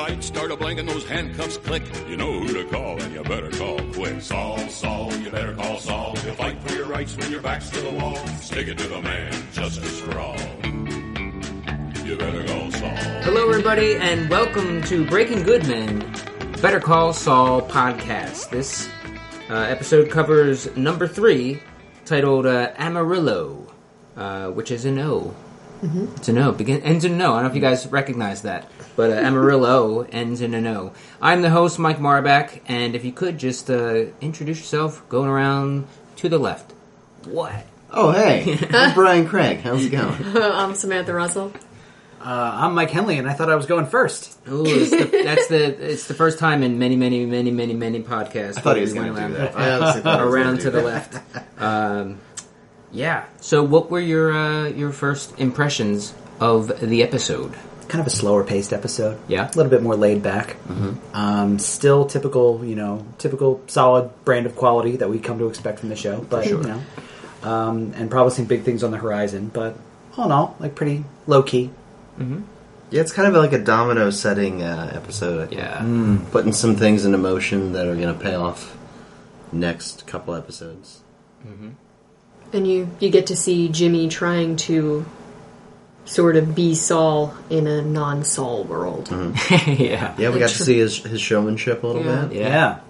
lights 0.00 0.28
start 0.28 0.50
a 0.50 0.56
blinking, 0.56 0.86
those 0.86 1.06
handcuffs 1.06 1.58
click. 1.58 1.82
You 2.08 2.16
know 2.16 2.40
who 2.40 2.54
to 2.54 2.64
call, 2.70 3.00
and 3.02 3.12
you 3.12 3.22
better 3.22 3.50
call 3.50 3.78
quick. 3.92 4.22
Saul, 4.22 4.58
Saul, 4.68 5.12
you 5.16 5.30
better 5.30 5.54
call 5.54 5.78
Saul. 5.78 6.14
You'll 6.24 6.34
fight 6.36 6.62
for 6.62 6.74
your 6.74 6.86
rights 6.86 7.14
when 7.18 7.30
your 7.30 7.42
back's 7.42 7.68
to 7.70 7.80
the 7.82 7.90
wall. 7.90 8.16
Stick 8.38 8.68
it 8.68 8.78
to 8.78 8.88
the 8.88 9.02
man, 9.02 9.30
justice 9.52 10.00
for 10.00 10.18
all. 10.18 10.38
You 12.06 12.16
better 12.16 12.44
call 12.46 12.70
Saul. 12.70 12.96
Hello, 13.26 13.46
everybody, 13.46 13.96
and 13.96 14.30
welcome 14.30 14.82
to 14.84 15.04
Breaking 15.04 15.42
Good 15.42 15.68
Men, 15.68 15.98
Better 16.62 16.80
Call 16.80 17.12
Saul 17.12 17.60
podcast. 17.60 18.48
This 18.48 18.88
uh, 19.50 19.54
episode 19.54 20.10
covers 20.10 20.74
number 20.78 21.06
three, 21.06 21.60
titled 22.06 22.46
uh, 22.46 22.72
Amarillo, 22.78 23.66
uh, 24.16 24.48
which 24.48 24.70
is 24.70 24.86
an 24.86 24.98
O. 24.98 25.34
It's 25.82 26.28
an 26.28 26.38
O. 26.38 26.52
Begin 26.52 26.82
ends 26.82 27.04
in 27.04 27.12
an 27.14 27.22
O. 27.22 27.32
I 27.32 27.36
don't 27.36 27.42
know 27.44 27.48
if 27.50 27.54
you 27.54 27.60
guys 27.60 27.86
recognize 27.86 28.42
that, 28.42 28.68
but 28.96 29.10
uh, 29.10 29.14
Amarillo 29.14 30.02
ends 30.12 30.40
in 30.40 30.54
an 30.54 30.66
O. 30.66 30.92
I'm 31.22 31.42
the 31.42 31.50
host, 31.50 31.78
Mike 31.78 31.98
Marbach, 31.98 32.60
and 32.68 32.94
if 32.94 33.04
you 33.04 33.12
could 33.12 33.38
just 33.38 33.70
uh, 33.70 34.06
introduce 34.20 34.58
yourself, 34.58 35.08
going 35.08 35.28
around 35.28 35.86
to 36.16 36.28
the 36.28 36.38
left. 36.38 36.72
What? 37.24 37.64
Oh, 37.90 38.12
hey, 38.12 38.58
I'm 38.70 38.94
Brian 38.94 39.26
Craig. 39.26 39.60
How's 39.60 39.84
it 39.86 39.90
going? 39.90 40.14
I'm 40.36 40.74
Samantha 40.74 41.12
Russell. 41.14 41.52
Uh, 42.22 42.24
I'm 42.54 42.74
Mike 42.74 42.90
Henley, 42.90 43.16
and 43.16 43.26
I 43.26 43.32
thought 43.32 43.50
I 43.50 43.56
was 43.56 43.64
going 43.64 43.86
first. 43.86 44.38
Ooh, 44.46 44.62
it's 44.66 44.90
the, 44.90 45.22
that's 45.24 45.46
the 45.46 45.90
it's 45.92 46.06
the 46.06 46.12
first 46.12 46.38
time 46.38 46.62
in 46.62 46.78
many 46.78 46.94
many 46.94 47.24
many 47.24 47.50
many 47.50 47.72
many 47.72 48.02
podcasts. 48.02 48.58
I 48.58 48.60
thought 48.60 48.76
he 48.76 48.82
was 48.82 48.92
going 48.92 49.06
to 49.06 49.12
do 49.14 49.18
around- 49.18 49.32
that. 49.32 49.56
I 49.56 49.70
honestly 49.72 50.02
thought 50.02 50.18
he 50.20 50.24
was 50.26 50.34
around 50.34 50.44
gonna 50.44 50.56
to 50.58 50.64
do 50.64 50.70
the 50.70 50.82
that. 50.82 50.84
left. 51.24 51.62
Um, 51.62 52.20
yeah. 52.92 53.24
So, 53.40 53.62
what 53.62 53.90
were 53.90 54.00
your 54.00 54.32
uh, 54.32 54.68
your 54.68 54.92
first 54.92 55.38
impressions 55.38 56.14
of 56.40 56.80
the 56.80 57.02
episode? 57.02 57.54
Kind 57.88 58.00
of 58.00 58.06
a 58.06 58.10
slower 58.10 58.44
paced 58.44 58.72
episode. 58.72 59.18
Yeah. 59.26 59.46
a 59.48 59.54
little 59.56 59.70
bit 59.70 59.82
more 59.82 59.96
laid 59.96 60.22
back. 60.22 60.56
Um, 61.12 61.58
still 61.58 62.04
typical, 62.06 62.64
you 62.64 62.76
know, 62.76 63.04
typical 63.18 63.60
solid 63.66 64.10
brand 64.24 64.46
of 64.46 64.54
quality 64.54 64.96
that 64.98 65.10
we 65.10 65.18
come 65.18 65.38
to 65.40 65.48
expect 65.48 65.80
from 65.80 65.88
the 65.88 65.96
show. 65.96 66.20
But 66.20 66.46
you 66.46 66.58
know, 66.68 66.82
um, 67.42 67.92
and 67.96 68.08
probably 68.10 68.32
some 68.32 68.44
big 68.44 68.62
things 68.62 68.84
on 68.84 68.92
the 68.92 68.98
horizon. 68.98 69.50
But 69.52 69.76
all 70.16 70.26
in 70.26 70.32
all, 70.32 70.56
like 70.60 70.74
pretty 70.76 71.04
low 71.26 71.42
key. 71.42 71.70
Yeah, 72.90 73.00
it's 73.02 73.12
kind 73.12 73.28
of 73.28 73.34
like 73.34 73.52
a 73.52 73.58
domino 73.58 74.10
setting 74.10 74.62
uh, 74.62 74.92
episode. 74.94 75.42
I 75.42 75.46
think. 75.46 75.60
Yeah. 75.60 76.28
Putting 76.32 76.52
some 76.52 76.76
things 76.76 77.04
into 77.04 77.18
motion 77.18 77.72
that 77.72 77.86
are 77.86 77.94
going 77.96 78.12
to 78.12 78.20
pay 78.20 78.34
off 78.34 78.76
next 79.52 80.06
couple 80.06 80.34
episodes. 80.34 81.00
And 82.52 82.66
you, 82.66 82.88
you 82.98 83.10
get 83.10 83.28
to 83.28 83.36
see 83.36 83.68
Jimmy 83.68 84.08
trying 84.08 84.56
to 84.56 85.06
sort 86.04 86.36
of 86.36 86.54
be 86.54 86.74
Saul 86.74 87.34
in 87.48 87.66
a 87.66 87.82
non 87.82 88.24
Saul 88.24 88.64
world. 88.64 89.08
yeah. 89.50 90.14
Yeah, 90.18 90.30
we 90.30 90.38
got 90.40 90.48
to 90.50 90.62
see 90.64 90.78
his, 90.78 90.98
his 90.98 91.20
showmanship 91.20 91.82
a 91.82 91.86
little 91.86 92.04
Yeah. 92.04 92.24
bit. 92.26 92.36
Yeah. 92.38 92.80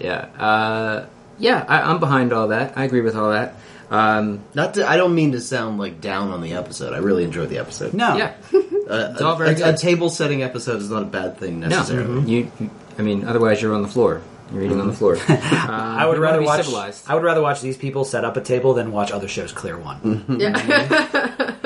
Yeah. 0.00 0.16
Uh, 0.42 1.06
yeah. 1.38 1.64
I, 1.68 1.82
I'm 1.82 2.00
behind 2.00 2.32
all 2.32 2.48
that. 2.48 2.76
I 2.76 2.84
agree 2.84 3.02
with 3.02 3.14
all 3.14 3.30
that. 3.30 3.54
Um, 3.90 4.40
Not 4.54 4.74
to, 4.74 4.88
I 4.88 4.96
don't 4.96 5.14
mean 5.14 5.32
to 5.32 5.40
sound 5.40 5.78
like 5.78 6.00
down 6.00 6.30
on 6.30 6.40
the 6.40 6.54
episode. 6.54 6.94
I 6.94 6.98
really 6.98 7.22
enjoyed 7.22 7.50
the 7.50 7.58
episode. 7.58 7.94
No, 7.94 8.16
yeah. 8.16 8.34
Uh, 8.84 9.12
It's 9.12 9.22
all 9.22 9.36
very 9.36 9.48
a, 9.48 9.52
a, 9.52 9.56
good. 9.56 9.76
table 9.78 10.10
setting 10.10 10.42
episode 10.42 10.82
is 10.82 10.90
not 10.90 11.04
a 11.04 11.06
bad 11.06 11.38
thing 11.38 11.60
No. 11.60 11.68
necessarily. 11.68 12.30
You. 12.30 12.50
I 12.98 13.02
mean, 13.02 13.24
otherwise 13.24 13.62
you're 13.62 13.74
on 13.74 13.80
the 13.80 13.88
floor. 13.88 14.20
You're 14.54 14.62
eating 14.64 14.80
on 14.80 14.86
the 14.88 14.92
floor. 14.94 15.16
Um, 15.16 15.20
I 15.30 16.06
would 16.06 16.18
rather 16.18 16.42
watch. 16.42 16.64
civilized. 16.64 17.04
I 17.08 17.14
would 17.14 17.24
rather 17.24 17.42
watch 17.42 17.60
these 17.60 17.76
people 17.76 18.04
set 18.04 18.24
up 18.24 18.36
a 18.36 18.40
table 18.40 18.72
than 18.74 18.92
watch 18.92 19.10
other 19.10 19.28
shows 19.28 19.52
clear 19.52 19.76
one. 19.76 20.24
Yeah. 20.38 20.52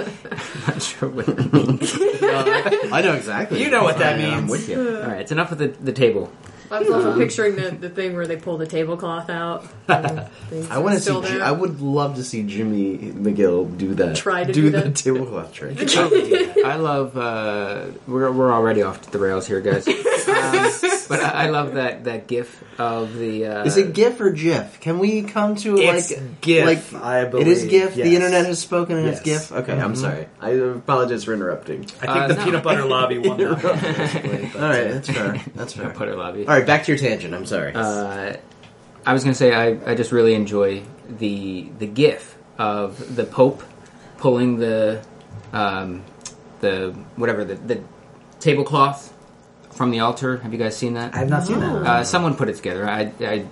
Not 0.66 0.82
sure 0.82 1.08
what 1.08 1.26
that 1.26 1.52
means. 1.52 1.92
I 2.92 3.02
know 3.02 3.14
exactly. 3.14 3.62
You 3.62 3.70
know 3.70 3.82
what 3.82 3.98
that 3.98 4.18
I- 4.18 4.24
I'm 4.24 4.40
means. 4.40 4.50
with 4.50 4.68
you. 4.68 4.98
All 5.00 5.06
right, 5.08 5.20
it's 5.20 5.32
enough 5.32 5.52
of 5.52 5.58
the, 5.58 5.68
the 5.68 5.92
table. 5.92 6.32
I 6.70 6.80
was 6.80 6.90
also 6.90 7.16
picturing 7.16 7.56
the, 7.56 7.70
the 7.70 7.88
thing 7.88 8.14
where 8.14 8.26
they 8.26 8.36
pull 8.36 8.58
the 8.58 8.66
tablecloth 8.66 9.30
out. 9.30 9.66
I 9.88 10.76
want 10.78 10.96
to 10.96 11.00
see. 11.00 11.18
there. 11.22 11.42
I 11.42 11.50
would 11.50 11.80
love 11.80 12.16
to 12.16 12.22
see 12.24 12.42
Jimmy 12.42 12.98
McGill 12.98 13.74
do 13.78 13.94
that. 13.94 14.16
Try 14.16 14.44
to 14.44 14.52
do, 14.52 14.62
do 14.64 14.70
the 14.70 14.80
that. 14.82 14.94
tablecloth 14.96 15.50
trick. 15.54 15.78
I 15.96 16.76
love. 16.76 17.16
Uh, 17.16 17.86
we're 18.06 18.30
we're 18.30 18.52
already 18.52 18.82
off 18.82 19.00
the 19.10 19.18
rails 19.18 19.46
here, 19.46 19.62
guys. 19.62 19.88
Um, 19.88 19.94
but 21.08 21.20
I, 21.20 21.44
I 21.46 21.48
love 21.50 21.74
that 21.74 22.04
that 22.04 22.26
GIF 22.26 22.62
of 22.78 23.14
the. 23.14 23.46
Uh, 23.46 23.64
Is 23.64 23.76
it 23.76 23.92
GIF 23.94 24.20
or 24.20 24.30
GIF? 24.30 24.80
Can 24.80 24.98
we 24.98 25.22
come 25.22 25.56
to 25.56 25.76
It's 25.78 26.10
like 26.12 26.40
GIF, 26.40 26.66
Like 26.92 27.02
I 27.02 27.24
believe 27.24 27.46
it 27.46 27.50
is 27.50 27.64
believe, 27.64 27.70
GIF. 27.70 27.94
The 27.94 28.14
internet 28.14 28.46
has 28.46 28.58
spoken, 28.58 28.96
and 28.96 29.06
Yes. 29.06 29.16
it's 29.16 29.24
GIF. 29.24 29.52
Okay, 29.60 29.72
I'm 29.78 29.96
sorry. 29.96 30.26
I 30.40 30.50
apologize 30.50 31.24
for 31.24 31.34
interrupting. 31.34 31.80
I 31.80 31.84
think 31.84 32.08
Uh, 32.08 32.28
the 32.28 32.34
no. 32.34 32.44
peanut 32.44 32.62
butter 32.62 32.84
lobby 32.84 33.18
won 33.18 33.38
that. 33.38 33.62
one, 33.64 33.80
basically, 33.80 34.50
but, 34.52 34.62
All 34.62 34.68
right, 34.68 34.90
that's 34.92 35.08
fair. 35.10 35.42
That's 35.54 35.72
fair. 35.72 35.90
Putter 35.90 36.14
lobby? 36.16 36.46
All 36.46 36.54
right, 36.54 36.66
back 36.66 36.84
to 36.84 36.92
your 36.92 36.98
tangent. 36.98 37.34
I'm 37.34 37.46
sorry. 37.46 37.72
Uh, 37.74 38.36
I 39.06 39.12
was 39.12 39.24
going 39.24 39.32
to 39.32 39.38
say 39.38 39.52
I, 39.54 39.90
I 39.90 39.94
just 39.94 40.12
really 40.12 40.34
enjoy 40.34 40.82
the 41.08 41.68
the 41.78 41.86
GIF 41.86 42.36
of 42.58 43.16
the 43.16 43.24
Pope 43.24 43.62
pulling 44.18 44.58
the 44.58 45.00
um, 45.52 46.02
the 46.60 46.94
whatever 47.16 47.44
the, 47.44 47.54
the 47.54 47.80
tablecloth 48.40 49.12
from 49.78 49.92
the 49.92 50.00
altar. 50.00 50.38
Have 50.38 50.52
you 50.52 50.58
guys 50.58 50.76
seen 50.76 50.94
that? 50.94 51.14
I 51.14 51.18
have 51.18 51.30
not 51.30 51.46
seen 51.46 51.60
that. 51.60 51.72
Uh, 51.72 52.04
someone 52.04 52.34
put 52.34 52.48
it 52.50 52.56
together. 52.56 52.86
I, 52.86 53.12
I, 53.20 53.46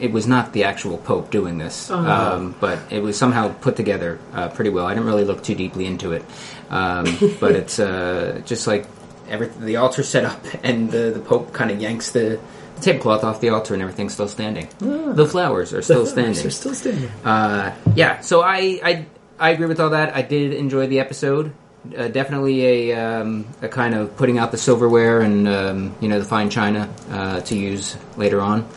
it 0.00 0.12
was 0.12 0.26
not 0.26 0.52
the 0.52 0.64
actual 0.64 0.98
Pope 0.98 1.30
doing 1.30 1.56
this, 1.56 1.88
um, 1.90 2.56
but 2.60 2.80
it 2.90 3.00
was 3.00 3.16
somehow 3.16 3.54
put 3.54 3.76
together 3.76 4.18
uh, 4.34 4.48
pretty 4.48 4.70
well. 4.70 4.84
I 4.86 4.92
didn't 4.92 5.06
really 5.06 5.24
look 5.24 5.42
too 5.44 5.54
deeply 5.54 5.86
into 5.86 6.12
it, 6.12 6.24
um, 6.68 7.04
but 7.40 7.52
it's 7.52 7.78
uh, 7.78 8.42
just 8.44 8.66
like 8.66 8.86
every 9.28 9.46
the 9.46 9.76
altar 9.76 10.02
set 10.02 10.24
up, 10.24 10.44
and 10.64 10.90
the, 10.90 11.12
the 11.14 11.20
Pope 11.20 11.52
kind 11.52 11.70
of 11.70 11.80
yanks 11.80 12.10
the, 12.10 12.40
the 12.74 12.80
tablecloth 12.82 13.22
off 13.22 13.40
the 13.40 13.50
altar, 13.50 13.72
and 13.72 13.82
everything's 13.82 14.12
still 14.12 14.28
standing. 14.28 14.68
The 14.80 15.26
flowers 15.26 15.72
are 15.72 15.80
still 15.80 16.06
standing. 16.06 16.34
They're 16.34 16.50
still 16.50 16.74
standing. 16.74 17.08
Uh, 17.24 17.72
yeah, 17.94 18.20
so 18.20 18.42
I, 18.42 18.80
I 18.82 19.06
I 19.38 19.50
agree 19.50 19.66
with 19.66 19.78
all 19.78 19.90
that. 19.90 20.14
I 20.16 20.22
did 20.22 20.52
enjoy 20.52 20.88
the 20.88 20.98
episode. 20.98 21.52
Uh, 21.96 22.06
definitely 22.08 22.90
a 22.90 22.92
um, 22.94 23.44
a 23.60 23.68
kind 23.68 23.94
of 23.94 24.16
putting 24.16 24.38
out 24.38 24.52
the 24.52 24.58
silverware 24.58 25.20
and 25.20 25.48
um, 25.48 25.94
you 26.00 26.08
know 26.08 26.18
the 26.20 26.24
fine 26.24 26.48
china 26.48 26.88
uh, 27.10 27.40
to 27.40 27.56
use 27.56 27.96
later 28.16 28.40
on. 28.40 28.68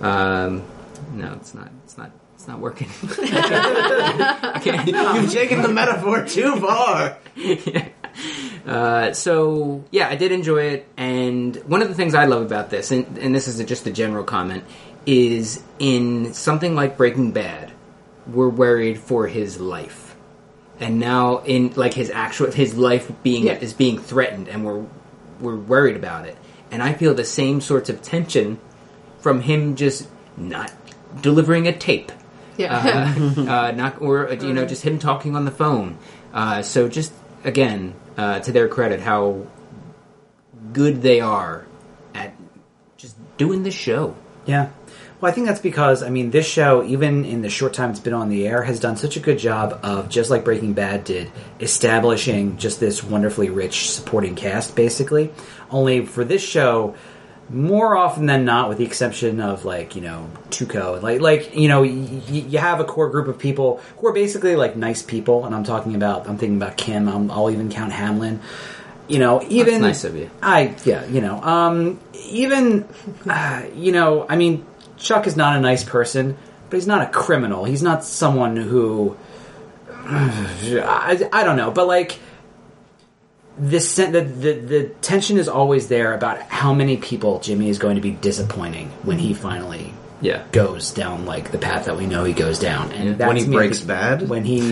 Um, 0.00 0.62
no, 1.12 1.34
it's 1.34 1.54
not. 1.54 1.70
It's 1.84 1.98
not. 1.98 2.10
It's 2.34 2.48
not 2.48 2.60
working. 2.60 2.88
I 3.02 4.60
can't. 4.62 4.86
You've 5.22 5.32
taken 5.32 5.62
the 5.62 5.68
metaphor 5.68 6.24
too 6.24 6.56
far. 6.56 7.18
Uh, 8.66 9.12
so 9.12 9.84
yeah, 9.90 10.08
I 10.08 10.16
did 10.16 10.32
enjoy 10.32 10.64
it, 10.66 10.88
and 10.96 11.56
one 11.66 11.82
of 11.82 11.88
the 11.88 11.94
things 11.94 12.14
I 12.14 12.24
love 12.24 12.42
about 12.42 12.70
this, 12.70 12.90
and, 12.90 13.18
and 13.18 13.34
this 13.34 13.46
is 13.46 13.60
a, 13.60 13.64
just 13.64 13.86
a 13.86 13.90
general 13.90 14.24
comment, 14.24 14.64
is 15.04 15.62
in 15.78 16.32
something 16.32 16.74
like 16.74 16.96
Breaking 16.96 17.32
Bad, 17.32 17.72
we're 18.26 18.48
worried 18.48 18.98
for 18.98 19.26
his 19.26 19.60
life, 19.60 20.03
and 20.84 21.00
now 21.00 21.38
in 21.38 21.72
like 21.76 21.94
his 21.94 22.10
actual 22.10 22.50
his 22.52 22.76
life 22.76 23.10
being 23.22 23.46
Yeah. 23.46 23.54
is 23.54 23.72
being 23.72 23.98
threatened, 23.98 24.48
and 24.48 24.64
we're 24.64 24.84
we're 25.40 25.56
worried 25.56 25.96
about 25.96 26.26
it, 26.26 26.36
and 26.70 26.82
I 26.82 26.92
feel 26.92 27.14
the 27.14 27.24
same 27.24 27.60
sorts 27.60 27.88
of 27.88 28.02
tension 28.02 28.58
from 29.18 29.40
him 29.40 29.76
just 29.76 30.06
not 30.36 30.70
delivering 31.22 31.66
a 31.66 31.72
tape 31.72 32.12
yeah. 32.56 33.14
uh, 33.16 33.40
uh, 33.40 33.70
not 33.72 34.00
or 34.00 34.28
uh, 34.28 34.34
you 34.34 34.52
know 34.52 34.66
just 34.66 34.82
him 34.82 34.98
talking 34.98 35.34
on 35.36 35.44
the 35.44 35.50
phone. 35.50 35.98
Uh, 36.32 36.62
so 36.62 36.88
just 36.88 37.12
again, 37.44 37.94
uh, 38.16 38.40
to 38.40 38.52
their 38.52 38.68
credit, 38.68 39.00
how 39.00 39.46
good 40.72 41.02
they 41.02 41.20
are 41.20 41.66
at 42.14 42.34
just 42.96 43.16
doing 43.36 43.62
the 43.62 43.70
show. 43.70 44.16
Yeah. 44.46 44.70
Well, 45.24 45.32
I 45.32 45.34
think 45.34 45.46
that's 45.46 45.60
because, 45.60 46.02
I 46.02 46.10
mean, 46.10 46.32
this 46.32 46.46
show, 46.46 46.84
even 46.84 47.24
in 47.24 47.40
the 47.40 47.48
short 47.48 47.72
time 47.72 47.88
it's 47.88 47.98
been 47.98 48.12
on 48.12 48.28
the 48.28 48.46
air, 48.46 48.62
has 48.62 48.78
done 48.78 48.98
such 48.98 49.16
a 49.16 49.20
good 49.20 49.38
job 49.38 49.80
of, 49.82 50.10
just 50.10 50.28
like 50.28 50.44
Breaking 50.44 50.74
Bad 50.74 51.04
did, 51.04 51.32
establishing 51.60 52.58
just 52.58 52.78
this 52.78 53.02
wonderfully 53.02 53.48
rich 53.48 53.90
supporting 53.90 54.34
cast, 54.34 54.76
basically. 54.76 55.32
Only 55.70 56.04
for 56.04 56.26
this 56.26 56.42
show, 56.42 56.94
more 57.48 57.96
often 57.96 58.26
than 58.26 58.44
not, 58.44 58.68
with 58.68 58.76
the 58.76 58.84
exception 58.84 59.40
of, 59.40 59.64
like, 59.64 59.96
you 59.96 60.02
know, 60.02 60.28
Tuco, 60.50 61.00
like, 61.00 61.22
like 61.22 61.56
you 61.56 61.68
know, 61.68 61.80
y- 61.80 62.20
y- 62.28 62.44
you 62.46 62.58
have 62.58 62.80
a 62.80 62.84
core 62.84 63.08
group 63.08 63.26
of 63.26 63.38
people 63.38 63.80
who 63.96 64.08
are 64.08 64.12
basically, 64.12 64.56
like, 64.56 64.76
nice 64.76 65.00
people, 65.02 65.46
and 65.46 65.54
I'm 65.54 65.64
talking 65.64 65.94
about, 65.94 66.28
I'm 66.28 66.36
thinking 66.36 66.58
about 66.58 66.76
Kim, 66.76 67.08
I'm, 67.08 67.30
I'll 67.30 67.50
even 67.50 67.70
count 67.70 67.92
Hamlin. 67.92 68.40
You 69.08 69.18
know, 69.18 69.42
even 69.48 69.82
nice 69.82 70.04
of 70.04 70.16
you. 70.16 70.30
I 70.42 70.74
yeah, 70.86 71.04
you 71.06 71.20
know, 71.20 71.38
um, 71.42 72.00
even 72.26 72.86
uh, 73.28 73.64
you 73.76 73.92
know, 73.92 74.24
I 74.26 74.36
mean, 74.36 74.64
Chuck 75.04 75.26
is 75.28 75.36
not 75.36 75.56
a 75.56 75.60
nice 75.60 75.84
person, 75.84 76.36
but 76.70 76.76
he's 76.78 76.86
not 76.88 77.02
a 77.02 77.10
criminal. 77.10 77.64
He's 77.64 77.82
not 77.82 78.02
someone 78.04 78.56
who 78.56 79.16
I, 80.06 81.28
I 81.32 81.44
don't 81.44 81.56
know, 81.56 81.70
but 81.70 81.86
like 81.86 82.18
this 83.56 83.94
the, 83.96 84.06
the 84.10 84.52
the 84.54 84.84
tension 85.00 85.38
is 85.38 85.48
always 85.48 85.86
there 85.88 86.12
about 86.14 86.40
how 86.42 86.74
many 86.74 86.96
people 86.96 87.38
Jimmy 87.38 87.68
is 87.68 87.78
going 87.78 87.94
to 87.94 88.02
be 88.02 88.10
disappointing 88.10 88.88
when 89.04 89.18
he 89.18 89.32
finally 89.34 89.94
Yeah. 90.20 90.42
goes 90.50 90.90
down 90.90 91.24
like 91.26 91.52
the 91.52 91.58
path 91.58 91.84
that 91.84 91.96
we 91.96 92.06
know 92.06 92.24
he 92.24 92.32
goes 92.32 92.58
down, 92.58 92.90
and 92.92 93.16
that's 93.18 93.28
when 93.28 93.36
he 93.36 93.46
me- 93.46 93.54
breaks 93.54 93.80
bad. 93.80 94.28
when 94.28 94.44
he 94.44 94.58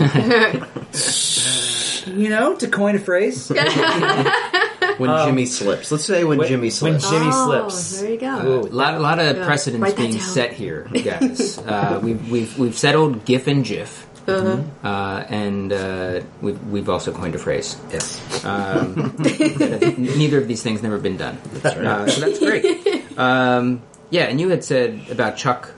you 2.11 2.29
know 2.29 2.55
to 2.57 2.67
coin 2.67 2.95
a 2.95 2.99
phrase 2.99 3.47
when 4.97 5.25
Jimmy 5.25 5.45
slips. 5.45 5.91
Let's 5.91 6.05
say 6.05 6.23
when, 6.23 6.37
When- 6.39 6.47
Jimmy 6.47 6.61
when 6.63 6.71
slips. 6.71 7.09
Jimmy 7.09 7.29
oh, 7.31 7.69
slips. 7.69 8.01
there 8.01 8.11
you 8.11 8.17
go. 8.19 8.59
A 8.61 8.73
lot, 8.73 8.99
lot 9.01 9.19
of 9.19 9.37
Yeah. 9.37 9.45
precedents 9.45 9.81
Write 9.83 9.95
being 9.97 10.11
down. 10.11 10.21
set 10.21 10.53
here, 10.53 10.87
guys. 11.03 11.57
uh, 11.65 11.99
we've, 12.03 12.29
we've 12.31 12.57
we've 12.59 12.77
settled 12.77 13.25
GIF 13.25 13.47
and 13.47 13.63
GIF, 13.65 14.05
uh, 14.27 15.23
and 15.29 15.71
uh, 15.73 16.21
we've 16.41 16.61
we've 16.67 16.89
also 16.89 17.11
coined 17.11 17.35
a 17.35 17.39
phrase. 17.39 17.77
Yes. 17.91 18.43
Um, 18.45 19.15
neither 19.19 20.37
of 20.37 20.47
these 20.47 20.63
things 20.63 20.81
never 20.83 20.97
been 20.97 21.17
done. 21.17 21.37
Uh, 21.63 22.07
so 22.07 22.21
that's 22.21 22.39
great. 22.39 22.65
Um, 23.15 23.83
yeah, 24.09 24.23
and 24.23 24.41
you 24.41 24.49
had 24.49 24.63
said 24.63 24.99
about 25.11 25.37
Chuck 25.37 25.69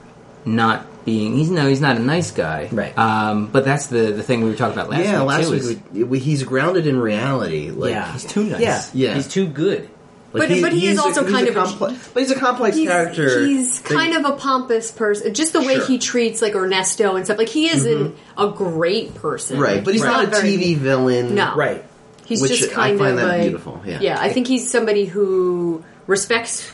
not 0.45 0.85
being 1.05 1.35
he's 1.37 1.49
no 1.51 1.67
he's 1.67 1.81
not 1.81 1.97
a 1.97 1.99
nice 1.99 2.31
guy, 2.31 2.67
Right. 2.71 2.97
Um, 2.97 3.47
but 3.47 3.63
that's 3.65 3.87
the 3.87 4.11
the 4.11 4.23
thing 4.23 4.43
we 4.43 4.49
were 4.49 4.55
talking 4.55 4.77
about 4.77 4.89
last 4.89 5.03
yeah, 5.03 5.19
week 5.19 5.27
last 5.27 5.45
too. 5.45 5.51
week 5.51 5.61
is 5.61 5.77
we, 5.93 6.03
we, 6.03 6.19
he's 6.19 6.43
grounded 6.43 6.87
in 6.87 6.99
reality. 6.99 7.69
Like, 7.71 7.91
Yeah. 7.91 8.11
he's 8.11 8.25
too 8.25 8.43
nice. 8.43 8.61
Yeah. 8.61 8.83
Yeah. 8.93 9.13
he's 9.15 9.27
too 9.27 9.47
good. 9.47 9.89
like 10.33 10.49
But- 10.49 10.61
but 10.61 10.73
he 10.73 10.87
is 10.87 10.91
he's 10.93 10.99
a- 10.99 11.03
also 11.03 11.23
kind 11.29 11.47
a 11.47 11.51
of 11.51 11.57
a- 11.57 11.59
complex, 11.61 12.09
but 12.13 12.19
he's 12.23 12.31
a 12.31 12.35
complex 12.39 12.75
He's, 12.75 12.89
character. 12.89 13.45
he's 13.45 13.79
that- 13.81 13.93
kind 13.93 14.15
of 14.15 14.25
a 14.25 14.35
pompous 14.35 14.91
person. 14.91 15.33
Just 15.33 15.53
the 15.53 15.61
way 15.61 15.75
Sure. 15.75 15.85
he 15.85 15.97
treats 15.99 16.41
like 16.41 16.55
Ernesto 16.55 17.15
and 17.15 17.23
stuff. 17.25 17.37
Like 17.37 17.49
he 17.49 17.69
isn't 17.69 18.15
a 18.37 18.47
great 18.49 19.13
person, 19.15 19.59
right, 19.59 19.83
but 19.83 19.93
he's 19.93 20.03
Right. 20.03 20.11
not 20.11 20.23
a 20.25 20.27
very- 20.27 20.57
TV 20.57 20.75
villain. 20.75 21.35
No. 21.35 21.55
Right. 21.55 21.83
He's 22.25 22.41
Which 22.41 22.51
just 22.57 22.71
I 22.71 22.73
kind 22.73 22.97
find 22.99 23.11
of 23.19 23.25
that 23.27 23.39
a, 23.39 23.43
beautiful, 23.43 23.81
yeah. 23.85 24.17
I 24.19 24.29
think 24.33 24.47
he's 24.47 24.69
somebody 24.69 25.05
who 25.05 25.83
respects 26.07 26.67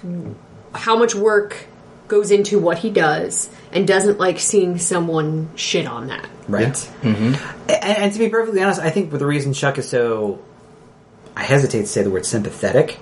how 0.74 0.98
much 0.98 1.14
work 1.14 1.58
goes 2.12 2.30
into 2.30 2.60
what 2.60 2.78
he 2.78 2.90
does 2.90 3.50
and 3.72 3.88
doesn't 3.88 4.20
like 4.20 4.38
seeing 4.38 4.78
someone 4.78 5.50
shit 5.56 5.88
on 5.88 6.08
that. 6.08 6.30
Right. 6.46 6.68
Mm-hmm. 6.74 7.70
And, 7.72 7.98
and 7.98 8.14
to 8.14 8.20
be 8.20 8.28
perfectly 8.28 8.62
honest, 8.62 8.82
I 8.82 8.90
think 8.90 9.12
the 9.12 9.26
reason 9.26 9.54
Chuck 9.54 9.78
is 9.78 9.88
so. 9.90 10.40
I 11.38 11.44
hesitate 11.44 11.80
to 11.82 11.88
say 11.88 12.04
the 12.04 12.12
word 12.12 12.26
sympathetic, 12.26 13.00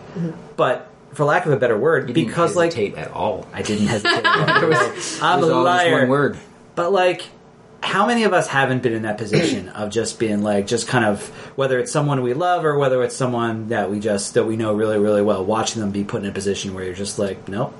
but 0.56 0.88
for 1.14 1.26
lack 1.26 1.48
of 1.48 1.52
a 1.52 1.58
better 1.58 1.76
word, 1.76 2.08
He 2.08 2.14
didn't 2.14 2.28
because 2.28 2.56
like 2.56 2.74
hesitate 2.74 2.96
at 3.00 3.12
all. 3.12 3.48
I 3.52 3.64
didn't 3.64 3.88
hesitate. 3.88 4.20
It 4.24 5.20
I'm 5.24 5.40
a 5.40 5.42
was 5.42 5.50
all 5.50 5.64
liar. 5.64 6.02
one 6.02 6.10
word. 6.10 6.38
But 6.76 6.92
like, 6.92 7.24
how 7.82 8.06
many 8.06 8.26
of 8.26 8.34
us 8.34 8.48
haven't 8.48 8.84
been 8.84 8.94
in 8.94 9.02
that 9.02 9.18
position 9.18 9.70
of 9.70 9.90
just 9.90 10.20
being 10.20 10.44
like, 10.44 10.68
just 10.68 10.88
kind 10.88 11.04
of 11.04 11.28
whether 11.58 11.80
it's 11.80 11.92
someone 11.92 12.22
we 12.22 12.36
love 12.36 12.64
or 12.64 12.78
whether 12.78 13.02
it's 13.04 13.16
someone 13.16 13.70
that 13.70 13.90
we 13.90 14.00
just 14.00 14.36
that 14.36 14.46
we 14.46 14.56
know 14.56 14.76
really 14.76 15.00
really 15.00 15.24
well, 15.24 15.44
watching 15.44 15.82
them 15.82 15.90
be 15.90 16.04
put 16.04 16.22
in 16.22 16.30
a 16.30 16.32
position 16.32 16.76
where 16.76 16.84
you're 16.84 16.94
just 16.94 17.18
like, 17.18 17.48
nope, 17.48 17.74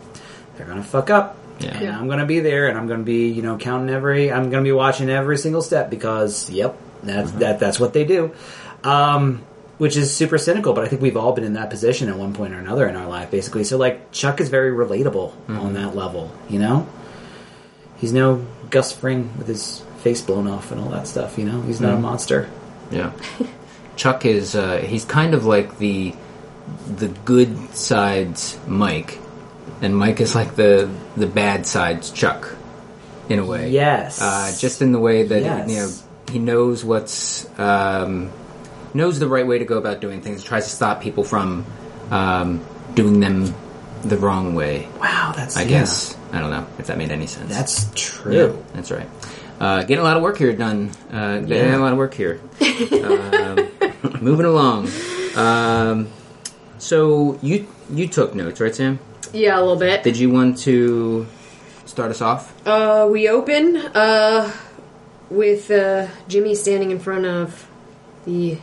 they're 0.60 0.68
gonna 0.68 0.84
fuck 0.84 1.10
up. 1.10 1.38
Yeah. 1.60 1.78
And 1.78 1.96
I'm 1.96 2.08
gonna 2.10 2.26
be 2.26 2.42
there, 2.42 2.68
and 2.68 2.78
I'm 2.78 2.88
gonna 2.88 3.04
be, 3.04 3.30
you 3.30 3.42
know, 3.42 3.58
counting 3.58 3.90
every. 3.90 4.32
I'm 4.32 4.50
gonna 4.50 4.64
be 4.64 4.74
watching 4.74 5.10
every 5.10 5.38
single 5.38 5.62
step 5.62 5.90
because, 5.90 6.50
yep, 6.50 6.78
that's 7.02 7.32
that. 7.34 7.60
That's 7.60 7.80
what 7.80 7.94
they 7.94 8.04
do. 8.04 8.34
Um, 8.84 9.44
which 9.78 9.96
is 9.96 10.14
super 10.14 10.38
cynical, 10.38 10.74
but 10.74 10.84
I 10.84 10.90
think 10.90 11.02
we've 11.02 11.16
all 11.16 11.32
been 11.32 11.46
in 11.46 11.54
that 11.54 11.70
position 11.70 12.10
at 12.10 12.18
one 12.18 12.34
point 12.34 12.54
or 12.54 12.60
another 12.60 12.88
in 12.88 12.98
our 12.98 13.08
life, 13.08 13.32
basically. 13.32 13.64
So, 13.64 13.78
like, 13.78 14.12
Chuck 14.12 14.42
is 14.42 14.50
very 14.50 14.72
relatable 14.72 15.32
on 15.48 15.74
that 15.74 15.96
level, 15.96 16.32
you 16.50 16.60
know. 16.60 16.86
He's 17.98 18.12
no 18.12 18.46
Gus 18.70 18.92
Fring 18.92 19.32
with 19.38 19.48
his 19.48 19.80
face 20.00 20.22
blown 20.22 20.48
off 20.48 20.72
and 20.72 20.82
all 20.82 20.90
that 20.90 21.08
stuff, 21.08 21.38
you 21.38 21.46
know. 21.46 21.62
He's 21.62 21.80
not 21.80 21.94
a 21.94 22.00
monster. 22.00 22.50
Yeah. 22.92 23.14
Chuck 23.96 24.26
is 24.26 24.56
uh, 24.56 24.78
he's 24.78 25.06
kind 25.06 25.34
of 25.34 25.46
like 25.46 25.78
the 25.78 26.14
the 26.96 27.08
good 27.08 27.74
side's 27.76 28.58
Mike, 28.68 29.18
and 29.82 29.96
Mike 29.96 30.20
is 30.22 30.36
like 30.36 30.56
the 30.56 30.90
the 31.18 31.28
bad 31.28 31.66
side's 31.66 32.12
Chuck, 32.12 32.56
in 33.30 33.40
a 33.40 33.46
way. 33.46 33.70
Yes. 33.70 34.22
Uh, 34.22 34.52
just 34.58 34.82
in 34.82 34.92
the 34.92 35.00
way 35.00 35.24
that 35.24 35.42
Yes. 35.42 35.70
you 35.70 35.76
know 35.78 35.90
he 36.32 36.40
knows 36.40 36.84
what's 36.86 37.48
um, 37.60 38.30
knows 38.94 39.20
the 39.20 39.28
right 39.28 39.46
way 39.48 39.60
to 39.60 39.66
go 39.66 39.78
about 39.78 40.00
doing 40.02 40.22
things. 40.22 40.44
Tries 40.44 40.66
to 40.66 40.72
stop 40.72 41.02
people 41.02 41.24
from 41.24 41.66
um, 42.12 42.64
doing 42.96 43.20
them 43.20 43.54
the 44.04 44.18
wrong 44.18 44.56
way. 44.56 44.88
Wow, 45.00 45.34
that's 45.36 45.58
I 45.58 45.64
yeah. 45.64 45.70
guess 45.70 46.16
I 46.32 46.40
don't 46.40 46.52
know 46.52 46.66
if 46.78 46.88
that 46.88 46.98
made 46.98 47.12
any 47.12 47.28
sense. 47.28 47.50
that's 47.50 47.90
true. 47.96 48.34
Yeah, 48.34 48.54
that's 48.74 48.92
right. 48.92 49.08
Uh, 49.60 49.82
getting 49.82 50.00
a 50.00 50.04
lot 50.04 50.16
of 50.16 50.24
work 50.24 50.38
here 50.38 50.54
done. 50.54 50.90
Uh, 51.12 51.40
getting 51.40 51.74
a 51.74 51.80
lot 51.80 51.92
of 51.92 51.98
work 51.98 52.14
here. 52.14 52.40
um, 52.62 53.68
moving 54.22 54.46
along. 54.46 54.88
Um, 55.36 56.08
so 56.78 57.38
you 57.42 57.68
you 57.92 58.08
took 58.08 58.34
notes, 58.36 58.62
right, 58.62 58.74
Sam? 58.74 59.00
Yeah, 59.34 59.58
a 59.58 59.62
little 59.62 59.76
bit. 59.78 60.04
Did 60.04 60.18
you 60.18 60.30
want 60.30 60.58
to 60.60 61.28
start 61.86 62.12
us 62.12 62.22
off? 62.22 62.54
Uh, 62.68 63.08
we 63.12 63.30
open 63.30 63.76
uh, 63.78 64.52
with 65.30 65.70
uh, 65.72 66.08
Jimmy 66.28 66.56
standing 66.56 66.92
in 66.92 67.00
front 67.00 67.26
of 67.26 67.68
the 68.26 68.58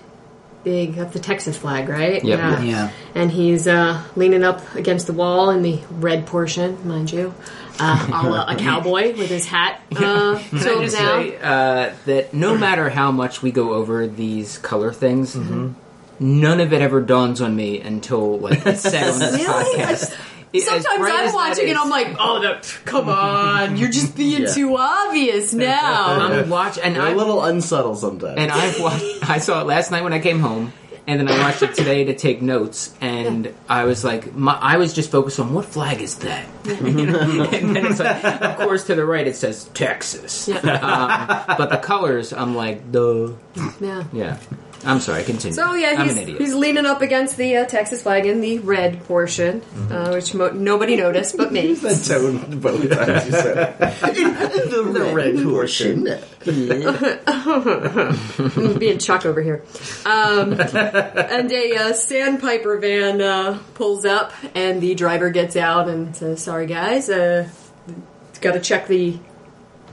big, 0.65 0.95
that's 0.95 1.13
the 1.13 1.21
Texas 1.21 1.57
flag, 1.57 1.89
right? 1.89 2.25
Yep. 2.25 2.39
Yeah. 2.39 2.61
Yeah. 2.63 2.91
And 3.15 3.31
he's 3.31 3.69
uh, 3.69 4.03
leaning 4.17 4.43
up 4.43 4.75
against 4.75 5.07
the 5.07 5.13
wall 5.13 5.51
in 5.51 5.63
the 5.63 5.79
red 5.91 6.27
portion, 6.27 6.87
mind 6.87 7.13
you, 7.13 7.33
uh, 7.79 8.07
a, 8.09 8.29
la 8.29 8.47
a 8.51 8.57
cowboy 8.57 9.17
with 9.17 9.29
his 9.29 9.47
hat 9.47 9.81
uh, 9.93 9.97
Can 9.97 10.37
I 10.37 10.43
just 10.61 10.65
down. 10.97 11.23
say 11.23 11.37
uh, 11.41 11.95
that 12.07 12.35
no 12.35 12.59
matter 12.59 12.91
how 12.91 13.13
much 13.13 13.43
we 13.43 13.53
go 13.53 13.75
over 13.75 14.07
these 14.09 14.59
color 14.59 14.93
things, 14.93 15.37
none 15.37 16.61
of 16.61 16.73
it 16.73 16.81
ever 16.83 17.01
dawns 17.01 17.41
on 17.41 17.55
me 17.55 17.81
until 17.81 18.39
like 18.39 18.67
it's 18.67 18.81
said 18.83 19.09
on 19.09 19.19
this 19.21 19.35
Really? 19.47 19.77
podcast. 19.79 20.17
It- 20.59 20.65
Sometimes 20.65 21.11
I'm 21.13 21.33
watching 21.35 21.69
and 21.69 21.79
I'm 21.79 21.91
like, 21.91 22.17
oh, 22.19 22.41
the, 22.41 22.77
come 22.85 23.09
on, 23.09 23.77
you're 23.77 23.91
just 23.91 24.17
being 24.17 24.43
Yeah. 24.43 24.53
too 24.53 24.77
obvious 24.77 25.53
now. 25.55 26.05
I'm 26.21 26.49
watching, 26.49 26.83
and 26.85 26.97
They're 26.97 27.03
I 27.03 27.11
a 27.11 27.15
little 27.17 27.43
unsubtle 27.45 27.95
sometimes. 27.97 28.39
And 28.39 28.51
I've 28.51 28.81
watched. 28.81 29.05
I 29.31 29.39
saw 29.39 29.61
it 29.61 29.67
last 29.67 29.91
night 29.91 30.03
when 30.03 30.13
I 30.13 30.19
came 30.21 30.39
home, 30.41 30.73
and 31.07 31.21
then 31.21 31.29
I 31.29 31.39
watched 31.39 31.63
it 31.63 31.75
today 31.75 32.05
to 32.05 32.15
take 32.15 32.43
notes. 32.43 32.93
And 33.01 33.53
I 33.69 33.85
was 33.85 34.05
like, 34.05 34.35
my, 34.35 34.55
I 34.61 34.77
was 34.79 34.93
just 34.93 35.11
focused 35.11 35.39
on 35.41 35.53
what 35.55 35.65
flag 35.67 36.01
is 36.03 36.17
that? 36.19 36.47
You 36.67 37.07
know? 37.07 37.21
and 37.45 37.77
then 37.77 37.87
it's 37.87 38.01
like, 38.01 38.25
of 38.43 38.57
course, 38.57 38.85
to 38.85 38.95
the 38.97 39.05
right 39.07 39.27
it 39.27 39.37
says 39.37 39.65
Texas. 39.75 40.49
Yeah. 40.49 40.57
Um, 40.59 41.57
but 41.57 41.71
the 41.71 41.77
colors, 41.79 42.33
I'm 42.33 42.57
like, 42.57 42.91
duh. 42.91 43.31
yeah. 43.81 44.05
Yeah. 44.13 44.39
I'm 44.85 45.01
sorry. 45.01 45.25
Continue. 45.25 45.55
So 45.55 45.75
yeah, 45.75 45.97
I'm 45.99 46.07
he's, 46.07 46.17
an 46.17 46.23
idiot. 46.23 46.41
he's 46.41 46.55
leaning 46.55 46.87
up 46.87 47.03
against 47.03 47.37
the 47.37 47.57
uh, 47.57 47.65
Texas 47.65 48.03
flag 48.03 48.27
in 48.27 48.41
the 48.41 48.59
red 48.61 49.03
portion, 49.05 49.63
uh, 49.91 50.11
which 50.11 50.35
mo- 50.35 50.51
nobody 50.51 50.97
noticed 50.97 51.37
but 51.37 51.53
me. 51.53 51.73
that 51.75 52.05
tone 52.05 52.61
both 52.61 52.89
times 52.91 53.27
you 53.27 53.33
said 53.33 53.59
it. 53.59 53.79
the, 54.71 54.83
the 54.93 55.13
red 55.15 55.43
portion. 55.43 56.07
being 58.79 58.99
Chuck 58.99 59.27
over 59.27 59.43
here. 59.43 59.65
Um, 60.05 60.53
and 60.53 61.51
a 61.51 61.77
uh, 61.77 61.93
sandpiper 61.93 62.79
van 62.79 63.21
uh, 63.21 63.59
pulls 63.75 64.05
up, 64.05 64.33
and 64.55 64.81
the 64.81 64.95
driver 64.95 65.31
gets 65.31 65.57
out 65.57 65.89
and 65.89 66.15
says, 66.15 66.41
"Sorry, 66.43 66.67
guys, 66.67 67.11
uh, 67.11 67.49
got 68.41 68.53
to 68.53 68.61
check 68.61 68.87
the." 68.87 69.19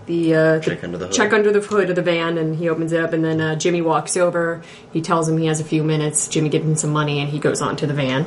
The, 0.05 0.35
uh, 0.35 0.59
Check 0.59 0.81
the- 0.81 0.85
under 0.87 0.97
the 0.97 1.05
hood. 1.05 1.13
check 1.15 1.31
under 1.33 1.51
the 1.51 1.61
hood 1.61 1.89
of 1.89 1.95
the 1.95 2.01
van, 2.01 2.37
and 2.37 2.55
he 2.57 2.67
opens 2.67 2.91
it 2.91 3.01
up, 3.01 3.13
and 3.13 3.23
then 3.23 3.39
uh, 3.39 3.55
Jimmy 3.55 3.81
walks 3.81 4.17
over. 4.17 4.61
He 4.91 5.01
tells 5.01 5.29
him 5.29 5.37
he 5.37 5.45
has 5.47 5.59
a 5.61 5.63
few 5.63 5.81
minutes. 5.83 6.27
Jimmy 6.27 6.49
gives 6.49 6.65
him 6.65 6.75
some 6.75 6.91
money, 6.91 7.19
and 7.21 7.29
he 7.29 7.39
goes 7.39 7.61
on 7.61 7.77
to 7.77 7.87
the 7.87 7.93
van. 7.93 8.25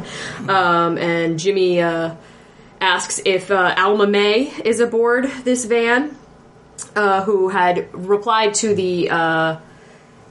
Um, 0.48 0.96
and 0.96 1.38
Jimmy 1.38 1.82
uh, 1.82 2.14
asks 2.80 3.20
if 3.26 3.50
uh, 3.50 3.74
Alma 3.76 4.06
May 4.06 4.44
is 4.64 4.80
aboard 4.80 5.26
this 5.44 5.66
van, 5.66 6.16
uh, 6.94 7.22
who 7.24 7.50
had 7.50 7.88
replied 7.92 8.54
to 8.54 8.74
the 8.74 9.10
uh, 9.10 9.56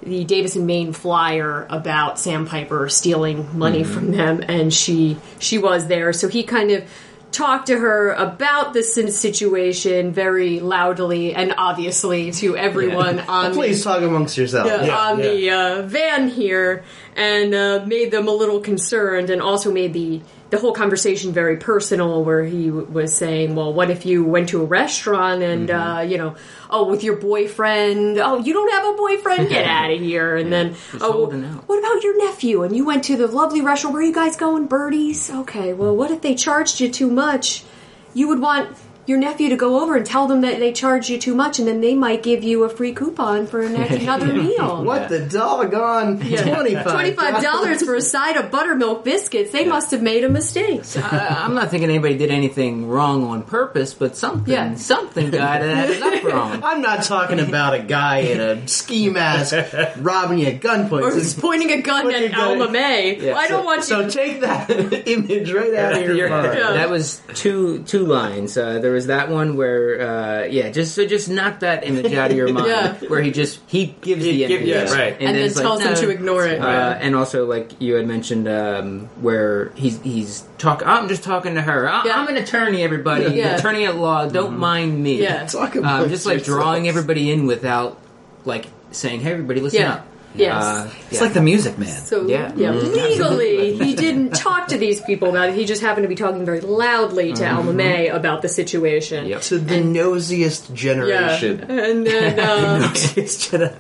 the 0.04 0.24
Davis 0.24 0.56
and 0.56 0.68
Main 0.68 0.94
flyer 0.94 1.66
about 1.70 2.20
Sandpiper 2.20 2.90
stealing 2.90 3.58
money 3.58 3.84
from 3.84 4.12
them, 4.12 4.44
and 4.48 4.74
she 4.74 5.18
she 5.40 5.58
was 5.60 5.88
there. 5.88 6.12
So 6.14 6.28
he 6.28 6.42
kind 6.44 6.72
of 6.72 6.84
talked 7.32 7.68
to 7.68 7.78
her 7.78 8.14
about 8.14 8.74
this 8.74 8.94
situation 8.94 10.12
very 10.12 10.60
loudly 10.60 11.34
and 11.36 11.54
obviously 11.58 12.32
to 12.32 12.56
everyone 12.56 13.20
on 13.20 13.52
the 13.52 13.58
Please 13.58 13.84
talk 13.84 14.02
amongst 14.02 14.38
yourselves. 14.38 14.70
yeah, 14.88 14.98
on 14.98 15.18
the 15.18 15.50
uh, 15.50 15.82
van 15.84 16.30
here 16.30 16.84
and 17.16 17.56
uh, 17.56 17.84
made 17.86 18.12
them 18.12 18.28
a 18.28 18.32
little 18.32 18.60
concerned 18.60 19.30
and 19.30 19.42
also 19.42 19.72
made 19.72 19.94
the 19.94 20.22
the 20.52 20.60
whole 20.60 20.74
conversation 20.74 21.34
very 21.34 21.58
personal 21.58 22.24
where 22.24 22.44
he 22.44 22.68
w- 22.68 22.86
was 22.86 23.16
saying 23.16 23.56
well 23.56 23.74
what 23.74 23.90
if 23.90 24.06
you 24.06 24.24
went 24.24 24.50
to 24.50 24.62
a 24.62 24.66
restaurant 24.66 25.42
and 25.42 25.72
uh, 25.72 26.04
you 26.06 26.18
know 26.18 26.36
oh 26.70 26.88
with 26.88 27.04
your 27.04 27.16
boyfriend 27.16 28.18
oh 28.20 28.38
you 28.38 28.54
don't 28.54 28.72
have 28.72 28.94
a 28.94 28.98
boyfriend? 28.98 29.50
Get 29.56 29.66
out 29.66 29.92
of 29.92 30.00
here. 30.00 30.36
And 30.36 30.52
then 30.52 30.76
oh 31.02 31.28
what 31.66 31.80
about 31.80 32.04
your 32.04 32.18
nephew? 32.18 32.64
And 32.64 32.76
you 32.76 32.86
went 32.86 33.06
to 33.06 33.18
the 33.18 33.28
lovely 33.28 33.62
restaurant. 33.62 33.94
Where 33.94 34.04
are 34.04 34.06
you 34.06 34.14
guys 34.14 34.36
going 34.36 34.68
birdies? 34.68 35.30
Okay 35.30 35.74
well 35.74 35.96
what 35.96 36.12
if 36.12 36.22
they 36.22 36.36
charged 36.36 36.80
you 36.80 36.92
too 36.92 37.10
much? 37.10 37.64
You 38.14 38.28
would 38.30 38.40
want 38.40 38.78
your 39.08 39.18
nephew 39.18 39.50
to 39.50 39.56
go 39.56 39.82
over 39.84 39.96
and 39.96 40.06
tell 40.06 40.28
them 40.28 40.42
that 40.42 40.60
they 40.60 40.72
charged 40.74 41.10
you 41.10 41.18
too 41.18 41.36
much, 41.36 41.60
and 41.60 41.68
then 41.68 41.82
they 41.82 41.96
might 41.96 42.24
give 42.24 42.44
you 42.44 42.64
a 42.64 42.70
free 42.70 42.94
coupon 42.94 43.46
for 43.48 43.62
an- 43.62 43.76
another 43.76 44.34
meal. 44.34 44.84
What 44.84 45.10
the 45.10 45.20
doggone 45.20 46.20
twenty-five 46.20 47.42
dollars 47.44 47.84
for 47.84 47.96
a 47.96 48.02
side 48.02 48.38
of 48.38 48.52
buttermilk 48.52 49.04
biscuits. 49.04 49.52
They 49.52 49.66
must 49.66 49.92
have 49.92 50.02
made 50.02 50.24
a 50.24 50.30
mistake. 50.30 50.82
I, 50.98 51.28
I'm 51.44 51.54
not 51.54 51.70
thinking 51.72 51.90
anybody 51.90 52.18
did 52.18 52.32
anything 52.32 52.88
wrong 52.88 53.24
on 53.26 53.44
purpose, 53.44 53.94
but 53.94 54.16
something, 54.18 54.54
Yeah. 54.54 54.76
something 54.76 55.30
got 55.32 55.62
it 55.64 56.02
up 56.02 56.24
wrong. 56.34 56.64
I'm 56.64 56.82
not 56.82 57.04
talking 57.04 57.40
about 57.40 57.74
a 57.76 57.80
guy 57.84 58.18
in 58.20 58.40
a 58.40 58.68
ski 58.68 59.10
mask 59.10 59.54
robbing 59.98 60.40
you 60.40 60.48
at 60.48 60.62
gunpoint. 60.62 61.04
Or 61.04 61.12
who's 61.12 61.34
pointing 61.34 61.72
a 61.72 61.82
gun 61.82 62.04
Pointing 62.04 62.24
at 62.26 62.32
a 62.32 62.36
gun. 62.36 62.60
Alma 62.62 62.72
May. 62.72 63.32
I 63.32 63.48
don't 63.48 63.66
want 63.66 63.80
you. 63.80 63.84
So 63.86 64.10
take 64.10 64.42
that 64.42 64.70
image 65.08 65.52
right 65.52 65.74
out 65.76 65.94
of 65.94 66.02
your 66.04 66.16
You're- 66.16 66.30
mind. 66.30 66.58
Yeah. 66.58 66.74
That 66.74 66.90
was 66.90 67.22
two 67.34 67.84
two 67.84 68.06
lines. 68.06 68.58
Uh, 68.58 68.80
there 68.80 68.95
was 68.96 69.08
that 69.08 69.30
one 69.30 69.56
where, 69.56 70.02
uh, 70.02 70.44
yeah, 70.46 70.70
just 70.72 70.96
so 70.96 71.06
just 71.06 71.30
knock 71.30 71.60
that 71.60 71.86
image 71.86 72.12
out 72.14 72.32
of 72.32 72.38
your 72.38 72.48
mind. 72.54 72.68
Yeah. 72.68 72.94
Where 73.08 73.22
he 73.22 73.30
just 73.32 73.60
he 73.68 73.88
gives 74.02 74.24
He 74.24 74.32
the 74.32 74.48
give- 74.48 74.62
image, 74.62 74.68
yeah, 74.90 74.94
right. 74.94 75.14
And 75.20 75.36
then 75.36 75.46
it's 75.46 75.60
tells 75.60 75.84
them 75.84 75.94
to 75.96 76.10
ignore 76.10 76.46
it. 76.48 76.60
Uh, 76.60 76.98
and 77.00 77.16
also, 77.16 77.46
like 77.46 77.80
you 77.82 77.96
had 77.96 78.08
mentioned, 78.08 78.48
um, 78.48 79.02
where 79.22 79.70
he's 79.76 80.02
he's 80.02 80.44
talk. 80.58 80.82
I'm 80.86 81.08
just 81.08 81.24
talking 81.24 81.56
to 81.56 81.62
her. 81.62 81.88
I, 81.88 82.06
Yeah. 82.06 82.20
I'm 82.20 82.28
an 82.28 82.38
attorney. 82.38 82.82
Everybody, 82.84 83.36
Yeah. 83.36 83.58
attorney 83.58 83.86
at 83.86 83.96
law. 83.96 84.28
Don't 84.28 84.58
mind 84.58 85.04
me. 85.04 85.22
Yeah. 85.22 85.46
Talk 85.46 85.76
Um, 85.76 86.10
just 86.10 86.26
like 86.26 86.40
yourself. 86.40 86.60
drawing 86.60 86.88
everybody 86.88 87.32
in 87.32 87.46
without 87.46 88.00
like 88.46 88.66
saying, 88.92 89.20
"Hey, 89.22 89.34
everybody, 89.34 89.60
listen 89.62 89.82
Yeah. 89.82 89.94
up." 89.96 90.08
Yes. 90.36 90.64
Uh, 90.64 90.90
It's 91.10 91.14
yeah. 91.14 91.22
like 91.22 91.34
the 91.34 91.42
Music 91.42 91.78
Man. 91.78 91.88
So 92.02 92.28
Yeah. 92.28 92.52
yeah, 92.56 92.72
legally 92.72 93.76
he 93.78 93.96
didn't 93.96 94.36
talk 94.36 94.68
to 94.68 94.78
these 94.78 95.02
people 95.02 95.30
about 95.30 95.50
it. 95.50 95.56
He 95.56 95.66
just 95.66 95.82
happened 95.82 96.04
to 96.04 96.10
be 96.10 96.16
talking 96.16 96.46
very 96.46 96.62
loudly 96.62 97.34
to 97.34 97.50
Alma 97.50 97.74
May 97.74 98.08
about 98.10 98.42
the 98.42 98.50
situation. 98.50 99.28
Yep. 99.28 99.42
To 99.44 99.58
the 99.60 99.76
nosiest 99.82 100.70
Yeah, 100.70 100.76
generation. 100.76 101.60
and 101.70 102.06
then 102.06 102.40
uh, 102.50 102.92
It's 103.16 103.50
just- 103.50 103.78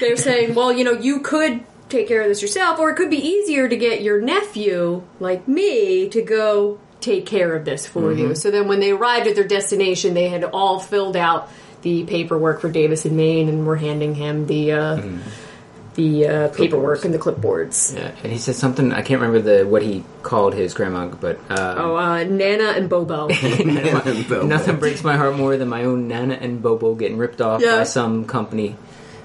they're 0.00 0.16
saying, 0.16 0.54
well, 0.54 0.72
you 0.72 0.84
know, 0.84 0.92
you 0.92 1.20
could 1.20 1.60
take 1.88 2.06
care 2.08 2.20
of 2.22 2.28
this 2.28 2.42
yourself, 2.42 2.78
or 2.78 2.90
it 2.90 2.96
could 2.96 3.10
be 3.10 3.16
easier 3.16 3.68
to 3.68 3.76
get 3.76 4.02
your 4.02 4.20
nephew, 4.20 5.02
like 5.20 5.48
me, 5.48 6.08
to 6.10 6.20
go 6.20 6.78
take 7.00 7.24
care 7.26 7.54
of 7.54 7.64
this 7.64 7.86
for 7.86 8.12
you. 8.12 8.34
So 8.34 8.50
then 8.50 8.66
when 8.68 8.80
they 8.80 8.90
arrived 8.90 9.26
at 9.28 9.36
their 9.36 9.46
destination, 9.46 10.12
they 10.14 10.28
had 10.28 10.44
all 10.44 10.80
filled 10.80 11.16
out 11.16 11.48
the 11.82 12.02
paperwork 12.04 12.60
for 12.60 12.68
Davis 12.68 13.04
and 13.04 13.16
Main 13.16 13.48
and 13.48 13.64
were 13.66 13.76
handing 13.76 14.14
him 14.16 14.46
the 14.48 14.72
uh, 14.72 15.00
the 15.98 16.26
uh, 16.28 16.48
paperwork 16.48 17.04
and 17.04 17.12
the 17.12 17.18
clipboards. 17.18 17.94
Yeah, 17.94 18.12
and 18.22 18.32
he 18.32 18.38
said 18.38 18.54
something. 18.54 18.92
I 18.92 19.02
can't 19.02 19.20
remember 19.20 19.40
the 19.42 19.66
what 19.66 19.82
he 19.82 20.04
called 20.22 20.54
his 20.54 20.72
grandma, 20.72 21.08
but 21.08 21.38
uh, 21.50 21.74
Oh, 21.76 21.96
uh, 21.96 22.22
Nana 22.42 22.72
and 22.78 22.88
Bobo. 22.88 23.26
nothing 24.46 24.76
breaks 24.76 25.02
my 25.02 25.16
heart 25.16 25.36
more 25.36 25.56
than 25.56 25.68
my 25.68 25.84
own 25.84 26.06
Nana 26.08 26.34
and 26.34 26.62
Bobo 26.62 26.94
getting 26.94 27.18
ripped 27.18 27.40
off 27.40 27.60
Yeah. 27.60 27.78
by 27.78 27.84
some 27.84 28.24
company. 28.24 28.76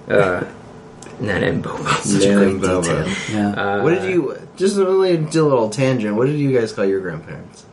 Uh, 0.10 0.44
Nana 1.20 1.46
and 1.46 1.64
Bobo. 1.64 1.84
Such 2.02 2.24
a 2.24 2.28
Yeah, 2.28 2.36
great 2.36 2.60
Bobo. 2.62 2.82
detail. 2.82 3.08
Yeah. 3.32 3.50
Uh, 3.52 3.84
what 3.84 3.92
did 3.92 4.10
you? 4.10 4.36
Just 4.58 4.78
a 4.78 4.84
really 4.84 5.18
do 5.18 5.46
a 5.46 5.50
little 5.50 5.70
tangent. 5.70 6.16
What 6.16 6.26
did 6.26 6.40
you 6.40 6.58
guys 6.58 6.74
call 6.74 6.86
your 6.86 7.00
grandparents? 7.02 7.66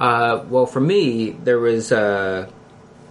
Uh, 0.00 0.42
well, 0.48 0.66
for 0.66 0.80
me, 0.80 1.30
there 1.30 1.58
was 1.60 1.92
uh, 1.92 2.48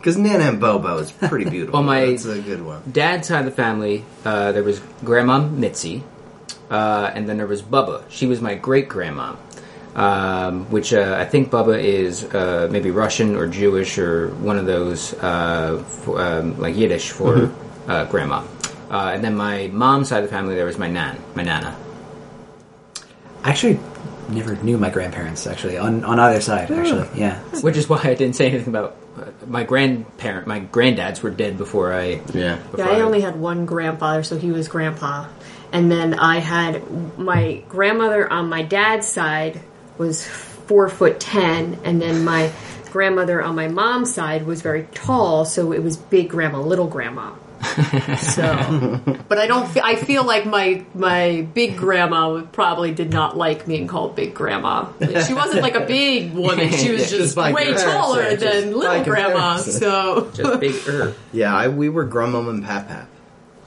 Because 0.01 0.17
Nana 0.17 0.45
and 0.45 0.59
Bobo 0.59 0.97
is 0.97 1.11
pretty 1.11 1.47
beautiful. 1.49 1.73
Well, 1.79 1.83
my- 1.83 2.05
That's 2.07 2.25
a 2.25 2.41
good 2.41 2.65
one. 2.65 2.81
dad's 2.91 3.27
side 3.27 3.39
of 3.39 3.45
the 3.45 3.51
family. 3.51 4.03
Uh, 4.25 4.51
there 4.51 4.63
was 4.63 4.81
Grandma 5.03 5.39
Mitzi, 5.47 6.03
uh, 6.71 7.11
and 7.13 7.29
then 7.29 7.37
there 7.37 7.45
was 7.45 7.61
Bubba. 7.61 8.03
She 8.09 8.25
was 8.25 8.41
my 8.41 8.55
great 8.55 8.89
grandma. 8.89 9.35
Um, 9.93 10.71
which 10.71 10.93
uh, 10.93 11.17
I 11.19 11.25
think 11.25 11.51
Bubba 11.51 11.77
is 11.77 12.23
uh, 12.23 12.69
maybe 12.71 12.91
Russian 12.91 13.35
or 13.35 13.45
Jewish 13.45 13.97
or 13.97 14.29
one 14.35 14.57
of 14.57 14.65
those, 14.65 15.13
uh, 15.15 15.83
for, 15.85 16.19
um, 16.21 16.57
like 16.59 16.77
Yiddish 16.77 17.11
for 17.11 17.51
uh, 17.89 18.05
grandma. 18.05 18.41
Uh, 18.89 19.11
and 19.13 19.21
then 19.21 19.35
my 19.35 19.67
mom's 19.67 20.07
side 20.07 20.23
of 20.23 20.29
the 20.29 20.33
family, 20.33 20.55
there 20.55 20.65
was 20.65 20.77
my 20.77 20.87
nan, 20.89 21.17
my 21.35 21.43
nana. 21.43 21.75
Actually 23.43 23.79
never 24.31 24.55
knew 24.55 24.77
my 24.77 24.89
grandparents, 24.89 25.45
actually, 25.47 25.77
on, 25.77 26.03
on 26.03 26.19
either 26.19 26.41
side, 26.41 26.71
actually. 26.71 27.07
Yeah. 27.19 27.39
Which 27.61 27.77
is 27.77 27.87
why 27.87 28.01
I 28.03 28.13
didn't 28.15 28.35
say 28.35 28.47
anything 28.47 28.69
about 28.69 28.95
uh, 29.17 29.25
my 29.47 29.63
grandparent. 29.63 30.47
My 30.47 30.61
granddads 30.61 31.21
were 31.21 31.29
dead 31.29 31.57
before 31.57 31.93
I. 31.93 32.21
Yeah. 32.33 32.55
Before 32.55 32.79
Yeah, 32.79 32.89
I 32.89 33.01
only 33.01 33.21
had 33.21 33.39
one 33.39 33.65
grandfather, 33.65 34.23
so 34.23 34.37
he 34.37 34.51
was 34.51 34.67
grandpa. 34.67 35.27
And 35.71 35.91
then 35.91 36.13
I 36.13 36.39
had 36.39 37.17
my 37.17 37.63
grandmother 37.69 38.31
on 38.31 38.49
my 38.49 38.61
dad's 38.61 39.07
side 39.07 39.61
was 39.97 40.25
four 40.25 40.89
foot 40.89 41.19
ten, 41.19 41.79
and 41.83 42.01
then 42.01 42.25
my 42.25 42.51
grandmother 42.91 43.41
on 43.41 43.55
my 43.55 43.67
mom's 43.67 44.13
side 44.13 44.45
was 44.45 44.61
very 44.61 44.83
tall, 44.93 45.45
so 45.45 45.71
it 45.71 45.81
was 45.81 45.95
big 45.97 46.29
grandma, 46.29 46.59
little 46.59 46.87
grandma. 46.87 47.31
So, 48.17 49.01
but 49.27 49.37
I 49.37 49.47
don't. 49.47 49.69
Fe- 49.69 49.81
I 49.83 49.95
feel 49.95 50.23
like 50.25 50.45
my 50.45 50.83
my 50.93 51.47
big 51.53 51.77
grandma 51.77 52.41
probably 52.51 52.93
did 52.93 53.11
not 53.11 53.37
like 53.37 53.65
being 53.65 53.87
called 53.87 54.15
big 54.15 54.33
grandma. 54.33 54.87
She 54.99 55.33
wasn't 55.33 55.61
like 55.61 55.75
a 55.75 55.85
big 55.85 56.33
woman. 56.33 56.71
She 56.71 56.91
was 56.91 57.01
Just 57.11 57.35
just 57.35 57.37
way 57.37 57.73
taller 57.73 58.35
just 58.35 58.65
than 58.65 58.75
little 58.75 59.03
grandma. 59.03 59.57
So 59.57 60.31
just 60.33 60.59
big 60.59 60.75
er. 60.87 61.13
Yeah, 61.31 61.55
I, 61.55 61.67
we 61.67 61.89
were 61.89 62.05
grandmom 62.05 62.49
and 62.49 62.63
pap 62.63 62.87
pap. 62.87 63.07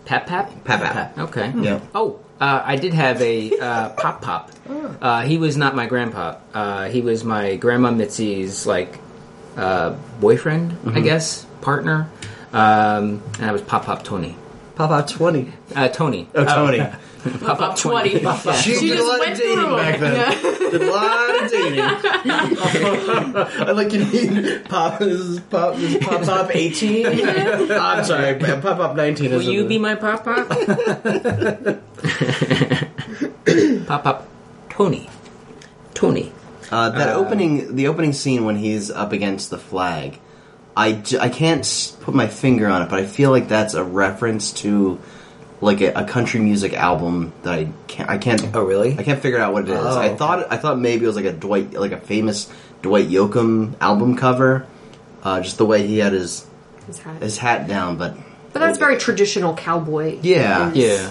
Pap 0.04 0.26
pap. 0.26 0.64
Pap 0.64 0.80
pap. 0.80 1.18
Okay. 1.18 1.52
Yeah. 1.56 1.80
Oh, 1.94 2.20
uh, 2.40 2.62
I 2.64 2.76
did 2.76 2.94
have 2.94 3.20
a 3.22 3.58
uh, 3.58 3.88
pop 3.90 4.22
pop. 4.22 4.50
Uh, 5.00 5.22
he 5.22 5.38
was 5.38 5.56
not 5.56 5.74
my 5.74 5.86
grandpa. 5.86 6.36
Uh, 6.52 6.88
he 6.88 7.00
was 7.00 7.24
my 7.24 7.56
grandma 7.56 7.90
Mitzi's 7.90 8.66
like 8.66 8.98
uh, 9.56 9.96
boyfriend, 10.20 10.76
I 10.86 11.00
guess, 11.00 11.44
partner. 11.60 12.08
Um, 12.54 13.20
and 13.38 13.46
I 13.46 13.52
was 13.52 13.62
Pop 13.62 13.84
Pop 13.84 14.04
Tony. 14.04 14.36
Pop 14.76 14.90
pop 14.90 15.08
20. 15.08 15.52
Uh, 15.74 15.88
Tony. 15.88 16.28
Oh, 16.34 16.44
Tony. 16.44 16.78
Pop 17.40 17.56
about 17.56 17.76
twenty. 17.78 18.20
Yeah. 18.20 18.36
She, 18.52 18.74
She 18.74 18.88
did 18.90 18.98
a 18.98 19.02
lot 19.02 19.18
went 19.18 19.32
of 19.32 19.38
dating 19.38 19.54
through 19.56 19.76
back 19.76 19.98
then. 19.98 20.14
Yeah. 20.14 20.70
Did 20.70 20.82
a 20.82 20.90
lot 20.92 21.42
of 21.42 21.50
dating. 21.50 21.80
I 23.66 23.70
like 23.70 23.92
you 23.94 24.04
mean 24.04 24.62
pop. 24.64 24.98
This 24.98 25.20
is 25.20 25.40
pop. 25.40 25.74
This 25.76 25.94
is 25.94 26.04
pop 26.04 26.22
pop 26.22 26.54
eighteen. 26.54 27.06
I'm 27.70 28.04
sorry, 28.04 28.34
pop 28.38 28.60
pop 28.60 28.94
nineteen. 28.94 29.30
Will 29.30 29.40
is 29.40 29.46
you 29.46 29.66
be 29.66 29.78
my 29.78 29.94
Pop 29.94 30.22
Pop? 30.22 30.48
pop 33.86 34.02
Pop 34.04 34.28
Tony. 34.68 35.08
Tony. 35.94 36.30
uh, 36.70 36.90
that 36.90 37.16
opening? 37.16 37.74
The 37.76 37.88
opening 37.88 38.12
scene 38.12 38.44
when 38.44 38.56
he's 38.56 38.90
up 38.90 39.12
against 39.12 39.48
the 39.48 39.56
flag. 39.58 40.18
I, 40.76 40.92
j- 40.92 41.18
I 41.18 41.28
can't 41.28 41.96
put 42.00 42.14
my 42.14 42.26
finger 42.26 42.66
on 42.68 42.82
it, 42.82 42.90
but 42.90 42.98
I 42.98 43.06
feel 43.06 43.30
like 43.30 43.48
that's 43.48 43.74
a 43.74 43.84
reference 43.84 44.52
to 44.62 44.98
like 45.60 45.80
a, 45.80 45.92
a 45.92 46.04
country 46.04 46.40
music 46.40 46.74
album 46.74 47.32
that 47.42 47.54
I 47.54 47.68
can't. 47.86 48.10
I 48.10 48.18
can't. 48.18 48.54
Oh, 48.54 48.64
really? 48.64 48.98
I 48.98 49.02
can't 49.04 49.20
figure 49.20 49.38
out 49.38 49.52
what 49.52 49.68
it 49.68 49.70
is. 49.72 49.78
Oh, 49.78 49.98
I 49.98 50.14
thought 50.14 50.52
I 50.52 50.56
thought 50.56 50.78
maybe 50.78 51.04
it 51.04 51.06
was 51.06 51.16
like 51.16 51.24
a 51.26 51.32
Dwight, 51.32 51.72
like 51.74 51.92
a 51.92 51.98
famous 52.00 52.52
Dwight 52.82 53.06
Yoakam 53.08 53.74
album 53.80 54.16
cover. 54.16 54.66
Uh, 55.22 55.40
just 55.40 55.56
the 55.58 55.64
way 55.64 55.86
he 55.86 55.98
had 55.98 56.12
his 56.12 56.46
His 56.86 56.98
hat. 56.98 57.22
his 57.22 57.38
hat 57.38 57.66
down, 57.68 57.96
but 57.96 58.14
But 58.52 58.58
that's 58.58 58.76
very 58.78 58.98
traditional 58.98 59.54
cowboy. 59.54 60.18
Yeah. 60.22 60.70
Yeah. 60.74 61.10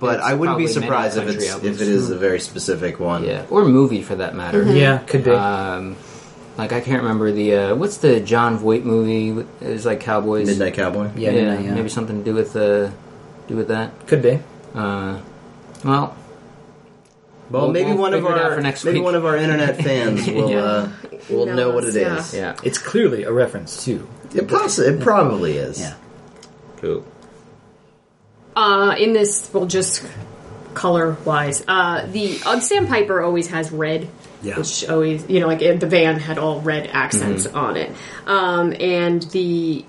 but 0.00 0.16
It's 0.16 0.24
I 0.24 0.34
wouldn't 0.34 0.58
be 0.58 0.66
surprised 0.66 1.16
if 1.18 1.28
it's 1.28 1.48
albums. 1.48 1.76
if 1.76 1.80
it 1.86 1.88
is 1.88 2.10
a 2.10 2.16
very 2.18 2.40
specific 2.40 2.98
one. 2.98 3.24
Yeah. 3.24 3.44
Or 3.50 3.64
movie 3.64 4.02
for 4.02 4.16
that 4.16 4.34
matter. 4.34 4.62
Yeah, 4.64 4.98
could 4.98 5.22
be. 5.24 5.30
Um, 5.30 5.94
like 6.58 6.72
I 6.72 6.80
can't 6.82 7.02
remember 7.02 7.32
the 7.32 7.54
uh, 7.54 7.74
what's 7.74 7.98
the 7.98 8.20
Jon 8.20 8.58
Voight 8.58 8.84
movie? 8.84 9.46
It's 9.62 9.86
like 9.86 10.00
cowboys. 10.00 10.46
Midnight 10.48 10.74
Cowboy. 10.74 11.10
yeah, 11.16 11.30
yeah, 11.30 11.40
yeah, 11.54 11.60
yeah. 11.60 11.74
maybe 11.74 11.88
something 11.88 12.18
to 12.18 12.24
do 12.24 12.34
with 12.34 12.54
uh, 12.56 12.90
do 13.46 13.56
with 13.56 13.68
that. 13.68 14.06
Could 14.06 14.20
be. 14.22 14.40
Uh, 14.74 15.20
well, 15.84 16.16
Well, 17.50 17.62
We'll- 17.62 17.70
maybe 17.72 17.90
we'll 17.92 17.98
one 17.98 18.12
of 18.14 18.20
figure 18.20 18.36
it 18.36 18.40
out 18.40 18.50
our 18.50 18.56
for 18.56 18.60
next 18.62 18.84
maybe 18.84 18.98
week. 18.98 19.04
one 19.04 19.14
of 19.14 19.24
our 19.24 19.36
internet 19.36 19.76
fans 19.82 20.26
will 20.26 20.50
Yeah. 20.50 20.58
uh, 20.62 20.88
will 21.30 21.42
Email 21.44 21.56
know 21.56 21.70
what 21.70 21.84
us, 21.84 21.94
it 21.94 22.00
yeah. 22.02 22.18
is. 22.18 22.34
yeah, 22.34 22.56
It's 22.62 22.78
clearly 22.78 23.22
a 23.24 23.32
reference 23.32 23.84
to. 23.86 24.06
It, 24.34 24.46
poss- 24.48 24.78
it 24.78 25.00
probably 25.00 25.56
is. 25.56 25.80
Yeah. 25.80 25.94
cool. 26.78 27.06
Uh, 28.56 28.94
in 28.98 29.12
this, 29.12 29.48
we'll 29.54 29.66
just 29.66 30.04
color 30.74 31.16
wise, 31.24 31.64
uh, 31.68 32.06
the 32.10 32.38
uh, 32.44 32.58
Sandpiper 32.60 33.20
always 33.22 33.48
has 33.48 33.70
red. 33.70 34.08
Yeah. 34.42 34.56
Which 34.58 34.88
always, 34.88 35.28
you 35.28 35.40
know, 35.40 35.46
like 35.48 35.58
the 35.58 35.86
van 35.86 36.18
had 36.20 36.38
all 36.38 36.60
red 36.60 36.86
accents 36.92 37.46
on 37.46 37.76
it. 37.76 37.90
Um, 38.26 38.72
and 38.78 39.22
the 39.22 39.84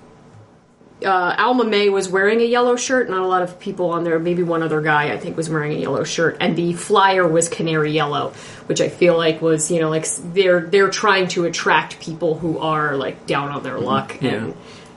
uh, 1.04 1.34
Alma 1.38 1.64
May 1.64 1.88
was 1.88 2.08
wearing 2.08 2.40
a 2.40 2.44
yellow 2.44 2.76
shirt. 2.76 3.08
Not 3.08 3.20
a 3.22 3.26
lot 3.26 3.42
of 3.42 3.58
people 3.60 3.90
on 3.90 4.04
there. 4.04 4.18
Maybe 4.18 4.42
one 4.42 4.62
other 4.62 4.82
guy 4.82 5.12
I 5.12 5.18
think 5.18 5.36
was 5.36 5.48
wearing 5.48 5.72
a 5.72 5.80
yellow 5.80 6.04
shirt, 6.04 6.36
and 6.40 6.56
the 6.56 6.72
flyer 6.74 7.26
was 7.26 7.48
canary 7.48 7.92
yellow, 7.92 8.34
which 8.66 8.80
I 8.82 8.88
feel 8.90 9.16
like 9.16 9.40
was 9.40 9.70
you 9.70 9.80
know 9.80 9.88
like 9.88 10.06
they're 10.34 10.60
they're 10.60 10.90
trying 10.90 11.28
to 11.28 11.44
attract 11.46 12.00
people 12.00 12.34
who 12.34 12.58
are 12.58 12.96
like 12.96 13.26
down 13.26 13.48
on 13.50 13.62
their 13.62 13.78
luck 13.78 14.18
Yeah. 14.20 14.30
and 14.34 14.54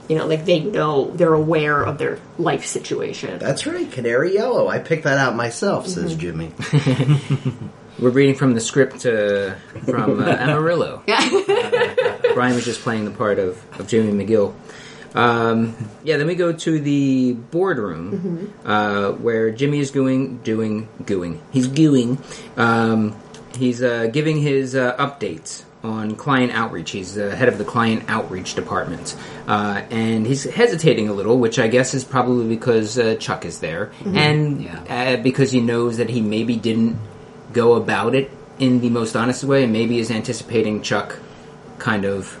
you 0.08 0.18
know 0.18 0.26
like 0.26 0.44
they 0.44 0.60
know 0.60 1.10
they're 1.12 1.32
aware 1.32 1.82
of 1.82 1.96
their 1.96 2.18
life 2.38 2.66
situation. 2.66 3.38
That's 3.38 3.64
right, 3.66 3.90
Canary 3.90 4.34
Yellow. 4.34 4.68
I 4.68 4.80
picked 4.80 5.04
that 5.04 5.16
out 5.18 5.36
myself, 5.36 5.86
Mm-hmm. 5.86 6.00
says 6.08 6.16
Jimmy. 6.16 6.52
We're 7.98 8.10
reading 8.10 8.34
from 8.34 8.54
the 8.54 8.60
script 8.60 9.06
uh, 9.06 9.54
from 9.84 10.20
uh, 10.22 10.26
Amarillo. 10.38 11.02
Brian 12.34 12.54
was 12.54 12.64
just 12.64 12.80
playing 12.80 13.04
the 13.04 13.12
part 13.12 13.38
of, 13.38 13.62
of 13.78 13.86
Jimmy 13.86 14.24
McGill. 14.24 14.54
Um, 15.14 15.76
yeah, 16.02 16.16
then 16.16 16.26
we 16.26 16.34
go 16.34 16.52
to 16.52 16.80
the 16.80 17.34
boardroom 17.34 18.52
uh, 18.64 19.12
where 19.12 19.50
Jimmy 19.52 19.78
is 19.78 19.92
going, 19.92 20.38
doing 20.38 20.88
going. 21.06 21.40
He's 21.52 21.68
going. 21.68 22.18
Um, 22.56 23.16
he's 23.56 23.80
uh, 23.80 24.08
giving 24.12 24.40
his 24.40 24.74
uh, 24.74 24.96
updates 24.96 25.62
on 25.84 26.16
client 26.16 26.50
outreach. 26.52 26.90
He's 26.90 27.14
the 27.14 27.36
head 27.36 27.46
of 27.48 27.58
the 27.58 27.64
client 27.64 28.04
outreach 28.08 28.54
department, 28.56 29.14
uh, 29.46 29.82
and 29.90 30.26
he's 30.26 30.42
hesitating 30.42 31.08
a 31.08 31.12
little, 31.12 31.38
which 31.38 31.60
I 31.60 31.68
guess 31.68 31.94
is 31.94 32.02
probably 32.02 32.48
because 32.48 32.98
uh, 32.98 33.14
Chuck 33.20 33.44
is 33.44 33.60
there, 33.60 33.92
and 34.04 34.62
Yeah. 34.64 35.14
uh, 35.18 35.22
because 35.22 35.52
he 35.52 35.60
knows 35.60 35.98
that 35.98 36.10
he 36.10 36.20
maybe 36.22 36.56
didn't 36.56 36.96
go 37.54 37.74
about 37.74 38.14
it 38.14 38.30
in 38.58 38.80
the 38.80 38.90
most 38.90 39.16
honest 39.16 39.44
way, 39.44 39.64
and 39.64 39.72
maybe 39.72 39.98
is 39.98 40.10
anticipating 40.10 40.82
Chuck 40.82 41.18
kind 41.78 42.04
of. 42.04 42.40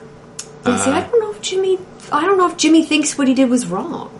And 0.64 0.78
see, 0.80 0.90
I 0.90 1.00
uh, 1.02 1.06
don't 1.10 1.20
know 1.20 1.30
if 1.32 1.40
Jimmy. 1.40 1.78
I 2.12 2.22
don't 2.26 2.36
know 2.38 2.48
if 2.48 2.56
Jimmy 2.56 2.84
thinks 2.84 3.16
what 3.16 3.28
he 3.28 3.34
did 3.34 3.48
was 3.48 3.66
wrong. 3.66 4.10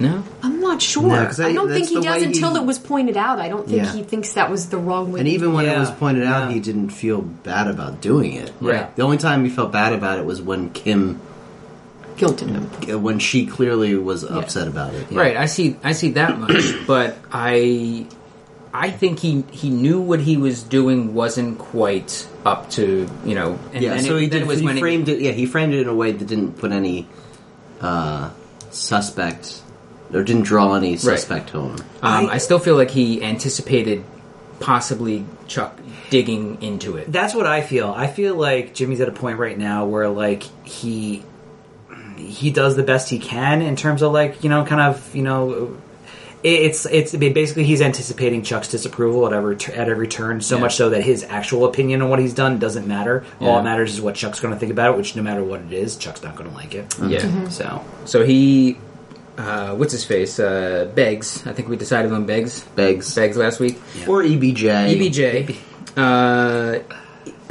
No, 0.00 0.24
I'm 0.42 0.60
not 0.60 0.80
sure. 0.80 1.02
No, 1.02 1.26
'cause 1.26 1.40
I 1.40 1.48
I- 1.48 1.52
don't 1.52 1.68
think 1.68 1.88
he 1.88 2.00
does 2.00 2.22
until 2.22 2.54
he- 2.54 2.60
it 2.60 2.64
was 2.64 2.78
pointed 2.78 3.16
out. 3.18 3.38
I 3.38 3.48
don't 3.48 3.66
think 3.68 3.82
Yeah. 3.82 3.92
he 3.92 4.02
thinks 4.02 4.32
that 4.32 4.50
was 4.50 4.70
the 4.70 4.78
wrong 4.78 5.12
way. 5.12 5.20
And 5.20 5.28
even 5.28 5.52
when 5.52 5.66
it 5.66 5.78
was 5.78 5.90
pointed 5.90 6.24
out, 6.24 6.48
yeah. 6.48 6.54
he 6.54 6.60
didn't 6.60 6.88
feel 6.88 7.20
bad 7.20 7.68
about 7.68 8.00
doing 8.00 8.32
it. 8.32 8.50
Right. 8.62 8.94
The 8.96 9.02
only 9.02 9.18
time 9.18 9.44
he 9.44 9.50
felt 9.50 9.72
bad 9.72 9.92
about 9.92 10.18
it 10.18 10.24
was 10.24 10.40
when 10.40 10.70
Kim, 10.70 11.20
guilted 12.16 12.48
him. 12.48 13.02
when 13.02 13.18
she 13.18 13.44
clearly 13.46 13.94
was 13.94 14.24
upset 14.24 14.68
about 14.68 14.94
it. 14.94 15.10
Right, 15.12 15.36
I 15.36 15.44
see. 15.46 15.76
I 15.84 15.92
see 15.92 16.10
that 16.12 16.38
much, 16.40 16.64
but 16.86 17.16
I, 17.30 18.06
I 18.72 18.90
think 18.90 19.18
he 19.18 19.42
he 19.50 19.70
knew 19.70 20.00
what 20.00 20.20
he 20.20 20.36
was 20.36 20.62
doing 20.62 21.12
wasn't 21.14 21.58
quite 21.58 22.28
up 22.44 22.70
to 22.70 23.08
you 23.24 23.34
know. 23.34 23.58
And 23.72 23.82
Yeah, 23.82 23.94
then 23.94 24.04
so 24.04 24.16
it, 24.16 24.20
he 24.22 24.26
did. 24.28 24.46
was 24.46 24.60
he 24.60 24.64
when 24.66 24.78
framed 24.78 25.08
it. 25.08 25.20
Yeah, 25.20 25.32
he 25.32 25.46
framed 25.46 25.74
it 25.74 25.80
in 25.80 25.88
a 25.88 25.94
way 25.94 26.12
that 26.12 26.24
didn't 26.26 26.58
put 26.58 26.70
any 26.72 27.06
uh, 27.80 28.30
suspect 28.70 29.62
or 30.12 30.22
didn't 30.22 30.42
draw 30.42 30.74
any 30.74 30.96
suspect 30.96 31.50
home. 31.50 31.76
um, 32.02 32.26
I, 32.28 32.38
still 32.38 32.58
feel 32.58 32.74
like 32.76 32.90
he 32.90 33.22
anticipated 33.22 34.04
possibly 34.58 35.24
Chuck 35.46 35.78
digging 36.10 36.60
into 36.62 36.96
it. 36.96 37.10
That's 37.10 37.34
what 37.34 37.46
I 37.46 37.62
feel. 37.62 37.90
I 37.96 38.06
feel 38.08 38.34
like 38.34 38.74
Jimmy's 38.74 39.00
at 39.00 39.08
a 39.08 39.12
point 39.12 39.38
right 39.38 39.56
now 39.56 39.86
where 39.86 40.08
like 40.08 40.42
he 40.66 41.24
he 42.16 42.50
does 42.50 42.76
the 42.76 42.82
best 42.82 43.08
he 43.08 43.18
can 43.18 43.62
in 43.62 43.76
terms 43.76 44.02
of 44.02 44.12
like 44.12 44.42
you 44.44 44.50
know 44.50 44.64
kind 44.64 44.80
of 44.80 45.14
you 45.14 45.22
know 45.22 45.76
it- 46.42 46.48
it's 46.62 46.86
it's 46.86 47.14
basically 47.14 47.64
he's 47.64 47.80
anticipating 47.82 48.42
Chuck's 48.42 48.68
disapproval 48.68 49.26
at 49.26 49.32
every 49.32 49.56
at 49.74 49.88
every 49.88 50.08
turn 50.08 50.40
so 50.40 50.56
Yeah. 50.56 50.60
much 50.62 50.76
so 50.76 50.90
that 50.90 51.02
his 51.02 51.24
actual 51.28 51.64
opinion 51.66 52.02
on 52.02 52.08
what 52.10 52.18
he's 52.18 52.34
done 52.34 52.58
doesn't 52.58 52.86
matter. 52.86 53.24
All 53.40 53.46
Yeah. 53.48 53.54
that 53.56 53.64
matters 53.64 53.92
is 53.94 54.00
what 54.00 54.14
Chuck's 54.14 54.40
going 54.40 54.54
to 54.54 54.58
think 54.60 54.72
about 54.72 54.92
it. 54.94 54.96
Which 54.96 55.16
no 55.16 55.22
matter 55.22 55.42
what 55.44 55.60
it 55.70 55.72
is, 55.72 55.96
Chuck's 55.96 56.22
not 56.22 56.36
going 56.36 56.48
to 56.50 56.56
like 56.56 56.74
it. 56.74 56.94
Yeah. 57.06 57.48
So 57.48 57.82
So 58.06 58.24
he, 58.24 58.78
uh, 59.38 59.74
what's 59.74 59.92
his 59.92 60.04
face? 60.04 60.38
Uh, 60.40 60.88
Beggs. 60.94 61.42
I 61.46 61.52
think 61.52 61.68
we 61.68 61.76
decided 61.76 62.12
on 62.12 62.24
Beggs. 62.26 62.64
Begs 62.74 63.14
Beggs 63.14 63.36
last 63.36 63.60
week. 63.60 63.80
or 64.06 64.22
E 64.22 64.36
EBJ. 64.36 64.94
EBJ. 64.96 65.56
Uh, 65.96 66.78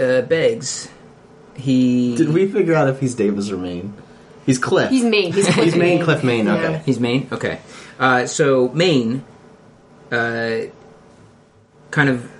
uh, 0.01 0.21
Beggs. 0.21 0.89
He 1.55 2.15
Did 2.15 2.29
we 2.33 2.47
figure 2.47 2.73
out 2.73 2.87
if 2.87 2.99
he's 3.01 3.15
Davis 3.15 3.51
or 3.51 3.57
Main? 3.57 3.93
He's 4.45 4.57
Cliff. 4.57 4.89
He's 4.89 5.03
Main. 5.03 5.33
He's, 5.33 5.45
Cliff 5.49 5.65
He's 5.65 5.75
Main. 5.75 5.97
Main. 5.97 6.03
Cliff 6.03 6.23
Main. 6.23 6.45
Yeah. 6.45 6.53
Okay. 6.55 6.81
He's 6.85 6.99
Main. 6.99 7.27
Okay. 7.31 7.59
Uh, 7.99 8.25
so 8.25 8.69
Main, 8.69 9.23
uh, 10.11 10.61
kind 11.91 12.09
of 12.09 12.31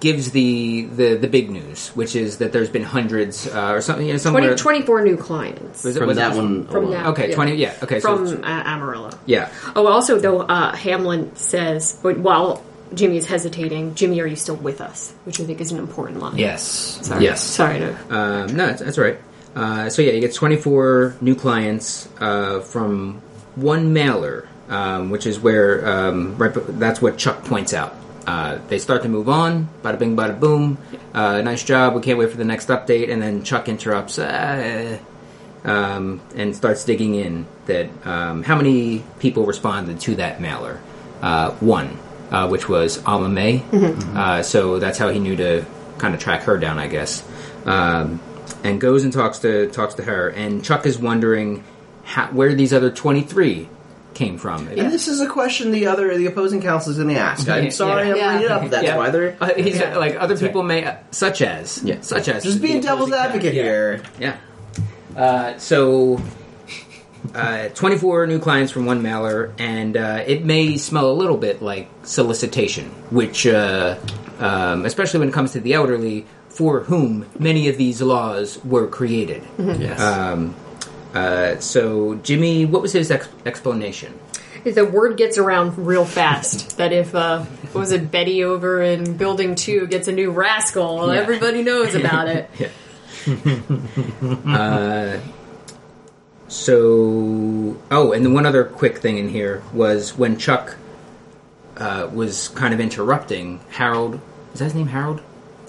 gives 0.00 0.30
the, 0.30 0.82
the 0.86 1.14
the 1.16 1.26
big 1.28 1.50
news, 1.50 1.88
which 1.90 2.14
is 2.16 2.38
that 2.38 2.52
there's 2.52 2.70
been 2.70 2.82
hundreds 2.84 3.46
uh, 3.46 3.70
or 3.72 3.80
something. 3.80 4.06
You 4.06 4.12
know, 4.12 4.18
somewhere 4.18 4.42
20, 4.56 4.56
24 4.84 5.04
new 5.04 5.16
clients. 5.16 5.84
was 5.84 5.96
it- 5.96 5.98
From 5.98 6.08
was 6.08 6.16
that 6.18 6.28
just- 6.28 6.38
one. 6.38 6.66
From 6.66 6.76
alone. 6.84 6.90
that. 6.92 7.06
Okay, 7.08 7.28
Yeah. 7.30 7.34
twenty. 7.34 7.54
Yeah. 7.56 7.72
Okay. 7.82 8.00
so 8.00 8.16
From 8.16 8.26
it's- 8.26 8.40
uh, 8.44 8.62
Amarillo. 8.68 9.10
yeah. 9.26 9.48
Oh, 9.74 9.86
also, 9.86 10.18
though, 10.18 10.40
uh, 10.42 10.74
Hamlin 10.76 11.34
says, 11.34 11.98
but 12.02 12.18
while 12.18 12.62
Jimmy 12.94 13.16
is 13.16 13.26
hesitating, 13.26 13.94
Jimmy, 13.94 14.20
are 14.20 14.26
you 14.26 14.36
still 14.36 14.56
with 14.56 14.80
us? 14.80 15.12
Which 15.24 15.40
I 15.40 15.44
think 15.44 15.60
is 15.60 15.72
an 15.72 15.78
important 15.78 16.20
line. 16.20 16.36
yes, 16.38 16.98
Sorry. 17.02 17.24
Yes. 17.24 17.42
Sorry 17.42 17.78
to. 17.80 17.92
Um, 18.14 18.56
no, 18.56 18.66
that's, 18.66 18.82
that's 18.82 18.98
all 18.98 19.04
right. 19.04 19.18
Uh, 19.56 19.88
so 19.88 20.02
yeah, 20.02 20.12
he 20.12 20.20
gets 20.20 20.36
24 20.36 21.16
new 21.20 21.34
clients 21.34 22.08
uh, 22.20 22.60
from 22.60 23.20
one 23.56 23.92
mailer, 23.92 24.46
um, 24.68 25.10
which 25.10 25.26
is 25.26 25.38
where 25.38 25.86
um, 25.86 26.36
right, 26.38 26.52
that's 26.78 27.00
what 27.02 27.18
Chuck 27.18 27.44
points 27.44 27.74
out. 27.74 27.94
Uh, 28.26 28.58
they 28.68 28.78
start 28.78 29.02
to 29.02 29.08
move 29.08 29.28
on, 29.28 29.68
bada 29.82 29.98
bing, 29.98 30.16
bada 30.16 30.38
boom. 30.38 30.78
Uh, 31.12 31.42
nice 31.42 31.62
job. 31.62 31.94
We 31.94 32.00
can't 32.00 32.18
wait 32.18 32.30
for 32.30 32.38
the 32.38 32.44
next 32.44 32.68
update. 32.68 33.10
And 33.12 33.20
then 33.20 33.44
Chuck 33.44 33.68
interrupts 33.68 34.18
uh, 34.18 34.98
um, 35.62 36.22
and 36.34 36.56
starts 36.56 36.84
digging 36.84 37.14
in. 37.14 37.46
That 37.66 37.88
um, 38.06 38.42
how 38.42 38.56
many 38.56 39.04
people 39.18 39.44
responded 39.44 40.00
to 40.00 40.16
that 40.16 40.40
mailer? 40.40 40.80
Uh, 41.20 41.52
one, 41.52 41.98
uh, 42.30 42.48
which 42.48 42.68
was 42.68 43.02
Alma 43.04 43.28
May. 43.28 43.62
Uh, 43.72 44.42
so 44.42 44.78
that's 44.78 44.98
how 44.98 45.10
he 45.10 45.18
knew 45.18 45.36
to 45.36 45.64
kind 45.98 46.14
of 46.14 46.20
track 46.20 46.42
her 46.42 46.58
down, 46.58 46.78
I 46.78 46.88
guess. 46.88 47.22
Um, 47.64 48.20
and 48.62 48.80
goes 48.80 49.04
and 49.04 49.12
talks 49.12 49.38
to 49.40 49.68
talks 49.70 49.94
to 49.94 50.02
her. 50.02 50.28
And 50.28 50.64
Chuck 50.64 50.86
is 50.86 50.98
wondering 50.98 51.62
how, 52.04 52.26
where 52.28 52.54
these 52.54 52.72
other 52.72 52.90
twenty 52.90 53.22
three 53.22 53.68
came 54.14 54.38
from. 54.38 54.68
And 54.68 54.90
this 54.92 55.08
is 55.08 55.20
a 55.20 55.26
question 55.28 55.70
the 55.72 55.86
other 55.86 56.16
the 56.16 56.26
opposing 56.26 56.62
counsel 56.62 56.92
is 56.92 56.98
going 56.98 57.08
to 57.14 57.20
ask. 57.20 57.48
I'm 57.48 57.70
sorry, 57.70 58.08
yeah. 58.08 58.12
I'm 58.12 58.16
Yeah. 58.18 58.26
bringing 58.28 58.44
it 58.44 58.50
up. 58.50 58.70
That's 58.70 58.84
Yeah. 58.84 58.96
why 58.96 59.10
they're 59.10 59.36
Uh, 59.40 59.50
he's, 59.56 59.78
Yeah. 59.78 59.96
like 59.98 60.16
other 60.18 60.36
people 60.36 60.62
right. 60.62 60.84
may, 60.84 60.96
such 61.10 61.42
as, 61.42 61.82
Yeah. 61.84 61.96
such 62.00 62.28
as, 62.28 62.42
just 62.44 62.62
being 62.62 62.80
devil's 62.80 63.12
advocate 63.12 63.52
counsel. 63.54 63.62
here. 63.62 64.00
Yeah. 64.20 64.36
Uh, 65.16 65.58
so, 65.58 66.20
uh, 67.34 67.68
24 67.74 68.26
new 68.26 68.38
clients 68.38 68.72
from 68.72 68.86
one 68.86 69.02
mailer, 69.02 69.52
and 69.58 69.96
uh, 69.96 70.20
it 70.26 70.44
may 70.44 70.76
smell 70.76 71.10
a 71.10 71.12
little 71.14 71.36
bit 71.36 71.62
like 71.62 71.88
solicitation, 72.02 72.90
which, 73.10 73.46
uh, 73.46 73.96
um, 74.40 74.84
especially 74.84 75.20
when 75.20 75.28
it 75.28 75.32
comes 75.32 75.52
to 75.52 75.60
the 75.60 75.72
elderly, 75.74 76.26
for 76.48 76.80
whom 76.80 77.26
many 77.38 77.68
of 77.68 77.76
these 77.78 78.00
laws 78.00 78.58
were 78.64 78.86
created. 78.86 79.42
yes. 79.58 80.00
Um, 80.00 80.54
uh, 81.14 81.58
so, 81.60 82.16
Jimmy, 82.16 82.66
what 82.66 82.82
was 82.82 82.92
his 82.92 83.10
ex- 83.10 83.28
explanation? 83.46 84.12
The 84.64 84.84
word 84.84 85.16
gets 85.16 85.36
around 85.38 85.76
real 85.86 86.04
fast 86.04 86.76
that 86.78 86.92
if, 86.92 87.14
uh, 87.14 87.40
what 87.42 87.80
was 87.80 87.92
it, 87.92 88.10
Betty 88.10 88.42
over 88.44 88.82
in 88.82 89.16
Building 89.16 89.54
2 89.54 89.86
gets 89.88 90.08
a 90.08 90.12
new 90.12 90.30
rascal, 90.30 91.12
Yeah. 91.12 91.20
everybody 91.20 91.62
knows 91.62 91.94
about 92.00 92.28
it. 92.28 92.50
So, 96.48 97.76
oh, 97.90 98.12
and 98.12 98.24
then 98.24 98.32
one 98.34 98.46
other 98.46 98.64
quick 98.64 98.98
thing 98.98 99.18
in 99.18 99.28
here 99.28 99.62
was 99.72 100.16
when 100.16 100.36
Chuck 100.36 100.76
uh, 101.76 102.08
was 102.12 102.48
kind 102.48 102.74
of 102.74 102.80
interrupting 102.80 103.60
Harold. 103.70 104.20
Is 104.52 104.58
that 104.58 104.66
his 104.66 104.74
name, 104.74 104.86
Harold? 104.88 105.22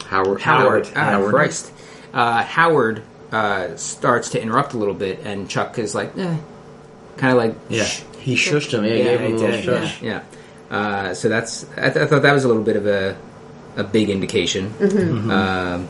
Howard. 0.06 0.42
Howard. 0.42 0.90
Ah, 0.96 1.12
Howard. 1.12 1.30
Christ. 1.34 1.72
Uh, 2.14 2.44
Howard 2.44 3.04
uh, 3.36 3.76
starts 3.76 4.30
to 4.32 4.42
interrupt 4.42 4.74
a 4.74 4.78
little 4.78 4.94
bit, 5.06 5.20
and 5.26 5.50
Chuck 5.50 5.78
is 5.80 5.94
like, 5.96 6.12
eh, 6.18 6.38
kind 7.18 7.32
of 7.34 7.38
like, 7.38 7.56
Yeah. 7.70 7.84
"Shh." 7.84 8.04
He 8.20 8.36
shushed 8.36 8.72
him. 8.74 8.84
Yeah, 8.86 8.94
Yeah, 8.96 9.04
gave 9.04 9.20
him 9.20 9.32
a 9.32 9.36
little 9.36 9.52
did, 9.52 9.64
shush. 9.66 10.02
yeah. 10.02 10.22
Uh, 10.72 11.14
so 11.14 11.30
that's 11.30 11.66
I, 11.78 11.90
th- 11.92 11.98
I 11.98 12.06
thought 12.08 12.24
that 12.24 12.34
was 12.34 12.44
a 12.44 12.48
little 12.48 12.64
bit 12.64 12.76
of 12.76 12.86
a 12.88 13.16
a 13.78 13.84
big 13.84 14.10
indication 14.10 14.74
um, 15.30 15.88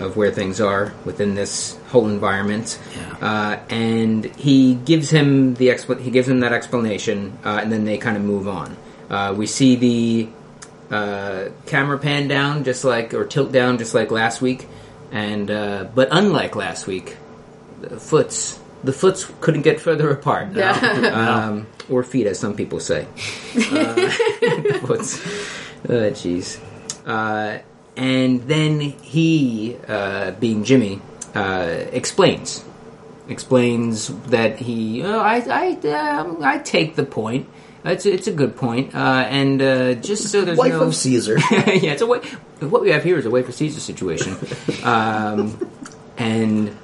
of 0.00 0.16
where 0.16 0.30
things 0.30 0.60
are 0.60 0.92
within 1.04 1.34
this 1.34 1.76
whole 1.90 2.08
environment. 2.08 2.78
Yeah. 3.20 3.26
Uh, 3.28 3.74
and 3.74 4.24
he 4.36 4.74
gives 4.74 5.08
him 5.10 5.54
the 5.54 5.68
expl- 5.68 6.00
he 6.00 6.10
gives 6.10 6.28
him 6.28 6.40
that 6.40 6.52
explanation, 6.52 7.38
uh, 7.44 7.60
and 7.62 7.72
then 7.72 7.84
they 7.84 7.96
kind 7.98 8.16
of 8.16 8.22
move 8.22 8.46
on. 8.48 8.76
Uh, 9.08 9.34
we 9.36 9.46
see 9.46 9.76
the 9.76 10.28
uh, 10.94 11.48
camera 11.66 11.98
pan 11.98 12.28
down, 12.28 12.64
just 12.64 12.84
like 12.84 13.14
or 13.14 13.24
tilt 13.24 13.50
down, 13.52 13.78
just 13.78 13.94
like 13.94 14.10
last 14.10 14.42
week, 14.42 14.66
and 15.10 15.50
uh, 15.50 15.86
but 15.94 16.08
unlike 16.10 16.56
last 16.56 16.86
week, 16.86 17.16
the 17.80 17.98
foots 17.98 18.58
the 18.84 18.92
foots 18.92 19.30
couldn't 19.40 19.62
get 19.62 19.80
further 19.80 20.10
apart. 20.10 20.56
um, 20.58 21.66
or 21.88 22.02
feet, 22.02 22.26
as 22.26 22.38
some 22.38 22.54
people 22.54 22.80
say. 22.80 23.06
Uh, 23.58 24.10
foots. 24.86 25.20
Uh, 25.84 26.10
jeez. 26.14 26.60
Uh, 27.06 27.58
and 27.96 28.42
then 28.42 28.80
he, 28.80 29.76
uh, 29.88 30.30
being 30.32 30.64
Jimmy, 30.64 31.00
uh, 31.34 31.84
explains. 31.92 32.64
Explains 33.28 34.08
that 34.26 34.58
he, 34.58 35.02
oh, 35.02 35.18
I, 35.18 35.76
I, 35.82 35.88
um, 35.88 36.38
I 36.42 36.58
take 36.58 36.94
the 36.94 37.04
point. 37.04 37.48
It's, 37.88 38.06
it's 38.06 38.26
a 38.26 38.32
good 38.32 38.56
point. 38.56 38.94
Uh, 38.94 39.26
and 39.28 39.60
uh, 39.60 39.94
just 39.94 40.28
so 40.28 40.44
there's 40.44 40.58
Wife 40.58 40.72
no 40.72 40.82
of 40.82 40.94
Caesar. 40.94 41.38
yeah, 41.50 41.92
it's 41.92 42.02
a 42.02 42.06
way. 42.06 42.20
What 42.60 42.82
we 42.82 42.90
have 42.90 43.04
here 43.04 43.18
is 43.18 43.26
a 43.26 43.30
way 43.30 43.42
for 43.42 43.52
Caesar 43.52 43.80
situation, 43.80 44.36
um, 44.84 45.70
and 46.16 46.76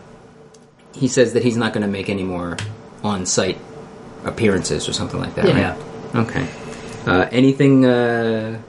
he 0.95 1.09
says 1.09 1.33
that 1.35 1.43
he's 1.43 1.57
not 1.57 1.73
going 1.73 1.83
to 1.83 1.91
make 1.91 2.09
any 2.09 2.23
more 2.23 2.57
on-site 3.03 3.59
appearances 4.25 4.89
or 4.89 4.93
something 4.93 5.21
like 5.21 5.35
that. 5.35 5.49
Yeah. 5.49 5.77
Right? 6.13 6.27
Okay. 6.27 6.49
Uh, 7.07 7.29
anything? 7.31 7.85
Uh, 7.85 8.61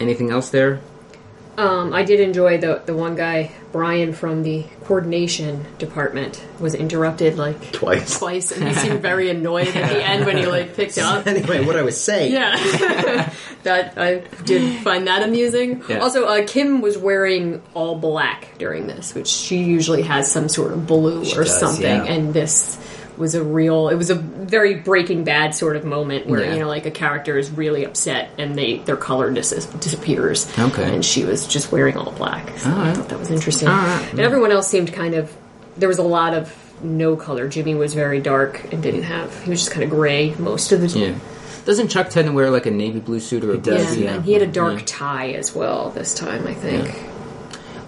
anything 0.00 0.30
else 0.30 0.50
there? 0.50 0.80
Um, 1.56 1.92
I 1.92 2.02
did 2.02 2.20
enjoy 2.20 2.58
the 2.58 2.82
the 2.86 2.94
one 2.94 3.14
guy 3.14 3.50
Brian 3.72 4.14
from 4.14 4.42
the 4.42 4.64
coordination 4.84 5.66
department 5.78 6.42
was 6.58 6.74
interrupted 6.74 7.36
like 7.36 7.72
Twice. 7.72 8.18
twice, 8.18 8.52
and 8.52 8.66
he 8.68 8.74
seemed 8.74 9.00
very 9.00 9.28
annoyed 9.36 9.68
at 9.68 9.90
the 9.90 10.02
end 10.02 10.24
when 10.24 10.38
he 10.38 10.46
like 10.46 10.74
picked 10.74 10.96
up. 10.98 11.26
Anyway, 11.26 11.64
what 11.64 11.76
I 11.76 11.82
was 11.82 12.00
saying. 12.00 12.32
Yeah, 12.32 12.56
that 13.64 13.98
I 13.98 14.24
did 14.44 14.82
find 14.82 15.06
that 15.08 15.22
amusing. 15.22 15.82
Yeah. 15.88 15.98
Also, 15.98 16.24
uh, 16.24 16.46
Kim 16.46 16.80
was 16.80 16.96
wearing 16.96 17.62
all 17.74 17.96
black 17.96 18.56
during 18.58 18.86
this, 18.86 19.14
which 19.14 19.28
she 19.28 19.58
usually 19.58 20.02
has 20.02 20.30
some 20.30 20.48
sort 20.48 20.72
of 20.72 20.86
blue 20.86 21.20
or 21.20 21.44
does, 21.44 21.58
something, 21.58 21.84
yeah. 21.84 22.04
and 22.04 22.32
this 22.32 22.78
was 23.18 23.34
a 23.34 23.42
real. 23.42 23.88
It 23.88 23.96
was 23.96 24.10
a 24.10 24.14
very 24.14 24.74
Breaking 24.76 25.24
Bad 25.24 25.54
sort 25.54 25.76
of 25.76 25.84
moment 25.84 26.26
where 26.26 26.42
Yeah. 26.44 26.54
you 26.54 26.60
know, 26.60 26.68
like 26.68 26.86
a 26.86 26.90
character 26.90 27.36
is 27.38 27.50
really 27.50 27.84
upset 27.84 28.30
and 28.38 28.56
they 28.56 28.78
their 28.78 28.96
color 28.96 29.30
dis- 29.30 29.66
disappears. 29.80 30.46
Okay. 30.58 30.94
and 30.94 31.04
she 31.04 31.24
was 31.24 31.46
just 31.46 31.70
wearing 31.72 31.96
all 31.96 32.10
black. 32.12 32.58
So 32.58 32.70
All 32.70 32.78
I 32.80 32.92
thought 32.94 33.08
that 33.10 33.18
was 33.18 33.30
interesting. 33.30 33.68
All 33.68 33.74
right. 33.76 34.08
And 34.10 34.20
everyone 34.20 34.50
else 34.52 34.68
seemed 34.68 34.92
kind 34.92 35.14
of. 35.14 35.34
There 35.76 35.88
was 35.88 35.98
a 35.98 36.02
lot 36.02 36.34
of 36.34 36.54
no 36.82 37.14
color. 37.16 37.48
Jimmy 37.48 37.74
was 37.74 37.94
very 37.94 38.20
dark 38.20 38.72
and 38.72 38.82
didn't 38.82 39.04
have. 39.04 39.42
He 39.44 39.50
was 39.50 39.60
just 39.60 39.70
kind 39.72 39.84
of 39.84 39.90
gray 39.90 40.34
most 40.38 40.72
of 40.72 40.80
the 40.80 40.86
Yeah. 40.98 41.14
Doesn't 41.64 41.88
Chuck 41.88 42.08
tend 42.10 42.26
to 42.26 42.32
wear 42.32 42.50
like 42.50 42.66
a 42.66 42.72
navy 42.72 42.98
blue 42.98 43.20
suit 43.20 43.44
or 43.44 43.52
a 43.52 43.58
blue 43.58 43.76
does, 43.76 43.96
yeah, 43.96 44.14
yeah. 44.16 44.22
he 44.22 44.32
had 44.32 44.42
a 44.42 44.48
dark 44.48 44.80
Yeah. 44.80 44.84
tie 44.86 45.30
as 45.32 45.54
well 45.54 45.90
this 45.94 46.12
time. 46.12 46.46
I 46.46 46.54
think. 46.54 46.92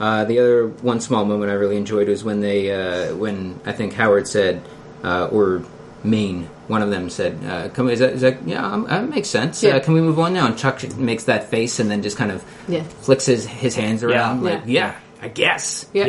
Uh, 0.00 0.24
the 0.24 0.38
other 0.38 0.66
one 0.68 1.00
small 1.00 1.24
moment 1.24 1.50
I 1.50 1.54
really 1.54 1.76
enjoyed 1.76 2.08
was 2.08 2.22
when 2.24 2.40
they, 2.40 2.70
uh, 2.72 3.14
when 3.16 3.60
I 3.64 3.72
think 3.72 3.94
Howard 3.94 4.26
said, 4.28 4.60
uh, 5.05 5.29
or 5.31 5.62
Main, 6.03 6.45
one 6.69 6.83
of 6.83 6.90
them 6.90 7.09
said, 7.09 7.38
uh, 7.45 7.69
"Come, 7.71 7.88
is 7.88 8.01
that, 8.01 8.12
is 8.14 8.21
that 8.23 8.47
yeah, 8.47 8.64
um, 8.67 8.85
that 8.88 9.09
makes 9.09 9.29
sense. 9.29 9.62
Yeah. 9.62 9.77
Uh, 9.77 9.81
can 9.81 9.95
we 9.95 10.01
move 10.03 10.19
on 10.19 10.35
now?" 10.35 10.47
And 10.47 10.59
Chuck 10.59 10.83
makes 10.99 11.25
that 11.25 11.49
face 11.51 11.79
and 11.81 11.90
then 11.90 12.03
just 12.03 12.17
kind 12.19 12.31
of 12.31 12.45
Yeah. 12.69 12.83
flicks 13.03 13.25
his, 13.27 13.47
his 13.47 13.75
hands 13.75 14.03
around, 14.03 14.45
Yeah. 14.45 14.51
like, 14.51 14.62
"Yeah, 14.67 14.95
I 15.23 15.29
guess, 15.29 15.87
Yeah. 15.95 16.07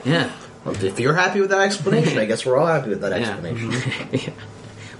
yeah." 0.04 0.30
Well, 0.64 0.74
if 0.84 0.98
you're 0.98 1.14
happy 1.14 1.40
with 1.40 1.50
that 1.50 1.60
explanation, 1.60 2.18
I 2.18 2.24
guess 2.24 2.44
we're 2.44 2.56
all 2.56 2.66
happy 2.66 2.88
with 2.90 3.00
that 3.02 3.12
explanation. 3.12 3.70
Yeah. 4.12 4.30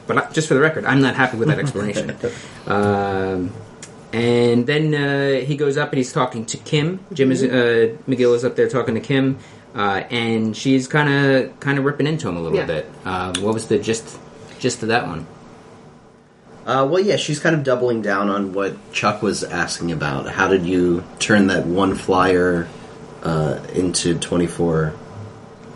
But 0.07 0.19
I, 0.19 0.31
just 0.31 0.47
for 0.47 0.55
the 0.55 0.61
record, 0.61 0.85
I'm 0.85 1.03
not 1.03 1.17
happy 1.17 1.37
with 1.37 1.49
that 1.49 1.59
explanation. 1.59 2.15
um, 2.69 3.51
and 4.13 4.65
then 4.65 4.95
uh, 4.95 5.45
he 5.45 5.57
goes 5.57 5.77
up 5.77 5.91
and 5.91 5.99
he's 5.99 6.13
talking 6.13 6.47
to 6.47 6.57
Kim. 6.59 7.01
Jim 7.13 7.33
is 7.33 7.43
uh, 7.43 7.97
McGill 8.09 8.37
is 8.37 8.45
up 8.45 8.55
there 8.55 8.69
talking 8.69 8.95
to 8.95 9.01
Kim, 9.01 9.39
uh, 9.77 10.03
and 10.11 10.57
she's 10.57 10.89
kind 10.89 11.09
of 11.13 11.61
kind 11.61 11.79
of 11.79 11.85
ripping 11.85 12.07
into 12.09 12.29
him 12.29 12.37
a 12.37 12.41
little 12.41 12.59
Yeah. 12.59 12.65
bit. 12.67 12.91
Um, 13.05 13.35
what 13.43 13.55
was 13.55 13.69
the 13.69 13.79
gist 13.79 14.19
gist 14.59 14.83
of 14.83 14.89
that 14.89 15.07
one? 15.07 15.27
Uh, 16.67 16.85
well, 16.91 16.99
yeah, 17.01 17.15
she's 17.15 17.39
kind 17.39 17.55
of 17.55 17.63
doubling 17.63 18.03
down 18.03 18.29
on 18.29 18.53
what 18.53 18.75
Chuck 18.93 19.23
was 19.23 19.45
asking 19.45 19.93
about. 19.93 20.27
How 20.29 20.49
did 20.49 20.67
you 20.67 21.05
turn 21.21 21.47
that 21.47 21.65
one 21.65 21.95
flyer 21.95 22.67
uh, 23.23 23.61
into 23.75 24.19
twenty 24.19 24.49
four? 24.49 24.93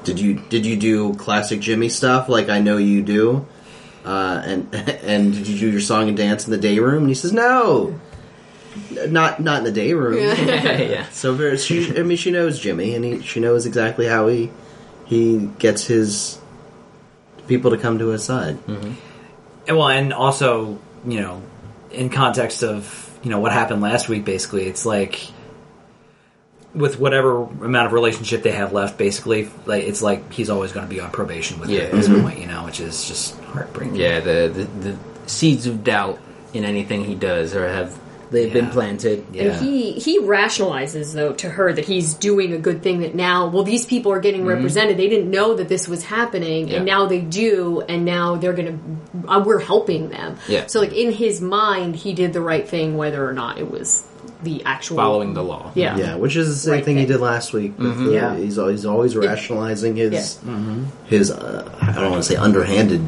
Did 0.02 0.18
you 0.18 0.42
did 0.48 0.66
you 0.66 0.76
do 0.76 1.14
classic 1.14 1.60
Jimmy 1.60 1.88
stuff 1.90 2.28
like 2.28 2.48
I 2.48 2.58
know 2.58 2.76
you 2.78 3.02
do? 3.02 3.46
Uh, 4.04 4.42
and 4.44 4.74
and 5.04 5.32
did 5.34 5.46
you 5.46 5.58
do 5.60 5.70
your 5.70 5.80
song 5.80 6.08
and 6.08 6.16
dance 6.16 6.44
in 6.46 6.50
the 6.50 6.58
day 6.58 6.78
room? 6.80 7.02
And 7.02 7.08
he 7.08 7.14
says 7.14 7.32
no, 7.32 8.00
not 9.08 9.40
not 9.40 9.58
in 9.58 9.64
the 9.64 9.72
day 9.72 9.92
room. 9.94 10.18
yeah, 10.46 11.08
So 11.12 11.34
very, 11.34 11.58
she, 11.58 11.96
I 11.98 12.02
mean, 12.02 12.16
she 12.16 12.30
knows 12.30 12.58
Jimmy, 12.58 12.94
and 12.94 13.04
he, 13.04 13.20
she 13.22 13.40
knows 13.40 13.66
exactly 13.66 14.06
how 14.06 14.28
he 14.28 14.50
he 15.06 15.50
gets 15.58 15.84
his 15.84 16.38
people 17.48 17.70
to 17.72 17.78
come 17.78 17.98
to 17.98 18.08
his 18.08 18.22
side. 18.24 18.58
And 18.68 18.96
well, 19.76 19.88
and 19.88 20.12
also, 20.12 20.78
you 21.06 21.20
know, 21.20 21.42
in 21.90 22.10
context 22.10 22.62
of 22.62 23.18
you 23.22 23.30
know 23.30 23.40
what 23.40 23.52
happened 23.52 23.82
last 23.82 24.08
week, 24.08 24.24
basically, 24.24 24.66
it's 24.66 24.86
like 24.86 25.28
with 26.72 27.00
whatever 27.00 27.42
amount 27.42 27.86
of 27.86 27.92
relationship 27.92 28.42
they 28.44 28.52
have 28.52 28.72
left, 28.72 28.96
basically, 28.96 29.48
like 29.66 29.82
it's 29.84 30.02
like 30.02 30.32
he's 30.32 30.48
always 30.50 30.72
going 30.72 30.86
to 30.86 30.90
be 30.94 31.00
on 31.00 31.10
probation 31.10 31.58
with 31.58 31.68
Yeah. 31.68 31.80
her 31.80 31.84
at 31.86 31.92
this 31.92 32.08
mm-hmm. 32.08 32.22
point, 32.22 32.38
you 32.38 32.46
know, 32.46 32.64
which 32.64 32.78
is 32.80 33.06
just 33.08 33.38
heartbreaking. 33.40 33.96
yeah. 33.96 34.20
The, 34.20 34.48
the 34.54 34.90
the 34.90 34.96
seeds 35.26 35.66
of 35.66 35.82
doubt 35.82 36.20
in 36.52 36.64
anything 36.64 37.04
he 37.04 37.14
does 37.14 37.54
or 37.54 37.68
have 37.68 37.98
they've 38.30 38.52
been 38.52 38.70
planted. 38.70 39.26
Yeah. 39.32 39.42
And 39.44 39.64
he 39.64 39.92
he 39.92 40.20
rationalizes 40.20 41.12
though 41.14 41.32
to 41.34 41.50
her 41.50 41.72
that 41.72 41.84
he's 41.84 42.14
doing 42.14 42.52
a 42.52 42.58
good 42.58 42.82
thing. 42.82 43.00
That 43.00 43.14
now, 43.14 43.48
well, 43.48 43.62
these 43.62 43.84
people 43.84 44.12
are 44.12 44.20
getting 44.20 44.44
represented. 44.44 44.96
They 44.96 45.08
didn't 45.08 45.30
know 45.30 45.54
that 45.54 45.68
this 45.68 45.86
was 45.88 46.04
happening, 46.04 46.64
and 46.70 46.80
Mm-hmm. 46.80 46.84
Now 46.86 47.06
they 47.06 47.20
do, 47.20 47.82
and 47.82 48.04
now 48.04 48.36
they're 48.36 48.52
gonna. 48.52 48.78
Uh, 49.28 49.42
we're 49.44 49.60
helping 49.60 50.08
them. 50.10 50.36
Yeah. 50.48 50.66
So 50.66 50.80
like 50.80 50.92
in 50.92 51.12
his 51.12 51.40
mind, 51.40 51.96
he 51.96 52.12
did 52.14 52.32
the 52.32 52.40
right 52.40 52.66
thing, 52.68 52.96
whether 52.96 53.26
or 53.28 53.32
not 53.32 53.58
it 53.58 53.70
was 53.70 54.06
the 54.42 54.64
actual 54.64 54.96
Following 54.96 55.34
the 55.34 55.42
law. 55.42 55.70
Yeah. 55.74 55.96
Yeah, 55.98 56.14
which 56.16 56.34
is 56.34 56.48
the 56.48 56.54
same 56.54 56.72
Right 56.74 56.84
thing 56.84 56.96
he 56.96 57.04
did 57.04 57.20
last 57.20 57.52
week. 57.52 57.76
Mm-hmm. 57.76 58.04
the, 58.06 58.12
Yeah. 58.12 58.36
he's 58.36 58.58
always 58.58 58.86
always 58.86 59.14
rationalizing 59.14 59.96
his 59.96 60.38
Yeah. 60.46 60.84
his 61.04 61.30
uh, 61.30 61.70
I 61.82 61.92
don't 61.92 62.10
want 62.10 62.22
to 62.24 62.28
say 62.28 62.36
underhanded 62.36 63.06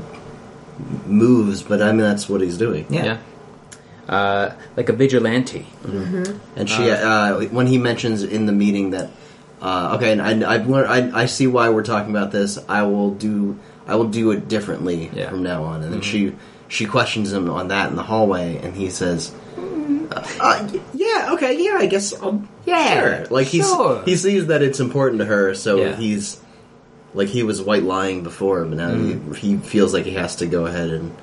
moves, 1.07 1.63
but 1.63 1.81
I 1.83 1.89
mean 1.93 2.01
that's 2.01 2.29
what 2.29 2.41
he's 2.41 2.59
doing. 2.59 2.87
Yeah. 2.91 3.05
Yeah. 3.05 3.17
Uh, 4.12 4.55
like 4.77 4.90
a 4.90 4.92
vigilante. 4.92 5.64
And 6.57 6.68
she, 6.68 6.90
uh, 6.90 7.40
when 7.46 7.66
he 7.66 7.79
mentions 7.79 8.22
in 8.22 8.44
the 8.44 8.53
meeting 8.53 8.90
that, 8.90 9.09
uh, 9.62 9.94
okay, 9.96 10.12
and 10.12 10.20
I, 10.44 10.55
I've 10.55 10.68
learned, 10.68 10.88
I, 11.14 11.22
I 11.22 11.27
see 11.27 11.46
why 11.46 11.70
we're 11.70 11.83
talking 11.83 12.11
about 12.11 12.31
this. 12.31 12.59
I 12.68 12.83
will 12.83 13.12
do, 13.14 13.59
I 13.87 13.94
will 13.96 14.09
do 14.09 14.31
it 14.33 14.48
differently 14.48 15.09
Yeah. 15.14 15.31
from 15.31 15.42
now 15.42 15.62
on. 15.64 15.83
And 15.83 15.90
then 15.94 16.03
she, 16.03 16.35
she 16.68 16.85
questions 16.85 17.33
him 17.33 17.48
on 17.48 17.68
that 17.68 17.88
in 17.88 17.96
the 17.96 18.03
hallway, 18.03 18.59
and 18.59 18.75
he 18.77 18.90
says, 18.90 19.33
uh, 20.11 20.22
uh, 20.40 20.68
"Yeah, 20.92 21.31
okay, 21.33 21.57
yeah, 21.64 21.77
I 21.79 21.87
guess, 21.87 22.12
I'll, 22.12 22.42
Yeah, 22.66 23.01
sure." 23.01 23.27
Like 23.31 23.46
he's, 23.46 23.66
sure. 23.66 24.03
he 24.05 24.16
sees 24.16 24.48
that 24.48 24.61
it's 24.62 24.81
important 24.81 25.20
to 25.20 25.25
her, 25.27 25.55
so 25.55 25.77
Yeah. 25.79 25.96
he's, 25.96 26.38
like 27.14 27.29
he 27.29 27.42
was 27.44 27.62
white 27.62 27.83
lying 27.85 28.22
before, 28.25 28.64
but 28.66 28.77
now 28.77 28.90
Mm-hmm. 28.90 29.33
he, 29.35 29.53
he 29.53 29.57
feels 29.57 29.94
like 29.94 30.05
he 30.05 30.12
has 30.14 30.37
to 30.37 30.46
go 30.46 30.66
ahead 30.66 30.90
and 30.90 31.14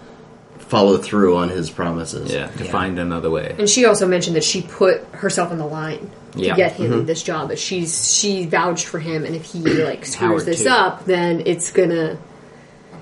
follow 0.69 0.97
through 0.97 1.36
on 1.36 1.49
his 1.49 1.69
promises. 1.69 2.32
Yeah, 2.32 2.47
to 2.47 2.63
Yeah. 2.63 2.71
find 2.71 2.97
another 2.97 3.29
way. 3.29 3.55
And 3.60 3.69
she 3.69 3.86
also 3.86 4.08
mentioned 4.08 4.36
that 4.38 4.43
she 4.43 4.62
put 4.62 5.03
herself 5.12 5.51
on 5.51 5.58
the 5.58 5.65
line 5.65 6.10
Yeah. 6.36 6.53
to 6.53 6.58
get 6.58 6.71
him 6.73 7.05
this 7.05 7.21
job. 7.23 7.49
That 7.49 7.60
she's 7.60 8.15
she 8.15 8.45
vouched 8.45 8.86
for 8.86 8.99
him, 8.99 9.25
and 9.25 9.36
if 9.36 9.43
he 9.45 9.60
like 9.60 10.05
screws 10.05 10.15
Howard, 10.15 10.45
this 10.45 10.63
too. 10.63 10.69
up, 10.69 11.05
then 11.05 11.43
it's 11.45 11.71
gonna 11.71 12.17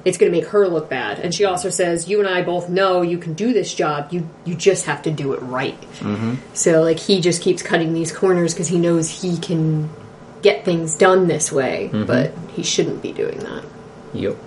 it's 0.06 0.18
gonna 0.18 0.32
make 0.32 0.46
her 0.48 0.68
look 0.70 0.90
bad. 0.90 1.20
And 1.20 1.36
she 1.36 1.44
also 1.44 1.70
says, 1.70 2.08
"You 2.08 2.20
and 2.20 2.30
I 2.30 2.42
both 2.42 2.70
know 2.70 3.02
you 3.02 3.18
can 3.18 3.34
do 3.34 3.52
this 3.52 3.74
job. 3.74 4.08
You 4.12 4.30
you 4.46 4.56
just 4.56 4.86
have 4.86 5.02
to 5.02 5.12
do 5.12 5.34
it 5.34 5.42
right." 5.42 5.80
Mm-hmm. 6.00 6.36
So 6.54 6.82
like 6.82 6.98
he 7.00 7.20
just 7.20 7.42
keeps 7.42 7.62
cutting 7.62 7.94
these 7.94 8.14
corners 8.14 8.54
because 8.54 8.70
he 8.70 8.78
knows 8.80 9.10
he 9.10 9.38
can 9.38 9.90
get 10.42 10.64
things 10.64 10.96
done 10.96 11.28
this 11.28 11.52
way, 11.52 11.90
but 11.92 12.32
he 12.56 12.64
shouldn't 12.64 13.02
be 13.02 13.12
doing 13.12 13.40
that. 13.40 13.64
Yep. 14.14 14.38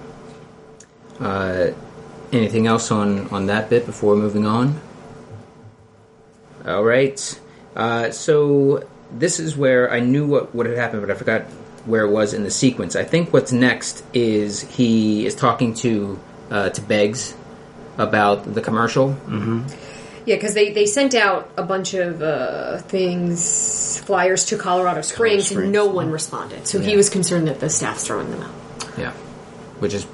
Uh, 1.20 1.66
anything 2.32 2.66
else 2.66 2.90
on 2.90 3.28
on 3.28 3.46
that 3.46 3.70
bit 3.70 3.86
before 3.86 4.16
moving 4.16 4.46
on? 4.46 4.80
All 6.66 6.84
right. 6.84 7.40
Uh, 7.74 8.10
so 8.10 8.86
this 9.10 9.40
is 9.40 9.56
where 9.56 9.90
I 9.90 10.00
knew 10.00 10.26
what 10.26 10.54
what 10.54 10.66
had 10.66 10.76
happened, 10.76 11.02
but 11.02 11.10
I 11.10 11.14
forgot 11.14 11.42
where 11.86 12.04
it 12.04 12.10
was 12.10 12.34
in 12.34 12.44
the 12.44 12.50
sequence. 12.50 12.96
I 12.96 13.04
think 13.04 13.32
what's 13.32 13.52
next 13.52 14.04
is 14.12 14.60
he 14.60 15.26
is 15.26 15.34
talking 15.34 15.74
to 15.74 16.18
uh, 16.50 16.70
to 16.70 16.82
Beggs 16.82 17.34
about 17.98 18.54
the 18.54 18.60
commercial. 18.60 19.16
Yeah, 20.26 20.36
because 20.36 20.54
they, 20.54 20.70
they 20.72 20.86
sent 20.86 21.14
out 21.14 21.50
a 21.56 21.62
bunch 21.62 21.94
of 21.94 22.22
uh, 22.22 22.78
things, 22.78 23.98
flyers 24.00 24.44
to 24.46 24.58
Colorado 24.58 25.00
Springs, 25.00 25.46
Springs, 25.46 25.64
and 25.64 25.72
no 25.72 25.86
one 25.86 26.10
responded. 26.10 26.66
So 26.66 26.78
he 26.78 26.94
was 26.94 27.08
concerned 27.08 27.48
that 27.48 27.58
the 27.58 27.70
staff's 27.70 28.06
throwing 28.06 28.30
them 28.30 28.42
out. 28.42 28.52
Yeah, 28.98 29.12
which 29.80 29.94
is 29.94 30.06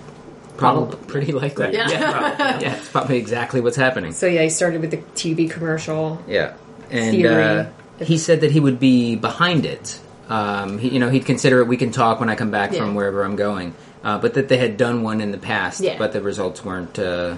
probably 0.56 0.96
Probably. 0.96 1.06
pretty 1.12 1.32
likely. 1.32 1.72
Yeah. 1.72 1.88
yeah, 1.88 2.58
yeah, 2.60 2.76
it's 2.76 2.88
probably 2.88 3.18
exactly 3.18 3.60
what's 3.60 3.76
happening. 3.76 4.12
So 4.12 4.26
yeah, 4.26 4.42
he 4.42 4.50
started 4.50 4.80
with 4.80 4.90
the 4.90 4.98
TV 4.98 5.50
commercial. 5.50 6.22
Yeah, 6.26 6.54
and 6.90 7.16
Theory. 7.16 7.42
uh, 7.44 7.66
he 8.04 8.18
said 8.18 8.40
that 8.42 8.50
he 8.50 8.60
would 8.60 8.78
be 8.80 9.16
behind 9.16 9.66
it. 9.66 9.98
Um, 10.28 10.78
he, 10.78 10.88
you 10.90 10.98
know, 11.00 11.08
he'd 11.08 11.24
consider 11.26 11.60
it. 11.60 11.68
We 11.68 11.76
can 11.76 11.92
talk 11.92 12.18
when 12.20 12.28
I 12.28 12.34
come 12.34 12.50
back 12.50 12.72
Yeah. 12.72 12.80
from 12.80 12.94
wherever 12.94 13.24
I'm 13.24 13.36
going. 13.36 13.74
Uh, 14.04 14.18
but 14.18 14.34
that 14.34 14.48
they 14.48 14.56
had 14.56 14.76
done 14.76 15.02
one 15.02 15.20
in 15.20 15.30
the 15.32 15.38
past, 15.38 15.80
Yeah. 15.80 15.98
but 15.98 16.12
the 16.12 16.20
results 16.20 16.64
weren't. 16.64 16.98
Uh, 16.98 17.36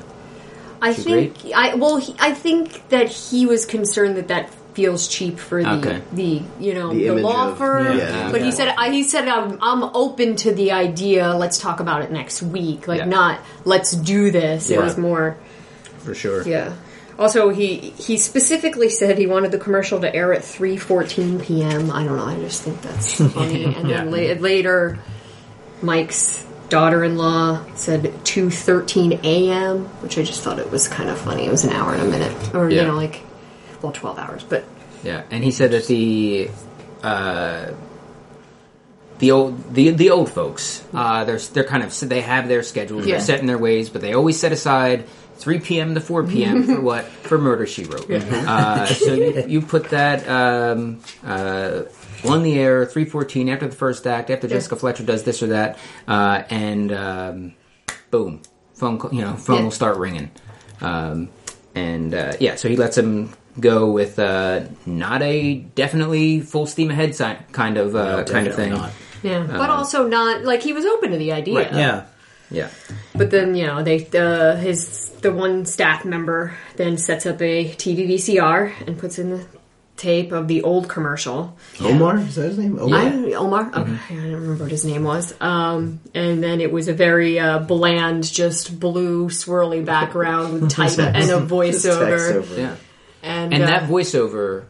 I 0.82 0.92
Too 0.92 1.02
think 1.02 1.34
I 1.54 1.74
well, 1.74 1.96
he, 1.96 2.14
I 2.20 2.32
think 2.34 2.88
that 2.90 3.08
he 3.08 3.46
was 3.46 3.66
concerned 3.66 4.16
that 4.16 4.28
that 4.28 4.50
feels 4.78 5.08
cheap 5.08 5.36
for 5.40 5.58
the 5.62 5.72
Okay. 5.78 6.00
the 6.12 6.40
you 6.60 6.72
know 6.72 6.88
The 6.94 7.08
the, 7.08 7.14
law 7.16 7.48
of- 7.50 7.58
firm. 7.58 7.98
yeah. 7.98 8.30
But 8.30 8.40
Yeah. 8.40 8.46
he 8.46 8.52
said 8.52 8.68
I, 8.78 8.90
he 8.98 9.02
said 9.02 9.26
I'm, 9.26 9.58
I'm 9.60 9.82
open 10.04 10.36
to 10.44 10.52
the 10.60 10.70
idea. 10.72 11.34
Let's 11.34 11.58
talk 11.58 11.80
about 11.80 12.02
it 12.02 12.10
next 12.12 12.42
week. 12.42 12.86
Like 12.86 13.00
Yeah. 13.00 13.06
not 13.18 13.40
let's 13.64 13.90
do 13.90 14.30
this. 14.30 14.70
It 14.70 14.80
was 14.80 14.96
more. 14.96 15.36
for 16.04 16.14
sure. 16.14 16.46
Yeah. 16.46 16.72
Also, 17.18 17.48
he 17.48 17.92
he 18.06 18.16
specifically 18.16 18.88
said 18.88 19.18
he 19.18 19.26
wanted 19.26 19.50
the 19.50 19.58
commercial 19.58 19.98
to 20.00 20.08
air 20.14 20.32
at 20.32 20.44
three 20.44 20.76
fourteen 20.76 21.40
p.m. 21.40 21.90
I 21.90 22.04
don't 22.04 22.16
know. 22.16 22.24
I 22.34 22.38
just 22.38 22.62
think 22.62 22.80
that's 22.82 23.14
funny. 23.34 23.64
And 23.64 23.74
then 23.74 23.88
Yeah. 23.88 24.04
la- 24.04 24.40
later, 24.40 25.00
Mike's 25.82 26.44
daughter-in-law 26.68 27.64
said 27.74 28.12
two 28.24 28.50
thirteen 28.50 29.18
a.m., 29.24 29.86
which 30.02 30.16
I 30.18 30.22
just 30.22 30.42
thought 30.42 30.58
it 30.60 30.70
was 30.70 30.86
kind 30.86 31.08
of 31.10 31.18
funny. 31.18 31.46
It 31.46 31.50
was 31.50 31.64
an 31.64 31.72
hour 31.72 31.92
and 31.94 32.02
a 32.02 32.10
minute, 32.16 32.54
or 32.54 32.70
Yeah. 32.70 32.82
you 32.82 32.86
know, 32.88 32.94
like 32.94 33.22
well, 33.82 33.92
twelve 33.92 34.18
hours, 34.18 34.44
but 34.44 34.64
Yeah, 35.02 35.22
and 35.30 35.42
he 35.44 35.50
said 35.50 35.70
that 35.72 35.86
the 35.86 36.50
uh, 37.02 37.72
the 39.18 39.30
old 39.32 39.74
the 39.74 39.90
the 39.90 40.10
old 40.10 40.30
folks 40.30 40.84
uh, 40.94 41.24
they're 41.24 41.38
they're 41.38 41.64
kind 41.64 41.82
of 41.82 41.98
they 42.08 42.20
have 42.20 42.48
their 42.48 42.62
schedules 42.62 43.06
Yeah. 43.06 43.16
they're 43.16 43.24
set 43.24 43.40
in 43.40 43.46
their 43.46 43.58
ways, 43.58 43.88
but 43.90 44.00
they 44.00 44.14
always 44.14 44.38
set 44.38 44.52
aside. 44.52 45.06
3 45.38 45.60
p.m. 45.60 45.94
to 45.94 46.00
4 46.00 46.24
p.m. 46.26 46.64
for 46.66 46.80
what? 46.80 47.04
For 47.04 47.38
Murder 47.38 47.64
She 47.64 47.84
Wrote. 47.84 48.10
Uh, 48.10 48.86
so 48.86 49.14
you, 49.14 49.44
you 49.46 49.60
put 49.62 49.90
that 49.90 50.28
um, 50.28 50.98
uh, 51.24 51.84
on 52.24 52.42
the 52.42 52.58
air, 52.58 52.84
314 52.84 53.48
after 53.48 53.68
the 53.68 53.76
first 53.76 54.04
act, 54.08 54.30
after 54.30 54.48
Jessica 54.48 54.74
Fletcher 54.74 55.04
does 55.04 55.22
this 55.22 55.40
or 55.40 55.46
that, 55.46 55.78
uh, 56.08 56.42
and 56.50 56.90
um, 56.92 57.54
boom, 58.10 58.42
phone 58.74 58.98
call, 58.98 59.14
you 59.14 59.20
know 59.22 59.34
phone 59.36 59.58
Yeah. 59.58 59.62
will 59.62 59.70
start 59.70 59.96
ringing. 59.98 60.32
Um, 60.80 61.28
and 61.72 62.12
uh, 62.12 62.32
yeah, 62.40 62.56
so 62.56 62.68
he 62.68 62.74
lets 62.74 62.98
him 62.98 63.32
go 63.60 63.90
with 63.90 64.18
uh, 64.18 64.64
not 64.86 65.22
a 65.22 65.54
definitely 65.74 66.40
full 66.40 66.66
steam 66.66 66.90
ahead 66.90 67.14
si- 67.14 67.36
kind 67.52 67.76
of 67.76 67.94
uh, 67.96 68.24
kind 68.24 68.46
of 68.46 68.54
thing. 68.54 68.72
Not. 68.72 68.92
Yeah, 69.22 69.44
but 69.46 69.68
also 69.70 70.06
not 70.06 70.44
like 70.44 70.62
he 70.62 70.72
was 70.72 70.84
open 70.84 71.10
to 71.10 71.18
the 71.18 71.32
idea. 71.32 71.56
Right, 71.56 71.72
Yeah. 71.72 72.04
Yeah, 72.50 72.70
But 73.14 73.30
then 73.30 73.54
you 73.54 73.66
know 73.66 73.82
they 73.82 74.06
uh, 74.14 74.56
his 74.56 75.10
the 75.20 75.30
one 75.32 75.66
staff 75.66 76.06
member 76.06 76.54
then 76.76 76.96
sets 76.96 77.26
up 77.26 77.42
a 77.42 77.68
TV 77.74 78.08
VCR 78.08 78.86
and 78.86 78.98
puts 78.98 79.18
in 79.18 79.28
the 79.28 79.44
tape 79.98 80.32
of 80.32 80.48
the 80.48 80.62
old 80.62 80.88
commercial. 80.88 81.58
Omar 81.78 82.16
is 82.20 82.36
that 82.36 82.44
his 82.48 82.58
name? 82.58 82.78
Omar. 82.78 82.98
I, 83.00 83.32
Omar, 83.34 83.68
okay, 83.74 83.98
I 84.08 84.14
don't 84.14 84.32
remember 84.32 84.62
what 84.64 84.70
his 84.70 84.86
name 84.86 85.04
was. 85.04 85.34
Um, 85.42 86.00
and 86.14 86.42
then 86.42 86.62
it 86.62 86.72
was 86.72 86.88
a 86.88 86.94
very 86.94 87.38
uh, 87.38 87.58
bland, 87.58 88.24
just 88.24 88.80
blue 88.80 89.28
swirly 89.28 89.84
background 89.84 90.52
with 90.62 90.70
type 90.70 90.98
and 90.98 91.16
a 91.16 91.40
Text 91.40 91.50
voiceover. 91.52 92.34
over. 92.36 92.58
yeah. 92.58 92.76
And, 93.28 93.52
And 93.52 93.62
uh, 93.62 93.66
that 93.66 93.82
voiceover 93.90 94.64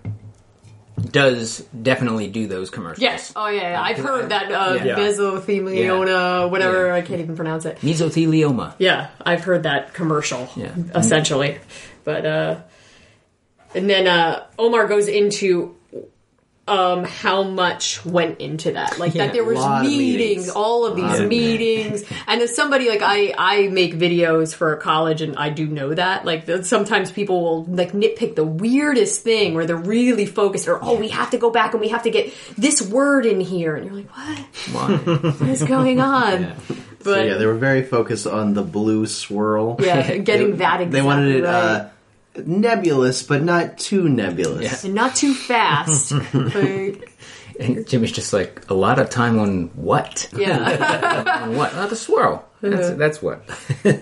does 1.13 1.61
definitely 1.81 2.29
do 2.29 2.49
those 2.49 2.71
commercials. 2.71 3.03
Yes. 3.03 3.33
Oh 3.37 3.47
yeah, 3.47 3.71
yeah. 3.71 3.81
I've 3.83 3.99
heard 3.99 4.31
that 4.31 4.51
uh, 4.51 4.81
Yeah. 4.85 4.97
mesothelioma, 4.97 6.51
whatever. 6.51 6.89
Yeah. 6.89 6.95
I 6.95 7.03
can't 7.03 7.21
even 7.21 7.37
pronounce 7.37 7.65
it. 7.67 7.79
Mesothelioma. 7.83 8.75
Yeah, 8.79 9.09
I've 9.25 9.45
heard 9.45 9.63
that 9.63 9.95
commercial. 9.95 10.49
Yeah. 10.57 10.73
essentially. 10.95 11.59
But 12.05 12.27
uh, 12.27 12.61
and 13.77 13.89
then 13.89 14.07
uh, 14.09 14.47
Omar 14.59 14.89
goes 14.89 15.07
into 15.07 15.77
um 16.69 17.05
how 17.05 17.43
much 17.43 18.05
went 18.05 18.41
into 18.41 18.73
that. 18.73 18.99
Like 18.99 19.15
Yeah, 19.15 19.27
that 19.27 19.33
there 19.33 19.45
was 19.45 19.59
meetings, 19.83 19.89
meetings. 20.19 20.49
all 20.51 20.87
of 20.87 20.97
these 20.97 21.21
of 21.21 21.29
meetings. 21.29 22.05
and 22.27 22.41
as 22.43 22.55
somebody 22.55 22.89
like 22.89 23.01
i 23.03 23.35
i 23.39 23.69
make 23.69 23.95
videos 23.95 24.55
for 24.55 24.73
a 24.75 24.81
college 24.81 25.23
and 25.23 25.37
i 25.37 25.49
do 25.51 25.67
know 25.67 25.95
that. 25.95 26.25
Like 26.25 26.47
that 26.47 26.67
sometimes 26.67 27.11
people 27.11 27.41
will 27.43 27.65
like 27.65 27.93
nitpick 27.93 28.35
the 28.37 28.45
weirdest 28.45 29.23
thing 29.23 29.55
where 29.55 29.67
they're 29.67 29.77
really 29.77 30.27
focused 30.27 30.69
or 30.69 30.79
oh 30.85 30.97
we 30.99 31.09
have 31.09 31.31
to 31.31 31.39
go 31.39 31.51
back 31.51 31.73
and 31.73 31.81
we 31.81 31.89
have 31.89 32.03
to 32.05 32.11
get 32.11 32.33
this 32.57 32.83
word 32.83 33.25
in 33.27 33.41
here. 33.41 33.75
And 33.77 33.87
you're 33.87 33.95
like 33.95 34.11
what? 34.75 35.33
What 35.41 35.49
is 35.49 35.65
going 35.65 36.01
on? 36.01 36.43
Yeah. 36.43 36.55
but 36.99 37.05
So 37.15 37.23
yeah, 37.23 37.35
they 37.39 37.47
were 37.47 37.55
very 37.55 37.83
focused 37.83 38.27
on 38.27 38.55
the 38.55 38.63
blue 38.63 39.07
swirl. 39.07 39.77
yeah, 39.81 40.17
getting 40.31 40.53
They- 40.53 40.57
that 40.59 40.81
exactly 40.83 41.01
They 41.01 41.03
wanted 41.03 41.37
it 41.37 41.45
right. 41.45 41.51
uh, 41.55 41.89
nebulous, 42.47 43.23
but 43.23 43.43
not 43.43 43.79
too 43.79 44.09
nebulous. 44.09 44.63
Yeah. 44.83 44.87
and 44.87 44.95
not 44.95 45.17
too 45.17 45.35
fast. 45.35 46.13
like, 46.35 47.13
And 47.61 47.87
Jimmy's 47.89 48.13
just 48.13 48.33
like 48.33 48.69
a 48.71 48.75
lot 48.75 48.99
of 48.99 49.11
time 49.11 49.39
on 49.39 49.69
what? 49.75 50.29
yeah, 50.37 51.41
On 51.45 51.57
what? 51.57 51.73
Oh, 51.75 51.87
the 51.89 51.97
swirl. 51.97 52.45
That's 52.61 52.91
that's 52.91 53.23
what. 53.23 53.43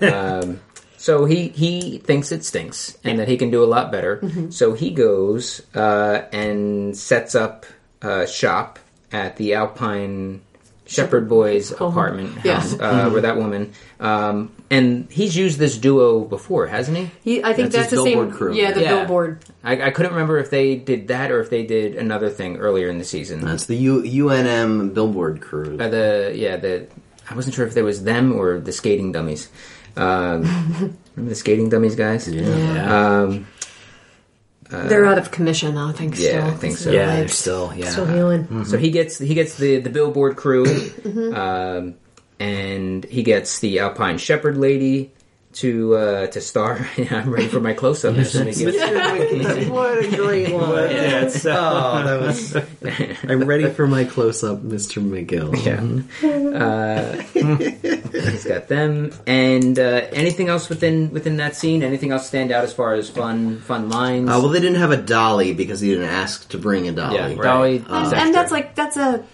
um, 0.03 0.61
so 0.97 1.25
he 1.27 1.49
he 1.49 1.99
thinks 1.99 2.33
it 2.33 2.45
stinks 2.45 2.97
and 3.05 3.19
that 3.19 3.29
he 3.29 3.37
can 3.37 3.51
do 3.51 3.63
a 3.63 3.67
lot 3.67 3.93
better. 3.93 4.17
Mm-hmm. 4.19 4.51
So 4.51 4.73
he 4.73 4.91
goes 4.93 5.61
uh, 5.75 6.23
and 6.33 6.97
sets 6.97 7.35
up 7.35 7.67
a 8.03 8.27
shop 8.27 8.79
at 9.13 9.37
the 9.37 9.55
Alpine 9.55 10.41
Shepherd 10.87 11.29
Boys 11.29 11.71
apartment 11.73 12.39
Yeah. 12.45 12.61
house 12.61 12.79
uh, 12.79 13.11
where 13.11 13.23
that 13.23 13.37
woman. 13.37 13.73
Um, 14.01 14.53
and 14.71 15.07
he's 15.11 15.37
used 15.37 15.59
this 15.59 15.79
duo 15.79 16.21
before, 16.25 16.67
hasn't 16.67 16.97
he? 16.97 17.11
he, 17.23 17.45
I 17.45 17.53
think 17.53 17.71
That's 17.73 17.89
that's, 17.89 17.91
his 17.91 18.01
the 18.01 18.05
same. 18.05 18.15
billboard 18.19 18.35
crew. 18.37 18.55
Yeah, 18.55 18.73
the 18.73 18.81
Yeah. 18.83 18.97
billboard. 18.97 19.45
I, 19.63 19.81
I 19.83 19.91
couldn't 19.91 20.13
remember 20.13 20.39
if 20.39 20.51
they 20.51 20.75
did 20.77 21.09
that 21.09 21.31
or 21.31 21.41
if 21.41 21.51
they 21.51 21.65
did 21.65 21.95
another 21.97 22.31
thing 22.31 22.57
earlier 22.57 22.89
in 22.89 22.99
the 22.99 23.05
season. 23.05 23.41
That's 23.43 23.67
the 23.67 23.77
U- 23.77 24.03
UNM 24.03 24.93
billboard 24.95 25.41
crew. 25.41 25.77
Uh, 25.79 25.89
the 25.89 26.33
yeah 26.35 26.57
the 26.57 26.87
I 27.31 27.35
wasn't 27.35 27.55
sure 27.55 27.67
if 27.67 27.75
there 27.75 27.85
was 27.85 28.03
them 28.05 28.33
or 28.39 28.59
the 28.61 28.73
skating 28.73 29.13
dummies. 29.13 29.49
Um, 29.97 30.43
remember 31.17 31.31
the 31.31 31.35
skating 31.35 31.69
dummies 31.69 31.95
guys? 31.97 32.29
Yeah. 32.29 33.23
Um, 33.23 33.47
They're 34.69 35.07
out 35.07 35.19
of 35.19 35.31
commission 35.31 35.75
now. 35.75 35.89
I 35.89 35.93
think. 35.93 36.19
yeah, 36.19 36.29
still. 36.29 36.45
I 36.45 36.51
think 36.57 36.77
so. 36.77 36.91
Yeah, 36.91 37.07
they're 37.17 37.29
still 37.29 37.73
yeah. 37.77 37.91
Still 37.91 38.07
healing. 38.07 38.65
So 38.65 38.79
he 38.79 38.91
gets 38.91 39.19
he 39.19 39.33
gets 39.35 39.57
the 39.57 39.79
the 39.79 39.91
billboard 39.91 40.37
crew, 40.37 40.65
Mm-hmm. 40.67 41.35
um, 41.35 41.95
and 42.41 43.05
he 43.05 43.23
gets 43.23 43.59
the 43.61 43.79
Alpine 43.81 44.19
Shepherd 44.19 44.57
lady 44.57 45.13
to 45.55 45.95
uh, 45.97 46.27
to 46.27 46.41
star. 46.43 46.87
I'm 47.11 47.31
ready 47.31 47.49
for 47.49 47.61
my 47.61 47.73
close 47.73 48.05
up. 48.05 48.15
Mr. 48.15 48.45
Wicked, 48.45 49.71
what 49.71 50.05
a 50.05 50.15
great 50.15 50.51
line. 50.55 50.91
Yeah, 50.91 51.23
it's, 51.23 51.47
uh, 51.47 51.55
Oh, 51.57 52.05
that 52.05 52.21
was. 52.21 52.57
I'm 53.25 53.45
ready 53.45 53.71
for 53.71 53.87
my 53.87 54.05
close 54.05 54.45
up, 54.45 54.59
Mr. 54.59 55.03
McGill. 55.03 55.57
Yeah. 55.65 55.81
Uh, 56.57 57.23
he's 58.31 58.45
got 58.45 58.69
them, 58.69 59.13
and 59.27 59.79
uh, 59.79 60.07
anything 60.13 60.49
else 60.49 60.69
within 60.69 61.11
within 61.11 61.39
that 61.39 61.57
scene? 61.57 61.83
Anything 61.83 62.13
else 62.13 62.27
stand 62.27 62.53
out 62.53 62.65
as 62.65 62.75
far 62.75 62.93
as 62.95 63.09
fun 63.09 63.59
fun 63.61 63.89
lines? 63.89 64.29
Uh, 64.29 64.39
well, 64.41 64.49
they 64.51 64.61
didn't 64.61 64.79
have 64.81 64.91
a 64.91 64.97
dolly 64.97 65.55
because 65.55 65.81
he 65.81 65.89
didn't 65.91 66.09
ask 66.11 66.49
to 66.51 66.59
bring 66.59 66.87
a 66.89 66.93
dolly. 66.93 67.15
yeah, 67.17 67.35
Dolly. 67.35 67.83
And, 67.89 68.13
and 68.13 68.35
that's 68.35 68.51
like 68.53 68.75
that's 68.75 68.97
a 68.99 69.25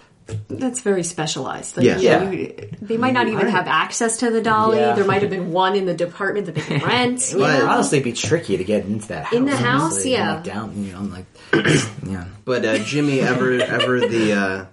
that's 0.49 0.79
very 0.81 1.03
specialized. 1.03 1.75
Like, 1.77 1.85
Yeah. 1.85 1.97
Yeah. 1.97 2.31
you- 2.31 2.53
they 2.81 2.97
might 2.97 3.13
not 3.13 3.27
even 3.27 3.47
have 3.47 3.67
access 3.67 4.17
to 4.17 4.31
the 4.31 4.41
dolly. 4.41 4.77
Yeah. 4.79 4.93
There 4.93 5.05
might 5.05 5.21
have 5.21 5.31
been 5.31 5.51
one 5.51 5.75
in 5.75 5.85
the 5.85 5.93
department 5.93 6.45
that 6.47 6.55
they 6.55 6.61
can 6.61 6.79
rent. 6.87 7.31
you 7.31 7.39
But- 7.39 7.59
know? 7.59 7.67
honestly, 7.67 7.97
it'd 7.99 8.05
be 8.05 8.13
tricky 8.13 8.57
to 8.57 8.63
get 8.63 8.85
into 8.85 9.07
that 9.09 9.25
house. 9.25 9.33
In 9.33 9.45
the 9.45 9.55
house, 9.55 9.81
honestly, 9.93 10.11
yeah. 10.13 10.35
Like 10.35 10.43
down, 10.43 10.83
you 10.83 10.93
know, 10.93 11.01
like 11.01 11.25
yeah. 12.07 12.25
But 12.45 12.65
uh, 12.65 12.77
Jimmy 12.79 13.19
ever 13.21 13.53
ever 13.61 13.99
the 13.99 14.33
uh, 14.33 14.65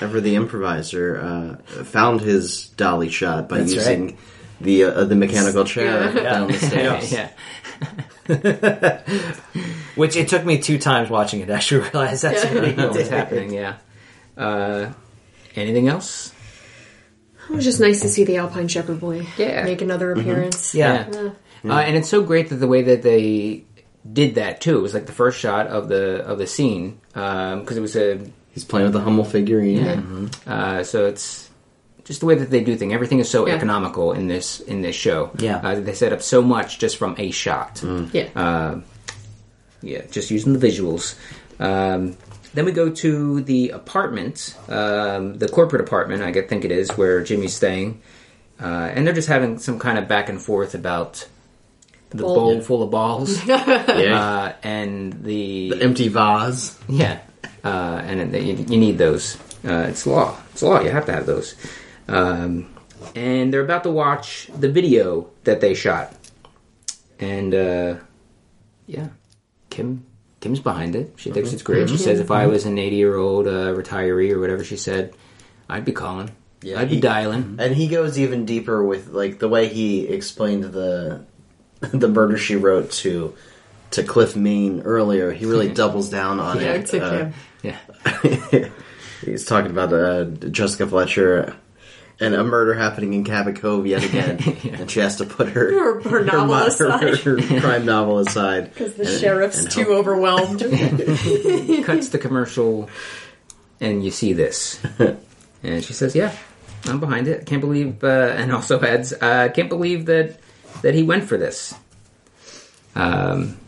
ever 0.00 0.20
the 0.20 0.34
improviser 0.36 1.18
uh, 1.20 1.56
found 1.84 2.20
his 2.20 2.68
dolly 2.70 3.08
shot 3.10 3.48
by 3.48 3.58
That's 3.58 3.74
using 3.74 4.06
right. 4.06 4.16
the 4.60 4.84
uh, 4.84 5.04
the 5.04 5.16
mechanical 5.16 5.64
chair 5.64 6.12
Yeah. 6.14 6.22
down 6.22 6.46
the 6.48 6.54
stairs. 6.58 7.12
yeah. 7.12 7.28
Which 9.96 10.16
it 10.16 10.28
took 10.28 10.44
me 10.44 10.58
two 10.60 10.78
times 10.78 11.10
watching 11.10 11.40
it 11.40 11.46
to 11.46 11.52
actually 11.54 11.82
realize 11.90 12.20
that's 12.22 12.44
Yeah. 12.44 12.84
what 12.86 12.94
was 12.96 13.08
happening? 13.08 13.52
Yeah. 13.52 13.76
Uh, 14.40 14.92
anything 15.56 15.88
else? 15.88 16.32
It 17.48 17.54
was 17.56 17.64
just 17.64 17.80
nice 17.80 18.00
to 18.02 18.08
see 18.08 18.24
the 18.24 18.36
Alpine 18.38 18.68
Shepherd 18.68 19.00
boy 19.00 19.26
Yeah. 19.36 19.64
make 19.64 19.82
another 19.82 20.12
appearance. 20.12 20.74
Yeah. 20.74 21.08
Uh, 21.64 21.68
and 21.68 21.96
it's 21.96 22.08
so 22.08 22.22
great 22.22 22.48
that 22.50 22.56
the 22.56 22.66
way 22.68 22.82
that 22.82 23.02
they 23.02 23.64
did 24.10 24.36
that 24.36 24.60
too 24.62 24.78
it 24.78 24.80
was 24.80 24.94
like 24.94 25.04
the 25.06 25.12
first 25.12 25.38
shot 25.38 25.66
of 25.66 25.88
the 25.88 26.24
of 26.24 26.38
the 26.38 26.46
scene 26.46 26.98
because 27.12 27.76
it 27.76 27.80
was 27.82 27.96
a 27.96 28.18
He's 28.52 28.64
playing 28.64 28.86
with 28.86 28.94
the 28.94 29.00
Hummel 29.00 29.24
figurine. 29.24 30.30
uh, 30.46 30.82
so 30.84 31.06
it's 31.06 31.48
just 32.04 32.20
the 32.20 32.26
way 32.26 32.34
that 32.34 32.50
they 32.50 32.64
do 32.64 32.76
things. 32.76 32.92
Everything 32.92 33.18
is 33.20 33.28
so 33.28 33.46
Yeah. 33.46 33.54
economical 33.54 34.12
in 34.12 34.26
this 34.26 34.60
in 34.60 34.80
this 34.82 34.96
show. 34.96 35.30
Yeah. 35.38 35.56
uh, 35.62 35.80
they 35.80 35.92
set 35.94 36.12
up 36.12 36.22
so 36.22 36.40
much 36.42 36.78
just 36.78 36.96
from 36.96 37.14
a 37.18 37.30
shot. 37.30 37.82
Yeah. 38.12 38.28
Uh, 38.34 38.80
yeah, 39.82 40.02
just 40.10 40.30
using 40.30 40.52
the 40.58 40.66
visuals. 40.66 41.14
Um, 41.60 42.16
then 42.54 42.64
we 42.64 42.72
go 42.72 42.90
to 42.90 43.40
the 43.42 43.70
apartment, 43.70 44.56
um, 44.68 45.34
the 45.38 45.48
corporate 45.48 45.82
apartment, 45.82 46.22
I 46.22 46.32
think 46.32 46.64
it 46.64 46.72
is, 46.72 46.90
where 46.96 47.22
Jimmy's 47.22 47.54
staying. 47.54 48.00
Uh, 48.60 48.90
and 48.94 49.06
they're 49.06 49.14
just 49.14 49.28
having 49.28 49.58
some 49.58 49.78
kind 49.78 49.98
of 49.98 50.06
back 50.08 50.28
and 50.28 50.40
forth 50.40 50.74
about 50.74 51.26
the 52.10 52.18
Bowl. 52.18 52.34
bowl 52.34 52.60
full 52.60 52.82
of 52.82 52.90
balls 52.90 53.42
Yeah, 53.46 53.60
uh, 54.20 54.52
and 54.62 55.12
the, 55.24 55.70
the 55.70 55.82
empty 55.82 56.08
vase. 56.08 56.76
yeah, 56.88 57.20
uh, 57.64 58.02
and 58.04 58.34
it, 58.34 58.42
you, 58.42 58.54
you 58.68 58.78
need 58.78 58.98
those. 58.98 59.36
Uh, 59.64 59.86
it's 59.88 60.06
law. 60.06 60.36
It's 60.52 60.62
law. 60.62 60.80
You 60.80 60.90
have 60.90 61.06
to 61.06 61.12
have 61.12 61.26
those. 61.26 61.54
Um, 62.08 62.74
and 63.14 63.52
they're 63.54 63.62
about 63.64 63.84
to 63.84 63.90
watch 63.90 64.50
the 64.58 64.68
video 64.68 65.30
that 65.44 65.60
they 65.60 65.72
shot, 65.74 66.12
and 67.20 67.54
uh, 67.54 67.94
yeah, 68.86 69.08
Kim 69.70 70.04
Kim's 70.40 70.60
behind 70.60 70.96
it. 70.96 71.12
She 71.16 71.30
thinks 71.30 71.52
it's 71.52 71.62
great. 71.62 71.88
She 71.88 71.96
says, 71.98 72.18
"If 72.20 72.30
I 72.30 72.46
was 72.46 72.64
an 72.66 72.78
eighty-year-old 72.78 73.46
uh, 73.46 73.74
retiree 73.74 74.32
or 74.32 74.40
whatever 74.40 74.64
she 74.64 74.76
said, 74.76 75.12
I'd 75.68 75.84
be 75.84 75.92
calling. 75.92 76.30
Yeah, 76.62 76.80
I'd 76.80 76.88
be 76.90 76.98
dialing." 77.00 77.56
And 77.58 77.74
he 77.74 77.88
goes 77.88 78.18
even 78.18 78.44
deeper 78.46 78.82
with 78.84 79.08
like 79.08 79.38
the 79.38 79.48
way 79.48 79.68
he 79.68 80.06
explained 80.08 80.64
the 80.64 81.24
the 81.80 82.08
murder 82.08 82.36
she 82.38 82.56
wrote 82.56 82.90
to 82.92 83.34
to 83.92 84.02
Cliff 84.02 84.34
Main 84.36 84.82
earlier. 84.82 85.30
He 85.32 85.44
really 85.46 85.72
doubles 85.72 86.08
down 86.10 86.38
on 86.40 86.58
Yeah, 86.60 86.72
it. 86.74 86.86
to 86.86 87.00
Uh, 87.04 87.10
Kim. 87.10 87.34
Yeah, 87.62 88.68
He's 89.24 89.44
talking 89.44 89.70
about 89.70 89.92
uh, 89.92 90.24
Jessica 90.48 90.86
Fletcher 90.86 91.54
and 92.20 92.34
a 92.34 92.44
murder 92.44 92.74
happening 92.74 93.14
in 93.14 93.24
Cabot 93.24 93.56
Cove 93.56 93.86
yet 93.86 94.04
again, 94.04 94.38
and 94.74 94.90
she 94.90 95.00
has 95.00 95.16
to 95.16 95.24
put 95.24 95.48
her 95.48 95.72
Her- 95.72 96.00
her 96.08 96.24
novel 96.24 96.46
mo- 96.54 96.66
aside. 96.66 97.18
her, 97.18 97.40
her 97.40 97.60
crime 97.60 97.84
novel 97.86 98.18
aside 98.18 98.72
Because 98.74 98.94
the 98.94 99.08
and- 99.08 99.20
sheriff's 99.20 99.58
and 99.60 99.70
too 99.70 99.80
help- 99.84 99.98
overwhelmed. 100.06 100.60
Cuts 101.84 102.08
the 102.10 102.18
commercial, 102.20 102.88
and 103.80 104.04
you 104.04 104.10
see 104.10 104.32
this. 104.32 104.80
And 105.62 105.84
she 105.84 105.92
says, 105.92 106.14
"Yeah, 106.16 106.34
I'm 106.86 107.00
behind 107.00 107.28
it. 107.28 107.44
Can't 107.44 107.60
believe." 107.60 108.02
Uh, 108.02 108.06
and 108.34 108.50
also 108.50 108.80
adds, 108.80 109.12
uh, 109.12 109.50
"Can't 109.54 109.68
believe 109.68 110.06
that 110.06 110.38
that 110.80 110.94
he 110.94 111.02
went 111.02 111.24
for 111.24 111.36
this." 111.36 111.74
Um, 112.94 113.58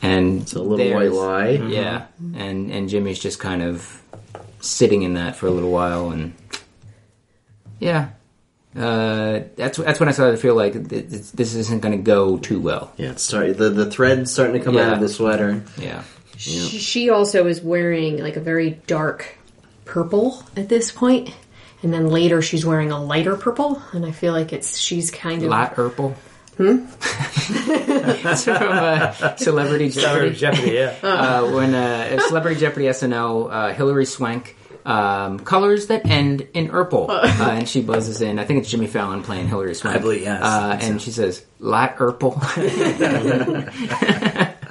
and 0.00 0.42
It's 0.42 0.52
a 0.52 0.60
little 0.62 0.76
there's- 0.76 0.94
white 0.94 1.12
lie. 1.12 1.48
Yeah, 1.68 2.06
and 2.36 2.70
and 2.70 2.88
Jimmy's 2.88 3.18
just 3.18 3.40
kind 3.40 3.60
of 3.60 4.00
sitting 4.60 5.02
in 5.02 5.14
that 5.14 5.34
for 5.34 5.48
a 5.48 5.50
little 5.50 5.72
while, 5.72 6.10
and 6.10 6.32
yeah, 7.82 8.10
uh, 8.76 9.40
that's 9.56 9.78
that's 9.78 10.00
when 10.00 10.08
I 10.08 10.12
started 10.12 10.32
to 10.32 10.38
feel 10.38 10.54
like 10.54 10.72
th- 10.72 11.10
th- 11.10 11.32
this 11.32 11.54
isn't 11.54 11.82
going 11.82 11.96
to 11.96 12.02
go 12.02 12.38
too 12.38 12.60
well. 12.60 12.92
Yeah, 12.96 13.10
it's 13.10 13.22
starting. 13.22 13.54
The 13.54 13.70
the 13.70 13.90
thread's 13.90 14.32
starting 14.32 14.54
to 14.58 14.64
come 14.64 14.76
out 14.78 14.94
of 14.94 15.00
the 15.00 15.08
sweater. 15.08 15.62
Yeah, 15.76 16.04
She 16.36 16.78
she 16.78 17.10
also 17.10 17.46
is 17.46 17.60
wearing 17.60 18.22
like 18.22 18.36
a 18.36 18.40
very 18.40 18.70
dark 18.86 19.36
purple 19.84 20.42
at 20.56 20.68
this 20.68 20.90
point, 20.90 21.34
and 21.82 21.92
then 21.92 22.08
later 22.08 22.40
she's 22.40 22.64
wearing 22.64 22.90
a 22.92 23.02
lighter 23.02 23.36
purple, 23.36 23.82
and 23.92 24.06
I 24.06 24.12
feel 24.12 24.32
like 24.32 24.52
it's 24.52 24.78
she's 24.78 25.10
kind 25.10 25.42
of 25.42 25.50
lot 25.50 25.74
Urple. 25.76 26.14
Hmm. 26.56 26.86
It's 28.24 28.44
from 28.44 28.56
uh, 28.62 29.36
Celebrity 29.36 29.88
Jeopardy. 29.90 30.34
Jeopardy, 30.34 30.72
yeah. 30.72 30.94
uh, 31.02 31.50
when 31.52 31.74
uh, 31.74 32.18
Celebrity 32.28 32.60
Jeopardy 32.60 32.86
SNL, 32.86 33.50
uh, 33.50 33.72
Hilary 33.74 34.04
Swank. 34.06 34.56
Um, 34.84 35.38
colors 35.38 35.86
that 35.86 36.06
end 36.06 36.40
in 36.54 36.68
Urple, 36.68 37.08
uh, 37.08 37.50
and 37.50 37.68
she 37.68 37.82
buzzes 37.82 38.20
in. 38.20 38.40
I 38.40 38.44
think 38.44 38.60
it's 38.60 38.70
Jimmy 38.70 38.88
Fallon 38.88 39.22
playing 39.22 39.46
Hilary 39.46 39.76
Swank. 39.76 39.94
I 39.96 40.00
believe, 40.00 40.22
yes. 40.22 40.42
Uh, 40.42 40.76
and 40.80 41.00
she 41.00 41.12
says, 41.12 41.44
"Lot 41.60 41.96
Urple." 41.98 42.34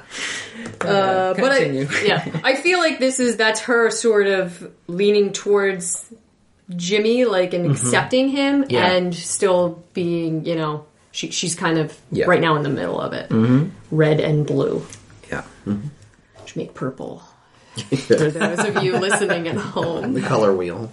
Uh, 0.80 1.32
but 1.34 1.52
I, 1.52 1.58
Continue. 1.64 1.86
yeah, 2.04 2.40
I 2.44 2.56
feel 2.56 2.80
like 2.80 2.98
this 2.98 3.20
is 3.20 3.36
that's 3.36 3.60
her 3.60 3.88
sort 3.90 4.26
of 4.26 4.68
leaning 4.88 5.32
towards 5.32 6.12
Jimmy, 6.74 7.24
like 7.24 7.54
and 7.54 7.70
accepting 7.70 8.28
him, 8.30 8.64
Yeah. 8.68 8.90
and 8.90 9.14
still 9.14 9.84
being, 9.94 10.44
you 10.44 10.56
know, 10.56 10.84
she 11.12 11.30
she's 11.30 11.54
kind 11.54 11.78
of 11.78 11.96
Yeah. 12.10 12.24
right 12.26 12.40
now 12.40 12.56
in 12.56 12.64
the 12.64 12.68
middle 12.68 13.00
of 13.00 13.12
it, 13.12 13.30
red 13.92 14.18
and 14.18 14.44
blue. 14.44 14.84
yeah. 15.30 15.44
Should 16.46 16.56
make 16.56 16.74
purple. 16.74 17.22
For 17.76 18.30
those 18.30 18.58
of 18.60 18.82
you 18.82 18.98
listening 18.98 19.48
at 19.48 19.56
home, 19.56 20.12
The 20.12 20.20
color 20.20 20.54
wheel. 20.54 20.90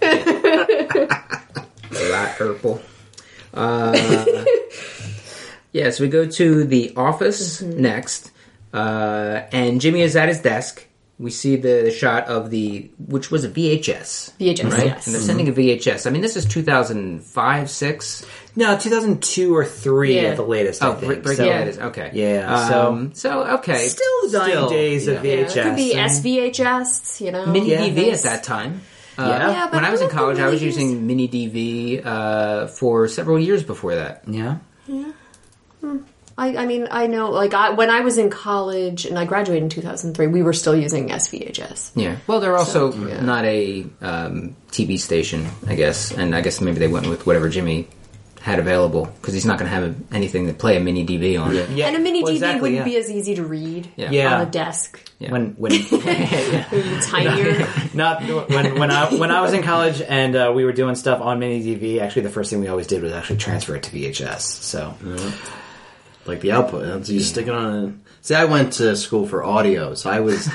Lot 1.92 2.36
Urple. 2.38 2.80
Uh, 3.52 4.44
yeah, 5.72 5.90
so 5.90 6.04
we 6.04 6.08
go 6.08 6.26
to 6.26 6.64
the 6.64 6.94
office 6.96 7.60
next, 7.62 8.30
uh, 8.72 9.42
and 9.52 9.80
Jimmy 9.80 10.00
is 10.02 10.16
at 10.16 10.28
his 10.28 10.40
desk. 10.40 10.86
We 11.18 11.30
see 11.30 11.56
the, 11.56 11.82
the 11.84 11.90
shot 11.90 12.28
of 12.28 12.48
the, 12.50 12.90
which 12.98 13.30
was 13.30 13.44
a 13.44 13.50
VHS. 13.50 14.32
VHS, 14.38 14.72
right? 14.72 14.86
yes. 14.86 15.06
And 15.06 15.14
they're 15.14 15.20
sending 15.20 15.48
a 15.48 15.52
VHS. 15.52 16.06
I 16.06 16.10
mean, 16.10 16.22
this 16.22 16.34
is 16.36 16.46
2005, 16.46 17.70
6. 17.70 18.26
No, 18.56 18.76
2002 18.76 19.54
or 19.56 19.64
3 19.64 20.14
Yeah. 20.16 20.22
at 20.30 20.36
the 20.36 20.42
latest, 20.42 20.82
Oh, 20.82 20.90
I 20.92 20.94
think. 20.94 21.06
break, 21.06 21.22
break, 21.22 21.36
So- 21.36 21.44
yeah, 21.44 21.60
it 21.60 21.68
is. 21.68 21.78
Okay. 21.78 22.10
Yeah, 22.14 22.68
so- 22.68 22.88
Um, 22.88 23.10
so, 23.14 23.42
okay. 23.58 23.86
Still 23.88 24.04
the 24.24 24.38
dying 24.38 24.50
Still, 24.52 24.68
days 24.68 25.06
of 25.08 25.24
yeah. 25.24 25.30
yeah, 25.32 25.44
VHS. 25.44 25.56
it 25.56 25.62
could 25.62 25.76
be 25.76 25.94
and- 25.94 26.10
SVHS, 26.10 27.20
you 27.20 27.30
know, 27.32 27.46
Mini 27.46 27.70
Yeah, 27.70 27.80
DV 27.86 28.08
nice. 28.10 28.24
at 28.26 28.30
that 28.32 28.44
time. 28.44 28.80
Uh, 29.18 29.22
Yeah. 29.28 29.50
Yeah, 29.50 29.64
but 29.66 29.74
when 29.74 29.84
I 29.84 29.90
was 29.90 30.00
I 30.00 30.04
in 30.04 30.10
don't 30.10 30.18
college, 30.18 30.38
I 30.40 30.46
was 30.48 30.60
think 30.60 30.62
using 30.76 31.06
Mini 31.06 31.28
DV 31.28 32.02
uh, 32.04 32.66
for 32.68 33.06
several 33.08 33.38
years 33.38 33.62
before 33.62 33.94
that. 33.94 34.22
Yeah. 34.26 34.56
Yeah. 34.86 35.04
I, 36.38 36.56
I 36.56 36.66
mean, 36.66 36.88
I 36.90 37.06
know, 37.06 37.30
like, 37.30 37.52
I, 37.52 37.70
when 37.70 37.90
I 37.90 38.00
was 38.00 38.16
in 38.16 38.30
college 38.30 39.04
and 39.04 39.18
I 39.18 39.26
graduated 39.26 39.62
in 39.64 39.68
2003, 39.68 40.26
we 40.28 40.42
were 40.42 40.54
still 40.54 40.74
using 40.74 41.08
SVHS. 41.10 41.90
Yeah. 41.94 42.16
Well, 42.26 42.40
they're 42.40 42.56
also 42.56 42.92
not 42.92 43.44
a 43.44 43.84
um, 44.00 44.56
TV 44.70 44.98
station, 44.98 45.46
I 45.66 45.74
guess, 45.74 46.12
and 46.12 46.34
I 46.34 46.40
guess 46.40 46.60
maybe 46.62 46.78
they 46.78 46.88
went 46.88 47.08
with 47.08 47.26
whatever 47.26 47.50
Jimmy 47.50 47.88
had 48.40 48.58
available 48.58 49.04
because 49.20 49.34
he's 49.34 49.44
not 49.44 49.58
going 49.58 49.70
to 49.70 49.74
have 49.76 49.94
anything 50.12 50.46
to 50.46 50.54
play 50.54 50.76
a 50.76 50.80
mini 50.80 51.04
DV 51.06 51.38
on. 51.40 51.54
Yeah. 51.54 51.66
Yeah. 51.68 51.86
And 51.88 51.96
a 51.96 51.98
mini 51.98 52.22
well, 52.22 52.32
DV 52.32 52.36
exactly, 52.36 52.60
wouldn't 52.70 52.78
yeah. 52.78 52.84
be 52.84 52.96
as 52.96 53.10
easy 53.10 53.34
to 53.34 53.44
read 53.44 53.90
Yeah. 53.96 54.10
Yeah. 54.10 54.34
on 54.34 54.40
a 54.46 54.50
desk. 54.50 54.98
Yeah. 55.18 55.30
When 55.32 55.50
when 55.58 55.72
Tinier. 57.02 57.94
not 57.94 58.22
when 58.48 58.78
when 58.78 58.90
I 58.90 59.14
when 59.14 59.30
I 59.30 59.40
was 59.42 59.52
in 59.52 59.62
college 59.62 60.00
and 60.00 60.34
uh, 60.34 60.52
we 60.54 60.64
were 60.64 60.72
doing 60.72 60.94
stuff 60.94 61.20
on 61.20 61.38
mini 61.38 61.62
DV, 61.62 62.00
actually 62.00 62.22
the 62.22 62.30
first 62.30 62.50
thing 62.50 62.60
we 62.60 62.68
always 62.68 62.86
did 62.86 63.02
was 63.02 63.12
actually 63.12 63.36
transfer 63.38 63.76
it 63.76 63.82
to 63.84 63.90
VHS. 63.90 64.40
So 64.40 64.94
like 66.26 66.40
the 66.40 66.52
output. 66.52 66.84
That's- 66.84 67.08
You 67.10 67.20
stick 67.20 67.46
it 67.46 67.54
on. 67.54 67.74
A, 67.74 67.92
see, 68.24 68.34
I 68.34 68.44
went 68.46 68.74
to 68.74 68.96
school 68.96 69.26
for 69.26 69.42
audio, 69.44 69.94
so 69.94 70.10
I 70.10 70.20
was 70.20 70.48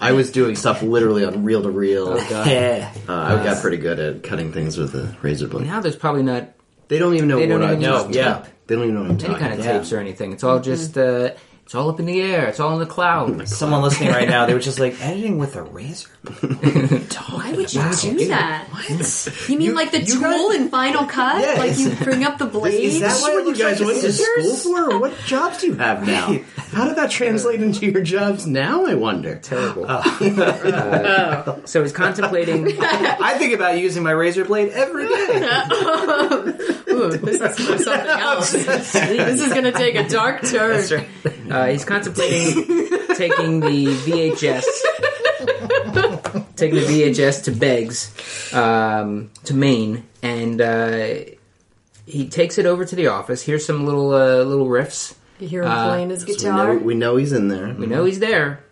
I 0.00 0.12
was 0.12 0.30
doing 0.30 0.56
stuff 0.56 0.82
literally 0.82 1.24
on 1.24 1.42
reel 1.44 1.62
to 1.62 1.70
reel. 1.70 2.18
yeah. 2.30 2.92
Uh, 3.08 3.12
I 3.14 3.42
got 3.44 3.60
pretty 3.62 3.78
good 3.78 3.98
at 3.98 4.22
cutting 4.22 4.52
things 4.52 4.76
with 4.76 4.94
a 4.94 5.16
razor 5.22 5.48
blade. 5.48 5.66
Now 5.66 5.80
there's 5.80 5.96
probably 5.96 6.22
not 6.22 6.50
They 6.90 6.98
don't 6.98 7.14
even 7.14 7.28
know 7.28 7.38
They 7.38 7.46
what 7.46 7.60
don't 7.60 7.62
I 7.62 7.72
even 7.74 7.82
know, 7.82 8.02
just 8.02 8.14
yeah. 8.16 8.44
They 8.66 8.74
don't 8.74 8.82
even 8.82 8.94
know 8.96 9.00
what 9.02 9.10
I'm 9.10 9.16
any 9.16 9.22
talking 9.22 9.36
kind 9.38 9.52
of 9.60 9.64
yeah. 9.64 9.72
tapes 9.74 9.92
or 9.92 10.00
anything. 10.00 10.32
It's 10.32 10.42
all 10.42 10.58
just 10.58 10.98
uh, 10.98 11.30
it's 11.70 11.76
all 11.76 11.88
up 11.88 12.00
in 12.00 12.06
the 12.06 12.20
air. 12.20 12.48
It's 12.48 12.58
all 12.58 12.72
in 12.72 12.80
the 12.80 12.84
clouds. 12.84 13.56
Someone 13.56 13.80
listening 13.80 14.08
right 14.08 14.28
now, 14.28 14.44
they 14.44 14.54
were 14.54 14.58
just 14.58 14.80
like 14.80 15.00
editing 15.00 15.38
with 15.38 15.54
a 15.54 15.62
razor. 15.62 16.08
Why 17.30 17.52
would 17.52 17.72
you 17.72 17.80
do 18.18 18.26
that? 18.26 18.66
What? 18.72 19.48
You 19.48 19.56
mean 19.56 19.76
like 19.76 19.92
the 19.92 20.00
you 20.00 20.14
tool 20.14 20.48
guys- 20.48 20.56
in 20.56 20.68
Final 20.68 21.06
Cut? 21.06 21.40
Yeah, 21.40 21.54
like 21.62 21.78
you 21.78 21.94
bring 22.04 22.24
up 22.24 22.38
the 22.38 22.46
blade? 22.46 22.74
Is 22.82 22.98
that 22.98 23.20
what 23.20 23.46
what 23.46 23.56
you 23.56 23.64
it 23.64 23.70
guys 23.70 23.80
went 23.80 24.00
to 24.00 24.12
school 24.12 24.42
scissors? 24.42 24.62
for? 24.64 24.98
What 24.98 25.16
jobs 25.26 25.60
do 25.60 25.68
you 25.68 25.74
have 25.74 26.04
now? 26.04 26.40
How 26.56 26.88
did 26.88 26.96
that 26.96 27.12
translate 27.12 27.62
into 27.62 27.86
your 27.86 28.02
jobs 28.02 28.48
now? 28.48 28.86
I 28.86 28.94
wonder. 28.94 29.36
Terrible. 29.36 29.86
Uh, 29.88 31.60
so 31.66 31.82
he's 31.82 31.92
contemplating. 31.92 32.66
I 32.80 33.38
think 33.38 33.54
about 33.54 33.78
using 33.78 34.02
my 34.02 34.10
razor 34.10 34.44
blade 34.44 34.70
every 34.72 35.06
day. 35.06 35.36
Ooh, 36.90 37.10
this 37.16 37.40
is 37.40 37.58
for 37.66 37.78
something 37.78 38.10
else. 38.10 38.50
this 38.52 38.94
is 39.40 39.52
going 39.52 39.64
to 39.64 39.72
take 39.72 39.94
a 39.94 40.08
dark 40.08 40.42
turn. 40.42 40.72
That's 40.72 40.90
right. 40.92 41.08
Uh, 41.60 41.66
he's 41.72 41.84
contemplating 41.84 42.54
taking 43.16 43.60
the 43.60 43.86
VHS, 44.04 44.64
taking 46.56 46.76
the 46.80 46.86
VHS 46.86 47.44
to 47.44 47.50
Beggs, 47.52 48.52
um, 48.54 49.30
to 49.44 49.54
Main, 49.54 50.06
and 50.22 50.60
uh, 50.60 51.14
he 52.06 52.28
takes 52.28 52.58
it 52.58 52.66
over 52.66 52.84
to 52.84 52.96
the 52.96 53.08
office. 53.08 53.42
Here's 53.42 53.64
some 53.64 53.84
little 53.86 54.12
uh, 54.14 54.42
little 54.44 54.66
riffs. 54.66 55.14
You 55.38 55.48
hear 55.48 55.62
him 55.62 55.70
Uh, 55.70 55.88
playing 55.88 56.10
his 56.10 56.24
We 56.26 56.32
know, 56.32 56.38
guitar? 56.38 56.76
we 56.78 56.94
know 56.94 57.16
he's 57.16 57.32
in 57.32 57.48
there. 57.48 57.74
We 57.74 57.86
know 57.86 58.04
he's 58.04 58.18
there. 58.18 58.62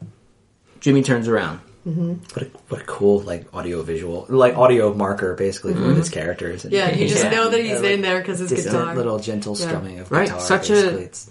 Jimmy 0.80 1.02
turns 1.02 1.28
around. 1.28 1.60
What 1.84 2.42
a, 2.42 2.46
what 2.68 2.80
a 2.82 2.84
cool 2.84 3.20
like 3.20 3.46
audio 3.54 3.80
visual, 3.82 4.26
like 4.28 4.54
audio 4.58 4.92
marker 4.92 5.32
basically 5.34 5.72
for 5.72 5.94
his 5.94 6.10
characters. 6.10 6.64
And 6.64 6.72
yeah, 6.74 6.90
you 6.94 7.08
just 7.08 7.24
Yeah. 7.24 7.30
know 7.30 7.48
that 7.48 7.58
he's 7.58 7.70
Yeah, 7.70 7.76
like 7.76 7.84
in 7.92 8.02
there 8.02 8.18
because 8.18 8.40
his 8.40 8.50
Just 8.50 8.66
guitar. 8.66 8.92
a 8.92 8.94
little 8.94 9.18
gentle 9.18 9.56
Yeah. 9.56 9.66
strumming 9.68 9.98
of 10.00 10.10
Right, 10.12 10.26
guitar. 10.26 10.38
such 10.40 10.68
a- 10.68 10.72
basically. 10.74 11.02
It's- 11.04 11.30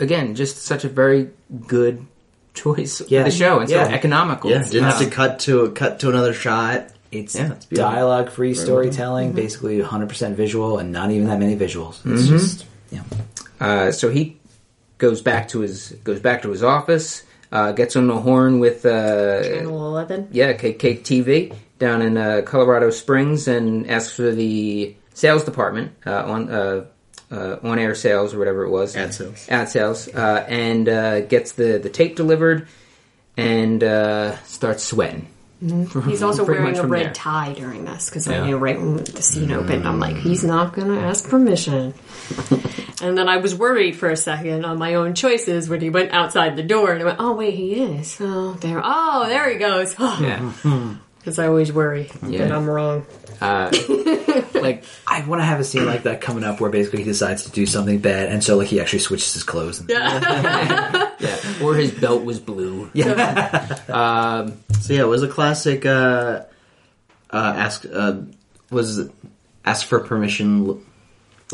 Again, 0.00 0.34
just 0.34 0.62
such 0.64 0.84
a 0.84 0.88
very 0.88 1.30
good 1.66 2.04
choice 2.54 3.02
Yeah. 3.08 3.22
for 3.24 3.30
the 3.30 3.36
show 3.36 3.58
and 3.60 3.68
so 3.68 3.76
Yeah. 3.76 3.88
economical. 3.88 4.50
Yeah, 4.50 4.62
didn't 4.62 4.84
have 4.84 4.94
Uh, 5.00 5.04
to 5.04 5.10
cut 5.10 5.38
to 5.40 5.70
cut 5.70 6.00
to 6.00 6.08
another 6.08 6.32
shot. 6.32 6.88
It's, 7.12 7.34
Yeah, 7.36 7.52
it's 7.52 7.66
dialogue 7.66 8.28
free 8.30 8.54
storytelling, 8.54 9.28
Mm-hmm. 9.28 9.36
basically 9.36 9.78
100% 9.80 10.34
visual 10.36 10.78
and 10.78 10.90
not 10.90 11.10
even 11.12 11.28
that 11.28 11.38
many 11.38 11.56
visuals. 11.56 11.96
It's 12.04 12.22
Mm-hmm. 12.26 12.36
just, 12.38 12.64
yeah. 12.90 13.00
Uh, 13.60 13.92
so 13.92 14.10
he 14.10 14.36
goes 14.98 15.20
back 15.22 15.46
to 15.48 15.60
his 15.60 15.94
goes 16.02 16.18
back 16.20 16.42
to 16.42 16.50
his 16.50 16.62
office, 16.64 17.22
uh, 17.52 17.70
gets 17.72 17.94
on 17.94 18.08
the 18.08 18.16
horn 18.16 18.58
with 18.58 18.84
uh, 18.84 19.42
Channel 19.44 19.86
11. 19.88 20.28
yeah 20.32 20.52
KKTV 20.54 21.52
down 21.78 22.02
in 22.02 22.16
uh, 22.16 22.42
Colorado 22.44 22.90
Springs 22.90 23.46
and 23.46 23.88
asks 23.88 24.12
for 24.14 24.32
the 24.32 24.94
sales 25.12 25.44
department 25.44 25.92
uh, 26.06 26.22
on 26.26 26.48
uh, 27.34 27.58
on 27.68 27.78
air 27.78 27.94
sales 27.94 28.32
or 28.34 28.38
whatever 28.38 28.64
it 28.64 28.70
was 28.70 28.94
Ad 28.96 29.12
sales. 29.14 29.46
ad 29.48 29.68
sales 29.68 30.08
uh, 30.14 30.44
and 30.48 30.88
uh, 30.88 31.20
gets 31.22 31.52
the 31.52 31.78
the 31.78 31.88
tape 31.90 32.14
delivered 32.16 32.68
and 33.36 33.82
uh, 33.82 34.36
starts 34.44 34.84
sweating. 34.84 35.26
He's 36.06 36.22
also 36.28 36.44
wearing 36.44 36.64
much 36.64 36.76
a 36.78 36.86
red 36.86 37.06
there. 37.06 37.12
tie 37.14 37.52
during 37.54 37.84
this 37.86 38.10
because 38.10 38.26
Yeah. 38.26 38.42
I 38.42 38.46
knew 38.46 38.58
right 38.58 38.76
when 38.78 38.96
the 38.98 39.22
scene 39.22 39.50
opened, 39.50 39.88
I'm 39.88 39.98
like, 39.98 40.16
he's 40.16 40.44
not 40.44 40.74
going 40.74 40.88
to 40.88 41.00
ask 41.00 41.26
permission. 41.28 41.94
and 43.02 43.16
then 43.16 43.28
I 43.28 43.38
was 43.38 43.54
worried 43.54 43.96
for 43.96 44.10
a 44.10 44.16
second 44.16 44.64
on 44.66 44.78
my 44.78 44.94
own 44.94 45.14
choices 45.14 45.68
when 45.70 45.80
he 45.80 45.88
went 45.90 46.12
outside 46.12 46.56
the 46.56 46.62
door, 46.62 46.92
and 46.92 47.02
I 47.02 47.04
went, 47.06 47.18
oh 47.20 47.32
wait, 47.34 47.54
he 47.54 47.74
is. 47.82 48.16
Oh, 48.20 48.52
there. 48.60 48.80
Oh, 48.84 49.24
there 49.26 49.48
he 49.50 49.56
goes. 49.58 49.94
Yeah, 49.98 50.52
Because 51.24 51.38
I 51.38 51.46
always 51.46 51.72
worry 51.72 52.10
Yeah. 52.26 52.40
that 52.40 52.52
I'm 52.52 52.68
wrong. 52.68 53.06
uh, 53.40 53.70
like 54.54 54.84
I 55.06 55.24
want 55.26 55.40
to 55.40 55.44
have 55.44 55.58
a 55.58 55.64
scene 55.64 55.86
like 55.86 56.02
that 56.04 56.20
coming 56.20 56.44
up 56.44 56.60
where 56.60 56.70
basically 56.70 56.98
he 57.00 57.04
decides 57.04 57.44
to 57.44 57.50
do 57.50 57.64
something 57.66 57.98
bad 57.98 58.28
and 58.30 58.44
so 58.44 58.56
like 58.58 58.68
he 58.68 58.78
actually 58.80 58.98
switches 59.00 59.32
his 59.32 59.42
clothes. 59.42 59.80
And, 59.80 59.88
yeah, 59.88 61.00
or 61.62 61.74
his 61.74 61.90
belt 61.92 62.24
was 62.24 62.38
blue. 62.40 62.90
yeah, 62.92 63.66
So 64.80 64.92
yeah, 64.92 65.00
it 65.00 65.08
was 65.08 65.22
a 65.22 65.28
classic. 65.28 65.86
Uh, 65.86 66.42
uh, 67.30 67.54
ask 67.56 67.84
uh, 67.90 68.16
was 68.70 69.08
ask 69.64 69.86
for 69.86 70.00
permission. 70.00 70.84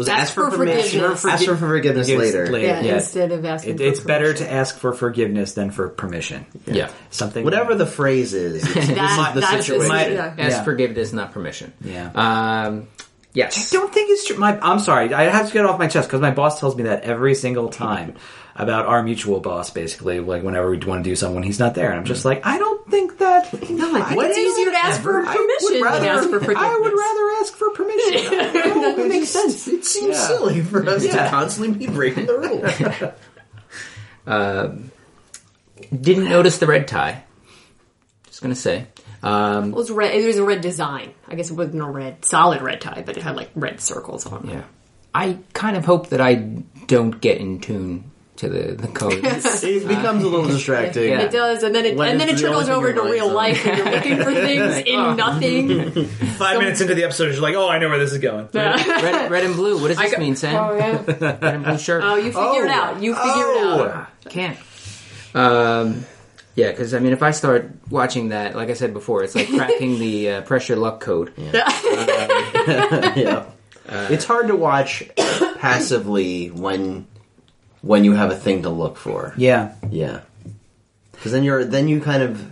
Was 0.01 0.09
Ask 0.09 0.19
ask 0.23 0.35
for 0.35 0.51
for 0.51 0.57
permission? 0.57 1.01
forgiveness. 1.01 1.25
Ask 1.27 1.45
for 1.45 1.57
forgiveness 1.57 2.09
later. 2.09 2.47
later. 2.47 2.67
Yeah, 2.67 2.81
Yeah. 2.81 2.95
instead 2.95 3.33
of 3.33 3.45
asking. 3.45 3.75
It, 3.75 3.77
for 3.77 3.83
it's 3.85 4.01
better 4.01 4.33
to 4.33 4.51
ask 4.51 4.79
for 4.79 4.93
forgiveness 4.95 5.53
than 5.53 5.71
for 5.71 5.89
permission. 5.91 6.47
Yeah. 6.67 6.91
Something 7.11 7.45
Whatever 7.45 7.75
the 7.75 7.85
phrase 7.87 8.33
is, 8.33 8.63
this 8.75 8.77
is 8.77 8.89
the 8.89 8.95
that's 8.95 9.67
situation. 9.67 9.89
My- 9.89 10.09
yeah. 10.09 10.35
Ask 10.39 10.57
Yeah. 10.57 10.65
forgiveness, 10.65 11.13
not 11.13 11.33
permission. 11.33 11.73
Yeah. 11.85 12.11
Um, 12.15 12.89
yes. 13.35 13.73
I 13.73 13.77
don't 13.77 13.93
think 13.93 14.11
it's 14.11 14.27
true. 14.27 14.39
My, 14.39 14.59
I'm 14.61 14.79
sorry. 14.79 15.13
I 15.13 15.25
have 15.25 15.49
to 15.49 15.53
get 15.53 15.61
it 15.65 15.71
off 15.71 15.79
my 15.79 15.87
chest 15.89 16.09
because 16.09 16.23
my 16.23 16.31
boss 16.31 16.59
tells 16.59 16.77
me 16.77 16.85
that 16.85 17.03
every 17.03 17.35
single 17.35 17.69
time 17.69 18.15
about 18.57 18.87
our 18.87 19.03
mutual 19.03 19.41
boss. 19.41 19.71
Basically, 19.71 20.21
like 20.21 20.43
whenever 20.43 20.71
we 20.71 20.79
want 20.79 21.03
to 21.05 21.11
do 21.11 21.17
something, 21.17 21.43
he's 21.43 21.59
not 21.59 21.75
there, 21.75 21.91
and 21.91 21.99
I'm 21.99 22.05
just 22.05 22.25
like, 22.25 22.45
I 22.47 22.59
don't 22.59 22.89
think 22.91 23.19
that. 23.19 23.53
No, 23.71 23.95
I 23.95 24.03
think 24.03 24.23
it's 24.25 24.39
easier 24.39 24.71
to 24.71 24.77
ask 24.79 25.01
for 25.03 25.25
I 25.27 25.35
would 25.35 25.49
permission 25.61 25.83
rather- 25.83 26.01
than 26.01 26.09
ask 26.09 26.29
for 26.31 26.41
forgiveness. 26.41 26.65
I 26.65 26.79
would 26.79 26.93
rather 26.93 27.31
ask 27.41 27.55
for 27.55 27.71
permission. 27.71 28.31
that 28.99 29.07
makes 29.09 29.29
sense. 29.29 29.67
It 29.69 29.85
seems 29.85 30.17
Yeah. 30.17 30.27
silly 30.27 30.61
for 30.63 30.87
us 30.89 31.05
Yeah. 31.05 31.25
to 31.25 31.31
constantly 31.31 31.87
be 31.87 31.93
breaking 31.93 32.27
the 32.27 32.39
rules. 32.39 33.13
Didn't 36.01 36.29
notice 36.29 36.59
the 36.59 36.67
red 36.67 36.87
tie. 36.89 37.25
Just 38.27 38.43
gonna 38.43 38.55
say. 38.55 38.87
Um, 39.23 39.71
It 39.71 39.77
was 39.77 39.91
red. 39.91 40.15
It 40.15 40.27
was 40.27 40.37
a 40.39 40.45
red 40.45 40.61
design. 40.61 41.13
I 41.29 41.35
guess 41.35 41.51
it 41.51 41.55
wasn't 41.55 41.83
a 41.83 41.87
red, 41.87 42.25
solid 42.25 42.63
red 42.63 42.81
tie, 42.81 43.03
but 43.05 43.17
it 43.17 43.23
had 43.23 43.37
like 43.37 43.51
red 43.55 43.81
circles 43.81 44.27
on 44.27 44.49
it. 44.49 44.53
yeah. 44.55 44.63
I 45.15 45.39
kind 45.53 45.77
of 45.77 45.85
hope 45.85 46.11
that 46.11 46.21
I 46.21 46.35
don't 46.87 47.21
get 47.21 47.39
in 47.39 47.59
tune 47.61 48.10
to 48.41 48.49
the, 48.49 48.73
the 48.75 48.89
code. 48.89 49.21
It 49.23 49.23
becomes 49.89 50.25
a 50.25 50.29
little 50.29 50.47
distracting. 50.47 51.11
Yeah. 51.11 51.21
It 51.21 51.31
does, 51.31 51.63
and 51.63 51.75
then 51.75 51.85
it 51.85 51.97
When 51.97 52.09
and 52.11 52.21
then 52.21 52.29
it 52.29 52.33
it's 52.33 52.41
the 52.41 52.49
trickles 52.49 52.67
thing 52.67 52.75
over 52.75 52.91
you're 52.91 53.05
to 53.05 53.11
real 53.11 53.27
right 53.29 53.35
life, 53.55 53.67
and 53.67 53.77
you're 53.79 53.91
looking 53.91 54.17
for 54.17 54.33
things 54.33 54.77
in 54.87 55.17
nothing. 55.17 56.07
Five 56.39 56.59
minutes 56.59 56.81
into 56.81 56.95
the 56.95 57.05
episode, 57.05 57.33
you're 57.33 57.43
like, 57.43 57.55
oh, 57.55 57.69
I 57.69 57.79
know 57.79 57.89
where 57.91 57.99
this 57.99 58.13
is 58.13 58.19
going. 58.19 58.49
red, 58.53 59.31
red 59.31 59.45
and 59.45 59.55
blue. 59.55 59.81
What 59.81 59.89
does 59.89 59.99
this 59.99 60.11
got- 60.11 60.21
mean, 60.21 60.37
Sam? 60.37 60.57
Oh 60.57 60.75
yeah. 60.75 61.03
Red 61.07 61.45
and 61.55 61.65
blue 61.65 61.79
shirt. 61.79 62.03
Oh, 62.05 62.17
you 62.17 62.33
figure 62.33 62.65
it 62.65 62.71
out. 62.71 63.03
You 63.03 63.15
figure 63.15 63.31
Oh. 63.35 63.85
it 63.85 63.91
out. 63.93 64.09
Can't. 64.29 64.59
Um, 65.35 66.07
yeah, 66.57 66.71
because 66.71 66.95
I 66.95 66.99
mean, 66.99 67.13
if 67.13 67.23
I 67.23 67.31
start 67.33 67.71
watching 67.91 68.31
that, 68.31 68.57
like 68.57 68.71
I 68.71 68.75
said 68.75 68.93
before, 68.95 69.23
it's 69.23 69.35
like 69.35 69.49
cracking 69.49 69.99
the 69.99 70.31
uh, 70.31 70.41
Press 70.43 70.69
Your 70.69 70.79
Luck 70.79 71.01
code. 71.01 71.33
yeah. 71.37 71.69
it's 73.87 74.25
hard 74.25 74.49
to 74.49 74.57
watch 74.57 75.09
passively 75.59 76.49
when 76.49 77.07
when 77.83 78.05
you 78.05 78.13
have 78.15 78.31
a 78.31 78.37
thing 78.37 78.63
to 78.63 78.71
look 78.71 78.97
for. 78.97 79.35
Yeah. 79.37 79.75
Yeah. 79.91 80.21
Because 81.13 81.33
then 81.33 81.45
you're 81.45 81.65
then 81.65 81.89
you 81.89 82.01
kind 82.01 82.23
of 82.23 82.51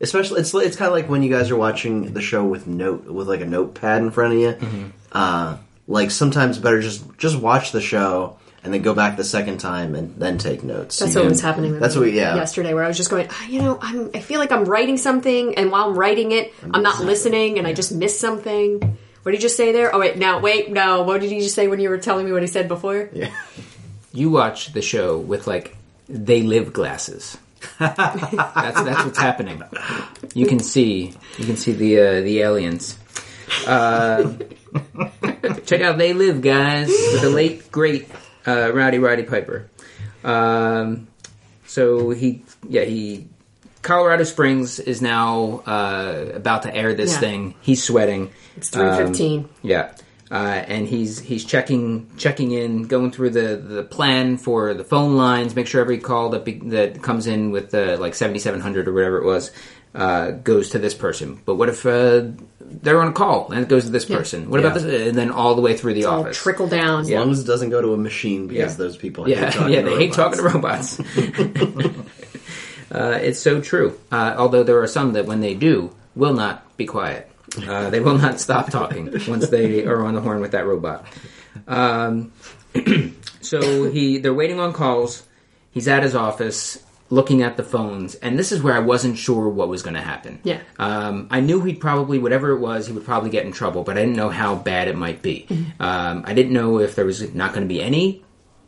especially 0.00 0.40
it's 0.40 0.54
it's 0.54 0.76
kind 0.76 0.88
of 0.88 0.92
like 0.94 1.08
when 1.08 1.22
you 1.22 1.30
guys 1.30 1.50
are 1.50 1.56
watching 1.56 2.12
the 2.12 2.22
show 2.22 2.44
with 2.44 2.66
note 2.66 3.04
with 3.06 3.28
like 3.28 3.40
a 3.40 3.46
notepad 3.46 4.02
in 4.02 4.10
front 4.10 4.34
of 4.34 4.38
you. 4.40 4.92
Uh, 5.12 5.56
like 5.88 6.10
sometimes 6.10 6.58
better 6.58 6.80
just 6.80 7.04
just 7.18 7.36
watch 7.38 7.72
the 7.72 7.80
show 7.80 8.38
and 8.62 8.74
then 8.74 8.82
go 8.82 8.92
back 8.94 9.16
the 9.16 9.24
second 9.24 9.58
time 9.58 9.94
and 9.94 10.16
then 10.16 10.38
take 10.38 10.62
notes. 10.64 10.98
That's 10.98 11.12
You 11.14 11.20
what 11.20 11.22
can- 11.22 11.30
was 11.30 11.40
happening. 11.40 11.70
With 11.72 11.80
That's 11.80 11.94
me 11.94 12.00
what 12.02 12.12
yeah. 12.12 12.34
Yesterday, 12.34 12.74
where 12.74 12.82
I 12.84 12.88
was 12.88 12.96
just 12.96 13.10
going, 13.10 13.28
"Ah, 13.30 13.46
you 13.46 13.60
know, 13.62 13.78
I'm. 13.80 14.10
I 14.14 14.20
feel 14.20 14.40
like 14.40 14.50
I'm 14.52 14.64
writing 14.64 14.96
something, 14.98 15.54
and 15.56 15.70
while 15.70 15.88
I'm 15.88 15.96
writing 15.98 16.32
it, 16.32 16.52
I'm 16.74 16.82
not 16.82 17.00
listening, 17.04 17.58
and 17.58 17.66
I 17.66 17.72
just 17.72 17.92
miss 17.92 18.18
something. 18.18 18.80
What 19.22 19.32
did 19.32 19.38
you 19.40 19.42
just 19.48 19.56
say 19.56 19.70
there? 19.72 19.94
Oh 19.94 20.00
wait, 20.00 20.16
now 20.16 20.40
wait, 20.40 20.70
no. 20.70 21.02
What 21.02 21.20
did 21.20 21.30
you 21.30 21.40
just 21.40 21.54
say 21.54 21.68
when 21.68 21.78
you 21.80 21.88
were 21.88 21.98
telling 21.98 22.26
me 22.26 22.32
what 22.32 22.42
he 22.42 22.48
said 22.48 22.66
before? 22.68 23.08
Yeah. 23.12 23.30
You 24.16 24.30
watch 24.30 24.72
the 24.72 24.82
show 24.82 25.18
with 25.18 25.46
like 25.46 25.76
they 26.08 26.42
live 26.42 26.72
glasses. 26.72 27.36
that's 27.78 27.96
that's 28.82 29.04
what's 29.04 29.18
happening. 29.18 29.62
You 30.34 30.46
can 30.46 30.60
see 30.60 31.12
you 31.38 31.44
can 31.44 31.56
see 31.56 31.72
the 31.72 31.98
uh, 32.00 32.20
the 32.22 32.40
aliens. 32.40 32.98
Uh, 33.66 34.34
check 35.64 35.80
out 35.80 35.98
They 35.98 36.12
Live, 36.12 36.42
guys, 36.42 36.88
with 36.88 37.22
the 37.22 37.30
late 37.30 37.70
great 37.70 38.08
uh, 38.46 38.72
Rowdy 38.72 38.98
Roddy 38.98 39.22
Piper. 39.24 39.68
Um, 40.24 41.08
so 41.66 42.10
he 42.10 42.42
yeah 42.68 42.84
he 42.84 43.28
Colorado 43.82 44.24
Springs 44.24 44.78
is 44.80 45.00
now 45.02 45.62
uh, 45.66 46.30
about 46.34 46.62
to 46.64 46.74
air 46.74 46.94
this 46.94 47.12
Yeah. 47.14 47.20
thing. 47.20 47.54
He's 47.60 47.82
sweating. 47.82 48.30
It's 48.56 48.68
three 48.70 48.88
fifteen. 48.96 49.40
Um, 49.40 49.50
yeah. 49.62 49.92
Uh, 50.28 50.34
and 50.66 50.88
he's 50.88 51.20
he's 51.20 51.44
checking 51.44 52.10
checking 52.16 52.50
in, 52.50 52.82
going 52.88 53.12
through 53.12 53.30
the, 53.30 53.56
the 53.56 53.84
plan 53.84 54.36
for 54.38 54.74
the 54.74 54.82
phone 54.82 55.16
lines, 55.16 55.54
make 55.54 55.68
sure 55.68 55.80
every 55.80 55.98
call 55.98 56.30
that 56.30 56.44
be, 56.44 56.54
that 56.70 57.00
comes 57.00 57.28
in 57.28 57.52
with 57.52 57.72
uh, 57.74 57.96
like 58.00 58.14
seventy 58.14 58.40
seven 58.40 58.60
hundred 58.60 58.88
or 58.88 58.92
whatever 58.92 59.18
it 59.18 59.24
was 59.24 59.52
uh, 59.94 60.32
goes 60.32 60.70
to 60.70 60.80
this 60.80 60.94
person. 60.94 61.40
But 61.44 61.54
what 61.54 61.68
if 61.68 61.86
uh, 61.86 62.24
they're 62.60 63.00
on 63.00 63.08
a 63.08 63.12
call 63.12 63.52
and 63.52 63.62
it 63.62 63.68
goes 63.68 63.84
to 63.84 63.90
this 63.90 64.04
person? 64.04 64.50
What 64.50 64.58
about 64.58 64.74
this? 64.74 65.08
And 65.08 65.16
then 65.16 65.30
all 65.30 65.54
the 65.54 65.62
way 65.62 65.76
through 65.76 65.94
the 65.94 66.06
All 66.06 66.22
office. 66.22 66.36
trickle 66.36 66.66
down. 66.66 67.02
As 67.02 67.10
long 67.10 67.30
as 67.30 67.40
it 67.40 67.46
doesn't 67.46 67.70
go 67.70 67.80
to 67.80 67.92
a 67.94 67.96
machine 67.96 68.48
because 68.48 68.72
Yeah. 68.72 68.76
those 68.78 68.96
people 68.96 69.24
hate 69.26 69.36
yeah, 69.38 69.50
talking 69.50 69.74
yeah, 69.74 69.82
to 69.82 69.90
they 69.90 69.96
hate 70.08 70.16
robots. 70.16 70.96
talking 70.96 71.52
to 71.52 71.62
robots. 71.62 71.96
uh, 72.92 73.18
it's 73.22 73.38
so 73.38 73.60
true. 73.60 73.98
Uh, 74.10 74.34
although 74.36 74.62
there 74.64 74.80
are 74.82 74.86
some 74.88 75.12
that, 75.12 75.26
when 75.26 75.40
they 75.40 75.54
do, 75.54 75.94
will 76.14 76.34
not 76.34 76.76
be 76.76 76.84
quiet. 76.86 77.30
Uh, 77.66 77.90
they 77.90 78.00
will 78.00 78.18
not 78.18 78.40
stop 78.40 78.70
talking 78.70 79.12
once 79.28 79.48
they 79.48 79.84
are 79.84 80.04
on 80.04 80.14
the 80.14 80.20
horn 80.20 80.40
with 80.40 80.52
that 80.52 80.66
robot. 80.66 81.06
Um, 81.66 82.32
so 83.40 83.90
he, 83.90 84.18
they're 84.18 84.34
waiting 84.34 84.60
on 84.60 84.72
calls. 84.72 85.24
He's 85.70 85.88
at 85.88 86.02
his 86.02 86.14
office 86.14 86.82
looking 87.08 87.42
at 87.42 87.56
the 87.56 87.62
phones, 87.62 88.14
and 88.16 88.36
this 88.38 88.50
is 88.50 88.60
where 88.62 88.74
I 88.74 88.80
wasn't 88.80 89.16
sure 89.16 89.48
what 89.48 89.68
was 89.68 89.82
going 89.82 89.94
to 89.94 90.00
happen. 90.00 90.40
Yeah. 90.42 90.60
Um, 90.78 91.28
I 91.30 91.40
knew 91.40 91.60
he'd 91.62 91.80
probably, 91.80 92.18
whatever 92.18 92.50
it 92.50 92.58
was, 92.58 92.88
he 92.88 92.92
would 92.92 93.04
probably 93.04 93.30
get 93.30 93.46
in 93.46 93.52
trouble, 93.52 93.84
but 93.84 93.96
I 93.96 94.00
didn't 94.00 94.16
know 94.16 94.28
how 94.28 94.56
bad 94.56 94.88
it 94.88 94.96
might 94.96 95.22
be. 95.22 95.46
Um, 95.78 96.24
I 96.26 96.34
didn't 96.34 96.52
know 96.52 96.80
if 96.80 96.96
there 96.96 97.04
was 97.04 97.32
not 97.34 97.52
going 97.52 97.62
to 97.62 97.72
be 97.72 97.80
any 97.80 98.24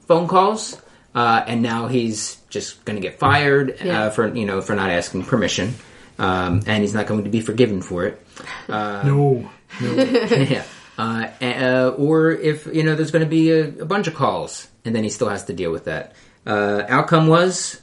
phone 0.07 0.29
calls, 0.29 0.81
uh, 1.17 1.43
and 1.49 1.63
now 1.63 1.89
he's 1.89 2.37
just 2.49 2.85
going 2.85 2.97
to 2.97 3.03
get 3.03 3.19
fired 3.19 3.77
Yeah. 3.83 4.05
uh, 4.05 4.11
for 4.11 4.33
you 4.33 4.45
know 4.47 4.61
for 4.61 4.77
not 4.77 4.91
asking 4.91 5.25
permission, 5.25 5.75
um, 6.19 6.63
and 6.67 6.83
he's 6.83 6.95
not 6.95 7.07
going 7.09 7.25
to 7.25 7.31
be 7.31 7.41
forgiven 7.41 7.83
for 7.83 8.07
it. 8.07 8.25
No. 8.69 9.49
yeah. 9.81 10.65
Uh, 10.99 11.29
uh, 11.41 11.95
or 11.97 12.33
if 12.33 12.67
you 12.67 12.83
know 12.83 12.95
there's 12.97 13.11
going 13.13 13.25
to 13.25 13.29
be 13.31 13.51
a, 13.53 13.69
a 13.69 13.85
bunch 13.85 14.09
of 14.09 14.15
calls, 14.15 14.67
and 14.85 14.95
then 14.97 15.05
he 15.05 15.11
still 15.11 15.29
has 15.29 15.45
to 15.45 15.53
deal 15.53 15.71
with 15.71 15.85
that. 15.85 16.15
Uh, 16.47 16.83
outcome 16.89 17.27
was 17.29 17.81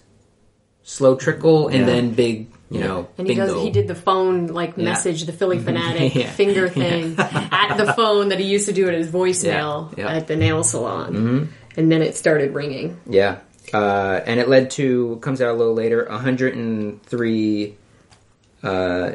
slow 0.83 1.15
trickle, 1.15 1.67
and 1.69 1.79
Yeah. 1.79 1.85
then 1.85 2.11
big, 2.11 2.47
you 2.69 2.79
know, 2.81 3.07
And 3.17 3.25
he 3.27 3.35
bingo. 3.35 3.53
does. 3.53 3.63
He 3.63 3.69
did 3.71 3.87
the 3.87 3.95
phone 3.95 4.47
like 4.47 4.73
Yeah. 4.77 4.83
message, 4.83 5.23
the 5.25 5.31
Philly 5.31 5.59
fanatic 5.67 6.13
Yeah. 6.13 6.29
finger 6.29 6.67
thing 6.67 7.15
at 7.17 7.75
the 7.77 7.93
phone 7.93 8.29
that 8.29 8.39
he 8.39 8.45
used 8.45 8.65
to 8.67 8.73
do 8.73 8.87
at 8.87 8.93
his 8.93 9.07
voicemail 9.07 9.95
Yeah. 9.97 10.05
Yeah. 10.05 10.15
at 10.17 10.27
the 10.27 10.35
nail 10.35 10.63
salon, 10.63 11.13
mm-hmm. 11.13 11.43
and 11.77 11.91
then 11.91 12.01
it 12.01 12.15
started 12.17 12.53
ringing. 12.53 12.99
Yeah. 13.09 13.37
Uh, 13.73 14.19
and 14.25 14.39
it 14.39 14.47
led 14.49 14.71
to 14.71 15.17
comes 15.21 15.41
out 15.41 15.49
a 15.49 15.57
little 15.57 15.73
later 15.73 16.05
103 16.09 17.77
uh, 18.63 19.11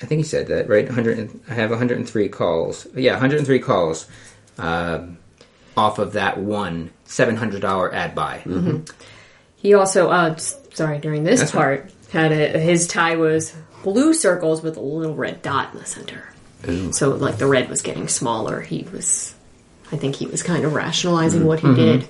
I 0.00 0.06
think 0.06 0.18
he 0.20 0.24
said 0.24 0.46
that 0.48 0.68
right? 0.68 0.86
100 0.86 1.30
I 1.48 1.54
have 1.54 1.70
103 1.70 2.28
calls. 2.28 2.86
Yeah 2.94 3.12
103 3.12 3.58
calls 3.60 4.06
um, 4.58 5.18
off 5.76 5.98
of 5.98 6.12
that 6.14 6.38
one 6.38 6.90
$700 7.06 7.92
ad 7.92 8.14
buy. 8.14 8.42
He 9.56 9.74
also, 9.74 10.08
uh, 10.10 10.36
sorry, 10.36 10.98
during 10.98 11.24
this 11.24 11.40
That's 11.40 11.52
part, 11.52 11.92
had 12.10 12.32
a, 12.32 12.58
his 12.58 12.86
tie 12.88 13.16
was 13.16 13.54
blue 13.84 14.12
circles 14.12 14.62
with 14.62 14.76
a 14.76 14.80
little 14.80 15.14
red 15.14 15.40
dot 15.42 15.72
in 15.72 15.78
the 15.78 15.86
center. 15.86 16.28
So, 16.92 17.10
like, 17.10 17.38
the 17.38 17.46
red 17.46 17.68
was 17.68 17.82
getting 17.82 18.06
smaller. 18.08 18.60
He 18.60 18.86
was, 18.92 19.34
I 19.90 19.96
think 19.96 20.14
he 20.16 20.26
was 20.26 20.42
kind 20.44 20.64
of 20.64 20.74
rationalizing 20.74 21.44
what 21.44 21.58
he 21.60 21.74
did. 21.74 22.06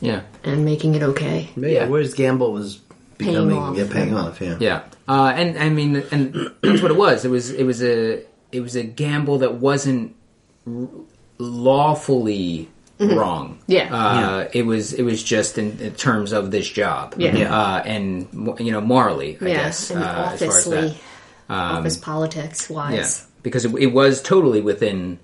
Yeah. 0.00 0.22
And 0.42 0.64
making 0.66 0.94
it 0.94 1.02
okay. 1.02 1.48
Yeah, 1.56 1.68
Yeah. 1.68 1.86
whereas 1.88 2.12
Gamble 2.14 2.52
was 2.52 2.76
becoming 3.18 3.56
off. 3.56 3.76
yeah, 3.76 3.86
paying 3.90 4.14
off. 4.16 4.40
Yeah. 4.40 4.56
yeah 4.60 4.82
uh, 5.08 5.32
and 5.36 5.58
I 5.58 5.68
mean 5.68 5.96
and 6.10 6.34
that's 6.62 6.82
what 6.82 6.90
it 6.90 6.96
was 6.96 7.24
it 7.24 7.30
was 7.30 7.50
it 7.50 7.64
was 7.64 7.82
a 7.82 8.22
it 8.52 8.60
was 8.60 8.76
a 8.76 8.82
gamble 8.82 9.38
that 9.38 9.54
wasn't 9.54 10.14
r- 10.66 10.88
lawfully 11.38 12.68
wrong 13.00 13.58
Mm-hmm. 13.66 13.72
Yeah. 13.72 13.94
uh, 13.94 14.48
it 14.52 14.64
was 14.64 14.92
it 14.92 15.02
was 15.02 15.22
just 15.22 15.58
in, 15.58 15.78
in 15.80 15.94
terms 15.94 16.32
of 16.32 16.50
this 16.50 16.68
job 16.68 17.14
Yeah. 17.18 17.34
Yeah. 17.36 17.54
uh, 17.58 17.82
and 17.84 18.28
you 18.60 18.70
know 18.72 18.80
morally 18.80 19.36
I 19.40 19.46
yeah, 19.46 19.54
guess 19.54 19.90
and 19.90 20.02
uh, 20.02 20.06
as 20.06 20.14
far 20.14 20.32
as 20.32 20.42
officely, 20.42 20.88
that 20.88 20.96
Um, 21.54 21.76
office 21.78 21.96
politics 21.98 22.70
Yeah, 22.70 22.76
wise. 22.76 23.26
because 23.42 23.64
it, 23.66 23.74
it 23.74 23.92
was 23.92 24.22
totally 24.22 24.60
within 24.62 25.18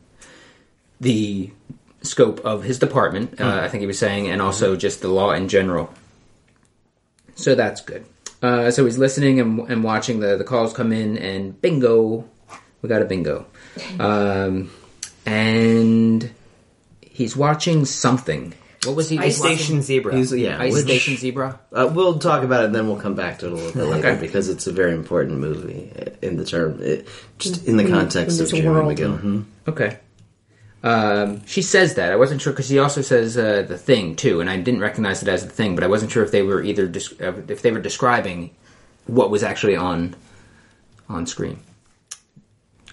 the 1.00 1.50
scope 2.02 2.40
of 2.44 2.62
his 2.64 2.78
department. 2.78 3.40
Uh, 3.40 3.60
I 3.62 3.68
think 3.68 3.80
he 3.80 3.86
was 3.86 3.98
saying, 3.98 4.28
and 4.28 4.42
also 4.42 4.76
just 4.76 5.00
the 5.00 5.08
law 5.08 5.32
in 5.32 5.48
general. 5.48 5.88
So 7.40 7.54
that's 7.54 7.80
good. 7.80 8.04
Uh, 8.42 8.70
so 8.70 8.84
he's 8.84 8.96
listening 8.98 9.38
and, 9.40 9.58
and 9.70 9.84
watching 9.84 10.20
the, 10.20 10.36
the 10.36 10.44
calls 10.44 10.72
come 10.72 10.92
in, 10.92 11.18
and 11.18 11.60
bingo, 11.60 12.24
we 12.82 12.88
got 12.88 13.02
a 13.02 13.04
bingo. 13.04 13.46
Um, 13.98 14.70
and 15.26 16.30
he's 17.00 17.36
watching 17.36 17.84
something. 17.84 18.54
What 18.86 18.96
was 18.96 19.10
he? 19.10 19.18
Ice 19.18 19.38
watching? 19.40 19.56
Station 19.56 19.82
Zebra. 19.82 20.16
He's, 20.16 20.32
yeah, 20.32 20.58
Ice 20.58 20.72
which- 20.72 20.84
Station 20.84 21.16
Zebra. 21.18 21.60
Uh, 21.70 21.90
we'll 21.94 22.18
talk 22.18 22.42
about 22.44 22.62
it, 22.62 22.66
and 22.66 22.74
then 22.74 22.86
we'll 22.88 22.96
come 23.00 23.14
back 23.14 23.40
to 23.40 23.46
it 23.46 23.52
a 23.52 23.54
little 23.54 23.72
bit 23.72 23.84
later 23.84 24.08
Okay. 24.08 24.20
because 24.20 24.48
it's 24.48 24.66
a 24.66 24.72
very 24.72 24.94
important 24.94 25.38
movie 25.38 25.92
in 26.22 26.36
the 26.38 26.44
term, 26.46 26.80
it, 26.82 27.06
just 27.38 27.66
in 27.66 27.76
the 27.76 27.84
context 27.88 28.38
in 28.38 28.44
of 28.44 28.50
this 28.50 28.58
Jeremy 28.58 28.70
world. 28.70 28.96
McGill. 28.98 29.20
Mhm. 29.20 29.44
Okay. 29.68 29.98
Um, 30.82 31.44
she 31.46 31.62
says 31.62 31.94
that. 31.94 32.10
I 32.10 32.16
wasn't 32.16 32.40
sure 32.40 32.52
because 32.52 32.68
she 32.68 32.78
also 32.78 33.02
says 33.02 33.36
uh, 33.36 33.62
the 33.62 33.76
thing 33.76 34.16
too, 34.16 34.40
and 34.40 34.48
I 34.48 34.56
didn't 34.56 34.80
recognize 34.80 35.22
it 35.22 35.28
as 35.28 35.44
the 35.44 35.52
thing. 35.52 35.74
But 35.74 35.84
I 35.84 35.88
wasn't 35.88 36.10
sure 36.10 36.24
if 36.24 36.30
they 36.30 36.42
were 36.42 36.62
either 36.62 36.86
des- 36.86 37.22
uh, 37.22 37.34
if 37.48 37.62
they 37.62 37.70
were 37.70 37.80
describing 37.80 38.50
what 39.06 39.30
was 39.30 39.42
actually 39.42 39.76
on 39.76 40.16
on 41.08 41.26
screen. 41.26 41.60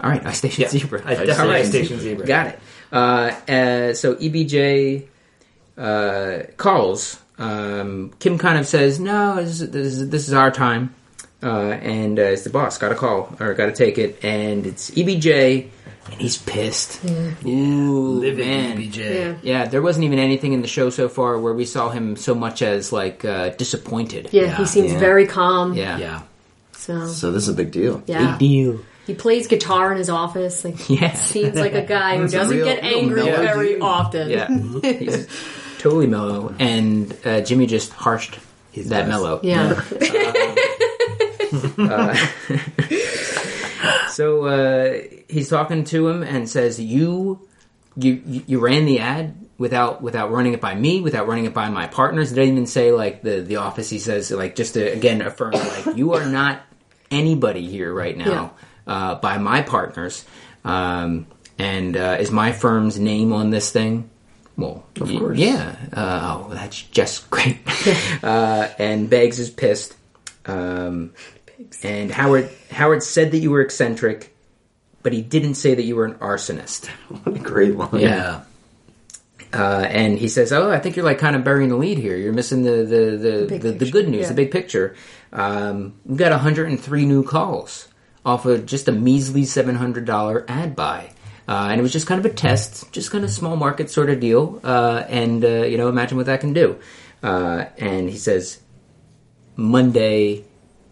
All 0.02 0.10
right, 0.10 0.26
I 0.26 0.34
Station 0.34 0.64
Yeah, 0.64 0.70
Zebra. 0.70 1.02
I 1.06 1.16
definitely 1.16 1.44
All 1.44 1.48
right. 1.48 1.66
Station 1.66 2.00
Zebra. 2.00 2.28
Got 2.28 2.48
it. 2.48 2.60
Uh, 2.92 3.32
uh, 3.48 3.94
so 3.94 4.16
EBJ 4.16 5.08
uh, 5.78 6.40
calls. 6.58 7.20
Um, 7.38 8.14
Kim 8.20 8.38
kind 8.38 8.58
of 8.58 8.68
says, 8.68 9.00
"No, 9.00 9.36
this 9.36 9.62
is, 9.62 9.72
this 9.72 9.86
is, 9.86 10.10
this 10.10 10.28
is 10.28 10.34
our 10.34 10.52
time," 10.52 10.94
uh, 11.42 11.72
and 11.72 12.20
uh, 12.20 12.24
it's 12.24 12.44
the 12.44 12.50
boss. 12.50 12.78
Got 12.78 12.90
to 12.90 12.96
call 12.96 13.36
or 13.40 13.54
got 13.54 13.68
to 13.68 13.74
take 13.74 13.98
it, 13.98 14.24
and 14.24 14.66
it's 14.66 14.92
EBJ, 14.92 15.70
and 16.12 16.22
he's 16.22 16.38
pissed. 16.38 17.04
Ooh, 17.06 18.20
Live 18.20 18.40
it, 18.40 18.46
man. 18.46 18.78
BJ. 18.78 18.98
Yeah. 18.98 19.36
Yeah, 19.42 19.66
there 19.66 19.82
wasn't 19.82 20.06
even 20.06 20.20
anything 20.20 20.54
in 20.54 20.62
the 20.62 20.68
show 20.68 20.90
so 20.90 21.10
far 21.10 21.40
where 21.40 21.54
we 21.54 21.66
saw 21.66 21.90
him 21.90 22.16
so 22.16 22.36
much 22.36 22.62
as 22.62 22.92
like 22.92 23.26
uh, 23.26 23.50
disappointed. 23.50 24.30
Yeah, 24.32 24.44
Yeah. 24.44 24.58
he 24.58 24.66
seems 24.66 24.94
Yeah. 24.94 25.00
very 25.00 25.28
calm. 25.28 25.74
yeah, 25.74 25.98
Yeah. 25.98 26.22
So, 26.74 27.08
So 27.08 27.32
this 27.32 27.44
is 27.44 27.50
a 27.50 27.54
big 27.54 27.72
deal. 27.72 28.02
yeah. 28.06 28.32
Big 28.32 28.40
deal. 28.40 28.80
He 29.06 29.14
plays 29.14 29.48
guitar 29.48 29.92
in 29.92 29.98
his 29.98 30.10
office. 30.10 30.64
Like, 30.66 30.90
Yeah. 30.90 31.14
seems 31.14 31.56
like 31.56 31.74
a 31.74 31.82
guy 31.82 32.18
who 32.18 32.24
He's 32.24 32.34
a 32.34 32.38
doesn't 32.38 32.58
real- 32.58 32.66
get 32.66 32.84
real 32.84 32.98
angry 32.98 33.24
mellow 33.24 33.36
very 33.38 33.70
dude. 33.74 33.82
often. 33.82 34.30
Yeah, 34.30 34.48
he's 35.00 35.28
totally 35.80 36.08
mellow, 36.08 36.54
and 36.60 37.16
uh, 37.26 37.42
Jimmy 37.42 37.68
just 37.68 37.92
harshed 37.94 38.38
He's 38.72 38.90
that 38.90 39.08
nice. 39.08 39.10
mellow. 39.10 39.40
Yeah. 39.44 39.82
So 44.18 44.46
uh, 44.46 45.02
he's 45.30 45.48
talking 45.48 45.84
to 45.84 46.08
him 46.08 46.24
and 46.24 46.50
says, 46.50 46.80
"You, 46.80 47.48
you, 47.96 48.44
you 48.48 48.60
ran 48.60 48.88
the 48.88 48.98
ad 48.98 49.36
without 49.60 50.02
without 50.02 50.32
running 50.32 50.54
it 50.54 50.60
by 50.60 50.74
me, 50.74 51.02
without 51.02 51.28
running 51.28 51.46
it 51.46 51.54
by 51.54 51.70
my 51.70 51.86
partners." 51.86 52.32
He 52.32 52.36
doesn't 52.36 52.52
even 52.52 52.66
say 52.66 52.92
like 52.92 53.22
the 53.22 53.42
the 53.42 53.58
office. 53.58 53.92
He 53.92 54.00
says 54.00 54.32
like 54.32 54.56
just 54.56 54.74
to 54.74 54.82
again 54.82 55.22
affirm 55.22 55.52
like 55.52 55.96
you 55.96 56.16
are 56.16 56.26
not 56.26 56.64
anybody 57.12 57.68
here 57.68 57.94
right 57.94 58.18
now 58.18 58.56
uh, 58.88 59.14
by 59.20 59.38
my 59.38 59.62
partners. 59.62 60.26
Um, 60.66 61.28
and 61.60 61.96
uh, 61.96 62.18
is 62.20 62.32
my 62.32 62.54
firm's 62.54 63.00
name 63.00 63.34
on 63.34 63.52
this 63.52 63.72
thing? 63.72 64.10
Well, 64.56 64.84
of 65.00 65.10
course. 65.10 65.38
yeah. 65.38 65.76
Uh, 65.94 66.48
oh, 66.50 66.54
that's 66.56 66.82
just 66.82 67.30
great. 67.30 67.60
uh, 68.24 68.68
and 68.80 69.12
Beggs 69.12 69.38
is 69.38 69.52
pissed. 69.52 69.96
Um, 70.48 71.14
and 71.84 72.12
Howard 72.12 72.50
Howard 72.72 73.04
said 73.04 73.32
that 73.32 73.40
you 73.40 73.52
were 73.52 73.62
eccentric, 73.62 74.36
but 75.04 75.14
he 75.14 75.22
didn't 75.22 75.56
say 75.56 75.76
that 75.76 75.84
you 75.84 75.96
were 75.96 76.06
an 76.06 76.16
arsonist. 76.16 76.88
What 77.24 77.36
a 77.36 77.40
great 77.40 77.76
line. 77.76 78.02
Yeah. 78.02 78.44
Uh, 79.54 79.86
and 79.90 80.20
he 80.20 80.28
says, 80.28 80.52
"Oh, 80.52 80.70
I 80.70 80.80
think 80.80 80.96
you're 80.96 81.06
like 81.06 81.20
kind 81.20 81.36
of 81.36 81.44
burying 81.44 81.70
the 81.70 81.78
lead 81.78 81.98
here. 81.98 82.18
You're 82.18 82.34
missing 82.34 82.64
the 82.64 82.84
the 82.84 83.18
the, 83.18 83.46
big 83.48 83.62
the, 83.62 83.72
the 83.72 83.90
good 83.90 84.10
news, 84.10 84.24
yeah. 84.24 84.28
the 84.28 84.34
big 84.34 84.52
picture. 84.52 84.96
Um, 85.32 85.96
we've 86.06 86.18
got 86.18 86.32
103 86.32 87.06
new 87.06 87.24
calls 87.24 87.88
off 88.26 88.46
of 88.46 88.66
just 88.66 88.88
a 88.88 88.92
measly 88.92 89.44
$700 89.44 90.46
ad 90.50 90.76
buy." 90.76 91.12
Uh, 91.48 91.70
and 91.72 91.80
it 91.80 91.82
was 91.82 91.94
just 91.94 92.08
kind 92.08 92.20
of 92.20 92.26
a 92.26 92.34
test, 92.34 92.92
just 92.92 93.10
kind 93.10 93.24
of 93.24 93.32
small 93.32 93.56
market 93.56 93.90
sort 93.90 94.10
of 94.10 94.20
deal. 94.20 94.60
Uh, 94.64 95.06
and, 95.08 95.46
uh, 95.46 95.64
you 95.64 95.78
know, 95.78 95.88
imagine 95.88 96.18
what 96.18 96.26
that 96.26 96.42
can 96.42 96.52
do. 96.52 96.78
Uh, 97.24 97.66
and 97.78 98.10
he 98.10 98.18
says, 98.18 98.60
Monday, 99.56 100.44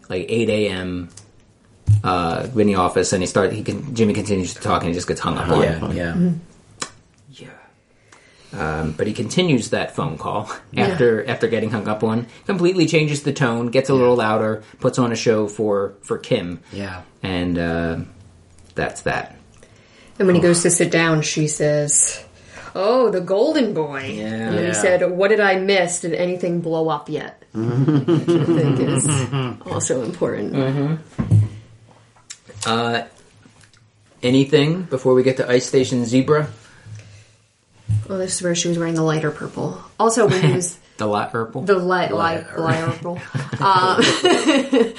like 0.08 0.26
8 0.28 0.48
a.m., 0.48 1.08
uh, 2.02 2.48
in 2.56 2.66
the 2.66 2.74
office, 2.74 3.12
and 3.12 3.22
he 3.22 3.26
started, 3.26 3.52
he 3.54 3.62
can, 3.62 3.94
Jimmy 3.94 4.12
continues 4.12 4.54
to 4.54 4.60
talk 4.60 4.82
and 4.82 4.88
he 4.88 4.94
just 4.94 5.06
gets 5.08 5.20
hung 5.20 5.38
up 5.38 5.48
on. 5.48 5.62
Yeah. 5.62 5.90
Yeah. 5.92 6.32
Yeah. 7.30 7.48
Um, 8.52 8.92
but 8.92 9.06
he 9.06 9.12
continues 9.12 9.70
that 9.70 9.94
phone 9.94 10.16
call 10.18 10.50
after 10.76 11.26
after 11.28 11.46
getting 11.48 11.70
hung 11.70 11.88
up 11.88 12.02
on. 12.02 12.26
Completely 12.46 12.86
changes 12.86 13.22
the 13.22 13.32
tone, 13.32 13.68
gets 13.68 13.88
a 13.90 13.94
little 13.94 14.16
louder, 14.16 14.62
puts 14.80 14.98
on 14.98 15.12
a 15.12 15.16
show 15.16 15.46
for 15.48 15.94
for 16.02 16.16
Kim, 16.18 16.60
Yeah. 16.72 17.02
and 17.22 17.58
uh, 17.58 17.98
that's 18.74 19.02
that. 19.02 19.36
And 20.18 20.26
when 20.26 20.34
he 20.36 20.40
goes 20.42 20.62
to 20.62 20.70
sit 20.70 20.90
down, 20.90 21.22
she 21.22 21.48
says, 21.48 22.24
"Oh, 22.76 23.08
the 23.10 23.20
golden 23.24 23.72
boy." 23.72 24.04
Yeah. 24.20 24.52
And 24.52 24.58
then 24.58 24.66
he 24.68 24.74
said, 24.74 25.00
"What 25.10 25.28
did 25.32 25.40
I 25.40 25.56
miss? 25.56 26.00
Did 26.04 26.12
anything 26.12 26.60
blow 26.60 26.88
up 26.92 27.08
yet?" 27.08 27.42
Which 27.56 28.28
I 28.28 28.44
think 28.44 28.80
is 28.80 29.08
also 29.72 30.02
important. 30.04 31.00
Uh, 32.66 33.02
anything 34.22 34.82
before 34.82 35.14
we 35.14 35.22
get 35.22 35.36
to 35.38 35.48
Ice 35.48 35.66
Station 35.66 36.04
Zebra? 36.04 36.48
Well, 38.08 38.18
this 38.18 38.36
is 38.36 38.42
where 38.42 38.54
she 38.54 38.68
was 38.68 38.78
wearing 38.78 38.94
the 38.94 39.02
lighter 39.02 39.30
purple. 39.30 39.80
Also, 39.98 40.26
when 40.28 40.42
he 40.42 40.52
was 40.54 40.78
The 40.98 41.06
light 41.06 41.30
purple. 41.30 41.62
the 41.62 41.78
light 41.78 42.10
light 42.12 42.44
light 42.58 42.84
purple, 42.84 43.18
uh, 43.60 44.02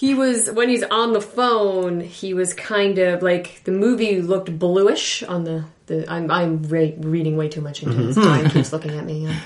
he 0.00 0.14
was 0.14 0.50
when 0.50 0.70
he's 0.70 0.82
on 0.84 1.12
the 1.12 1.20
phone. 1.20 2.00
He 2.00 2.32
was 2.32 2.54
kind 2.54 2.96
of 2.96 3.22
like 3.22 3.62
the 3.64 3.70
movie 3.70 4.22
looked 4.22 4.58
bluish 4.58 5.22
on 5.22 5.44
the. 5.44 5.66
the 5.86 6.10
I'm 6.10 6.30
I'm 6.30 6.62
re- 6.62 6.96
reading 6.96 7.36
way 7.36 7.50
too 7.50 7.60
much 7.60 7.82
into 7.82 7.96
this. 8.04 8.16
Mm-hmm. 8.16 8.26
Brian 8.26 8.50
keeps 8.50 8.72
looking 8.72 8.92
at 8.92 9.04
me. 9.04 9.26
Yeah. 9.26 9.38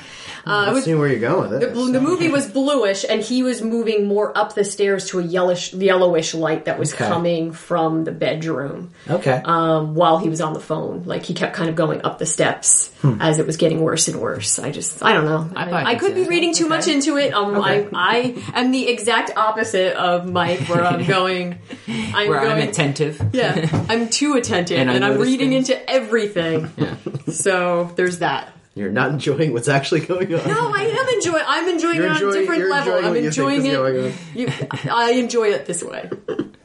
Uh, 0.47 0.67
it 0.71 0.73
was 0.75 0.85
See 0.85 0.95
where 0.95 1.09
you're 1.09 1.21
going 1.21 1.51
with 1.51 1.61
The, 1.61 1.67
the 1.93 2.01
movie 2.01 2.29
was 2.29 2.47
bluish, 2.51 3.05
and 3.09 3.23
he 3.23 3.43
was 3.43 3.63
moving 3.63 4.07
more 4.07 4.37
up 4.37 4.55
the 4.55 4.65
stairs 4.65 5.07
to 5.11 5.19
a 5.19 5.23
yellowish, 5.23 5.73
yellowish 5.73 6.35
light 6.35 6.67
that 6.67 6.79
was 6.79 6.93
Okay. 6.95 7.07
coming 7.09 7.53
from 7.53 8.05
the 8.05 8.13
bedroom 8.13 8.91
Okay. 9.09 9.41
um, 9.45 9.95
while 9.95 10.19
he 10.19 10.29
was 10.29 10.41
on 10.41 10.53
the 10.53 10.61
phone. 10.61 11.05
Like 11.07 11.25
he 11.25 11.35
kept 11.35 11.55
kind 11.57 11.71
of 11.71 11.77
going 11.77 12.03
up 12.05 12.19
the 12.19 12.27
steps 12.27 12.91
as 13.21 13.39
it 13.39 13.47
was 13.47 13.57
getting 13.57 13.81
worse 13.83 14.09
and 14.09 14.21
worse. 14.21 14.59
I 14.59 14.71
just, 14.71 15.03
I 15.03 15.13
don't 15.13 15.25
know. 15.27 15.51
I 15.57 15.71
I, 15.71 15.85
I 15.91 15.95
could 15.97 16.15
be 16.15 16.25
reading 16.27 16.55
too 16.55 16.69
much 16.69 16.89
into 16.89 17.17
it. 17.19 17.33
Um, 17.35 17.55
Okay. 17.57 17.89
I, 17.93 18.35
I 18.55 18.61
am 18.61 18.71
the 18.71 18.89
exact 18.89 19.37
opposite 19.37 19.95
of 19.97 20.31
Mike, 20.31 20.61
where 20.69 20.85
I'm 20.85 21.05
going. 21.17 21.59
I'm 21.89 22.29
where 22.29 22.41
going. 22.41 22.63
I'm 22.63 22.69
attentive. 22.69 23.21
yeah, 23.33 23.87
I'm 23.89 24.09
too 24.09 24.35
attentive, 24.35 24.79
And 24.79 24.91
and, 24.95 25.05
I 25.05 25.11
I'm 25.11 25.21
reading 25.21 25.51
things. 25.51 25.69
into 25.71 25.91
everything. 25.91 26.71
Yeah. 26.77 26.97
So 27.31 27.91
there's 27.97 28.19
that. 28.21 28.54
You're 28.75 28.91
not 28.91 29.11
enjoying 29.11 29.53
what's 29.53 29.68
actually 29.68 30.01
going 30.01 30.35
on. 30.35 30.49
No, 30.49 30.72
I 30.75 30.83
am 30.83 31.09
enjoying. 31.14 31.45
I'm 31.47 31.68
enjoying 31.68 31.97
You're 31.97 32.07
it 32.07 32.11
on 32.11 32.14
enjoying- 32.16 32.37
a 32.37 32.41
different 32.41 32.61
you're 32.61 32.70
level. 32.70 32.95
enjoying 32.97 33.05
I'm 33.05 33.11
what 33.12 33.22
you 33.22 33.31
think 33.31 33.62
enjoying 33.62 33.72
going 33.72 33.99
on. 33.99 34.05
it. 34.07 34.14
You, 34.35 34.93
I 34.93 35.11
enjoy 35.12 35.49
it 35.51 35.66
this 35.66 35.83
way. 35.83 36.11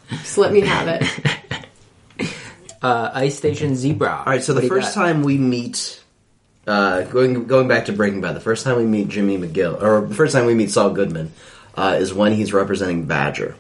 Just 0.10 0.38
let 0.38 0.52
me 0.52 0.62
have 0.62 0.88
it. 0.88 1.04
Uh, 2.82 3.12
Ice 3.14 3.38
Station 3.38 3.76
Zebra. 3.76 4.20
All 4.20 4.26
right, 4.26 4.42
so 4.42 4.54
the 4.54 4.62
first 4.62 4.94
time 4.94 5.22
we 5.22 5.38
meet, 5.38 6.02
uh, 6.66 7.02
going 7.02 7.46
going 7.46 7.68
back 7.68 7.86
to 7.88 7.92
Breaking 7.92 8.22
Bad, 8.22 8.38
the 8.38 8.40
first 8.40 8.64
time 8.64 8.78
we 8.78 8.86
meet 8.86 9.10
Jimmy 9.10 9.38
McGill, 9.38 9.82
or 9.84 10.08
the 10.08 10.16
first 10.16 10.34
time 10.34 10.46
we 10.46 10.54
meet 10.56 10.72
Saul 10.72 10.92
Goodman, 10.92 11.34
uh, 11.76 11.98
is 12.00 12.14
when 12.14 12.32
he's 12.32 12.54
representing 12.54 13.06
Badger, 13.06 13.56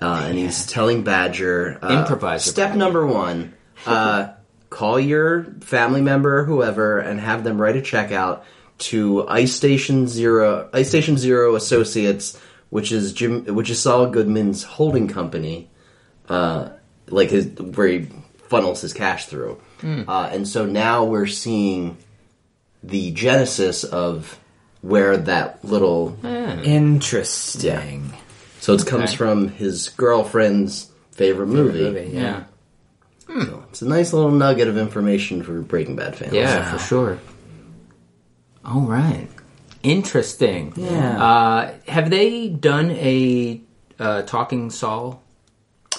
uh, 0.00 0.26
and 0.28 0.38
he's 0.38 0.66
telling 0.66 1.02
Badger, 1.02 1.80
uh, 1.82 1.98
Improviser 2.02 2.48
Step 2.48 2.68
Badger. 2.68 2.78
number 2.78 3.04
one: 3.04 3.54
uh, 3.86 4.28
call 4.74 4.98
your 4.98 5.44
family 5.60 6.00
member 6.00 6.40
or 6.40 6.44
whoever, 6.44 6.98
and 6.98 7.20
have 7.20 7.44
them 7.44 7.60
write 7.60 7.76
a 7.76 7.82
check 7.82 8.10
out 8.12 8.44
to 8.78 9.26
Ice 9.28 9.54
Station 9.54 10.08
Zebra, 10.08 10.68
Ice 10.72 10.88
Station 10.88 11.16
Zebra 11.16 11.54
Associates, 11.54 12.36
which 12.70 12.90
is 12.90 13.12
Jim, 13.12 13.44
which 13.54 13.70
is 13.70 13.80
Saul 13.80 14.06
Goodman's 14.08 14.64
holding 14.64 15.06
company 15.08 15.70
uh, 16.28 16.70
like 17.08 17.30
his 17.30 17.46
where 17.76 17.86
he 17.88 18.08
funnels 18.48 18.80
his 18.80 18.92
cash 18.92 19.26
through. 19.26 19.60
Uh, 19.82 20.30
and 20.32 20.48
so 20.48 20.64
now 20.66 21.04
we're 21.04 21.26
seeing 21.26 21.96
the 22.82 23.10
genesis 23.12 23.84
of 23.84 24.38
where 24.80 25.16
that 25.18 25.62
little 25.64 26.16
Interesting. 26.24 28.12
so 28.60 28.72
it 28.74 28.86
comes 28.86 29.10
Okay. 29.10 29.16
from 29.16 29.48
his 29.48 29.90
girlfriend's 29.90 30.90
favorite 31.12 31.46
movie. 31.48 31.80
movie, 31.80 32.10
yeah. 32.12 32.44
So 33.26 33.64
it's 33.70 33.82
a 33.82 33.88
nice 33.88 34.12
little 34.12 34.30
nugget 34.30 34.68
of 34.68 34.76
information 34.76 35.42
for 35.42 35.60
Breaking 35.60 35.96
Bad 35.96 36.16
fans. 36.16 36.32
Yeah, 36.32 36.70
for 36.72 36.78
sure. 36.78 37.18
All 38.64 38.82
right. 38.82 39.28
Interesting. 39.82 40.72
Yeah. 40.76 41.22
Uh, 41.24 41.74
have 41.88 42.10
they 42.10 42.48
done 42.48 42.90
a 42.92 43.60
uh, 43.98 44.22
Talking 44.22 44.70
Saul? 44.70 45.22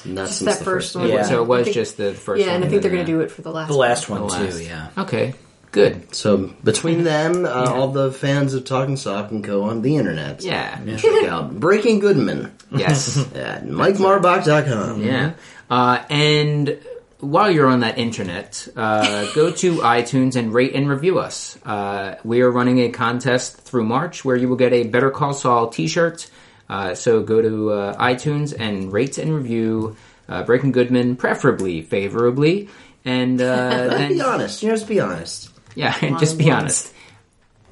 Not 0.06 0.28
Just 0.28 0.40
since 0.40 0.52
that 0.52 0.60
the 0.60 0.66
first 0.66 0.94
first 0.94 0.96
one. 0.96 1.10
Yeah. 1.10 1.24
So 1.24 1.42
it 1.44 1.48
was 1.48 1.64
think- 1.66 1.74
just 1.76 1.98
the 1.98 2.14
first 2.14 2.40
Yeah, 2.42 2.48
one. 2.48 2.56
and 2.58 2.66
I 2.66 2.68
think 2.68 2.82
they're 2.84 2.92
going 2.92 3.06
to 3.06 3.12
do 3.12 3.22
it 3.22 3.32
for 3.32 3.42
the 3.42 3.52
last. 3.52 3.68
The 3.70 3.76
last 3.78 4.06
the 4.08 4.12
one 4.14 4.28
last. 4.28 4.58
too. 4.58 4.64
Yeah. 4.64 4.90
Okay, 4.98 5.34
good. 5.72 6.14
So 6.16 6.38
between 6.64 7.04
them, 7.04 7.46
uh, 7.46 7.50
all 7.50 7.88
the 7.90 8.12
fans 8.12 8.54
of 8.54 8.66
Talking 8.66 8.98
Saul 8.98 9.28
can 9.28 9.42
go 9.42 9.64
on 9.64 9.82
the 9.82 9.98
internet. 9.98 10.42
Yeah. 10.44 10.80
Check 10.98 11.24
out 11.28 11.60
Breaking 11.60 12.00
Goodman 12.00 12.52
Yes. 12.72 13.18
at 13.36 13.66
MikeMarbach.com. 13.66 15.02
yeah. 15.04 15.34
Uh, 15.70 16.04
and 16.10 16.78
while 17.26 17.52
you're 17.52 17.68
on 17.68 17.82
that 17.82 17.98
internet, 17.98 18.68
uh, 18.76 19.32
go 19.34 19.52
to 19.52 19.76
iTunes 19.98 20.36
and 20.36 20.54
rate 20.54 20.74
and 20.76 20.90
review 20.90 21.20
us. 21.20 21.58
Uh, 21.66 22.16
we 22.24 22.42
are 22.42 22.52
running 22.52 22.80
a 22.80 22.90
contest 22.90 23.58
through 23.58 23.84
March 23.86 24.24
where 24.24 24.36
you 24.36 24.48
will 24.48 24.56
get 24.56 24.74
a 24.74 24.84
Better 24.84 25.12
Call 25.12 25.34
Saul 25.34 25.70
T-shirt. 25.70 26.30
Uh, 26.70 26.96
so 26.96 27.22
go 27.22 27.42
to 27.42 27.72
uh, 27.72 27.98
iTunes 27.98 28.54
and 28.58 28.92
rate 28.92 29.18
and 29.18 29.34
review 29.34 29.96
uh, 30.28 30.44
Breaking 30.44 30.72
Goodman, 30.72 31.16
preferably 31.16 31.82
favorably, 31.82 32.70
and 33.04 33.40
uh, 33.40 33.88
then 33.90 34.10
Be 34.14 34.22
honest. 34.22 34.64
You 34.64 34.70
know, 34.70 34.76
just 34.76 34.88
be 34.88 35.00
honest. 35.00 35.52
yeah, 35.76 35.98
just 36.20 36.38
be 36.38 36.50
honest 36.50 36.95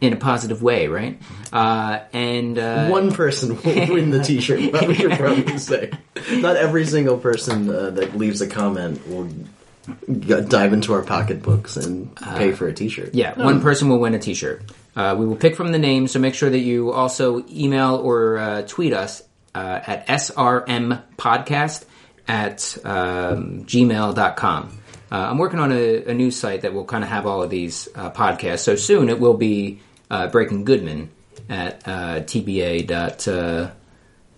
in 0.04 0.14
a 0.14 0.18
positive 0.18 0.62
way, 0.62 0.88
right? 0.88 1.20
Uh, 1.52 2.00
and 2.12 2.58
uh, 2.60 2.90
One 2.90 3.12
person 3.14 3.56
will 3.56 3.64
win 3.94 4.10
the 4.12 4.22
T-shirt. 4.22 4.72
What 4.74 4.88
we 4.88 4.96
should 4.96 5.12
probably 5.14 5.58
say. 5.58 5.92
Not 6.32 6.58
every 6.58 6.86
single 6.86 7.18
person 7.18 7.70
uh, 7.70 7.90
that 7.92 8.18
leaves 8.18 8.42
a 8.42 8.48
comment 8.48 9.08
will 9.08 9.28
g- 9.28 10.42
dive 10.48 10.74
into 10.74 10.94
our 10.94 11.04
pocketbooks 11.04 11.78
and 11.78 12.16
pay 12.16 12.52
for 12.52 12.68
a 12.68 12.74
T-shirt. 12.74 13.14
Yeah, 13.16 13.34
one 13.42 13.62
person 13.62 13.88
will 13.90 14.00
win 14.00 14.14
a 14.14 14.20
T-shirt. 14.20 14.64
Uh, 14.96 15.16
we 15.18 15.26
will 15.26 15.36
pick 15.38 15.56
from 15.56 15.72
the 15.72 15.80
names, 15.80 16.12
so 16.12 16.20
make 16.20 16.36
sure 16.36 16.50
that 16.50 16.60
you 16.60 16.92
also 16.92 17.44
email 17.50 17.96
or 17.96 18.38
uh, 18.38 18.62
tweet 18.68 18.94
us 18.94 19.24
uh, 19.56 19.80
at 19.88 20.06
srmpodcast 20.08 21.86
at 22.28 22.78
um, 22.86 23.64
gmail.com. 23.66 24.80
Uh, 25.12 25.16
I'm 25.30 25.38
working 25.38 25.60
on 25.60 25.72
a, 25.72 26.06
a 26.06 26.14
new 26.14 26.32
site 26.32 26.62
that 26.62 26.74
will 26.74 26.86
kind 26.86 27.04
of 27.04 27.10
have 27.10 27.28
all 27.28 27.44
of 27.44 27.50
these 27.50 27.88
uh, 27.96 28.10
podcasts. 28.12 28.60
So 28.60 28.76
soon 28.76 29.10
it 29.10 29.20
will 29.20 29.36
be 29.36 29.80
uh, 30.10 30.28
Breaking 30.28 30.64
Goodman 30.66 31.10
at 31.50 31.88
uh, 31.88 32.20
tba 32.22 32.86
dot, 32.88 33.28
uh, 33.28 33.72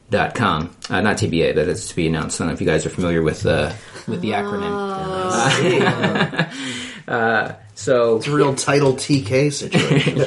dot 0.09 0.33
com. 0.35 0.75
Uh, 0.89 1.01
not 1.01 1.17
TBA, 1.17 1.55
that 1.55 1.67
is 1.67 1.87
to 1.89 1.95
be 1.95 2.07
announced. 2.07 2.39
I 2.39 2.43
don't 2.43 2.49
know 2.49 2.53
if 2.55 2.61
you 2.61 2.67
guys 2.67 2.85
are 2.85 2.89
familiar 2.89 3.21
with 3.21 3.45
uh, 3.45 3.73
with 4.07 4.21
the 4.21 4.31
acronym. 4.31 4.75
Uh, 7.07 7.53
so 7.75 8.15
It's 8.17 8.25
a 8.25 8.31
real 8.35 8.55
title 8.55 8.93
TK 8.93 9.53
situation. 9.53 10.21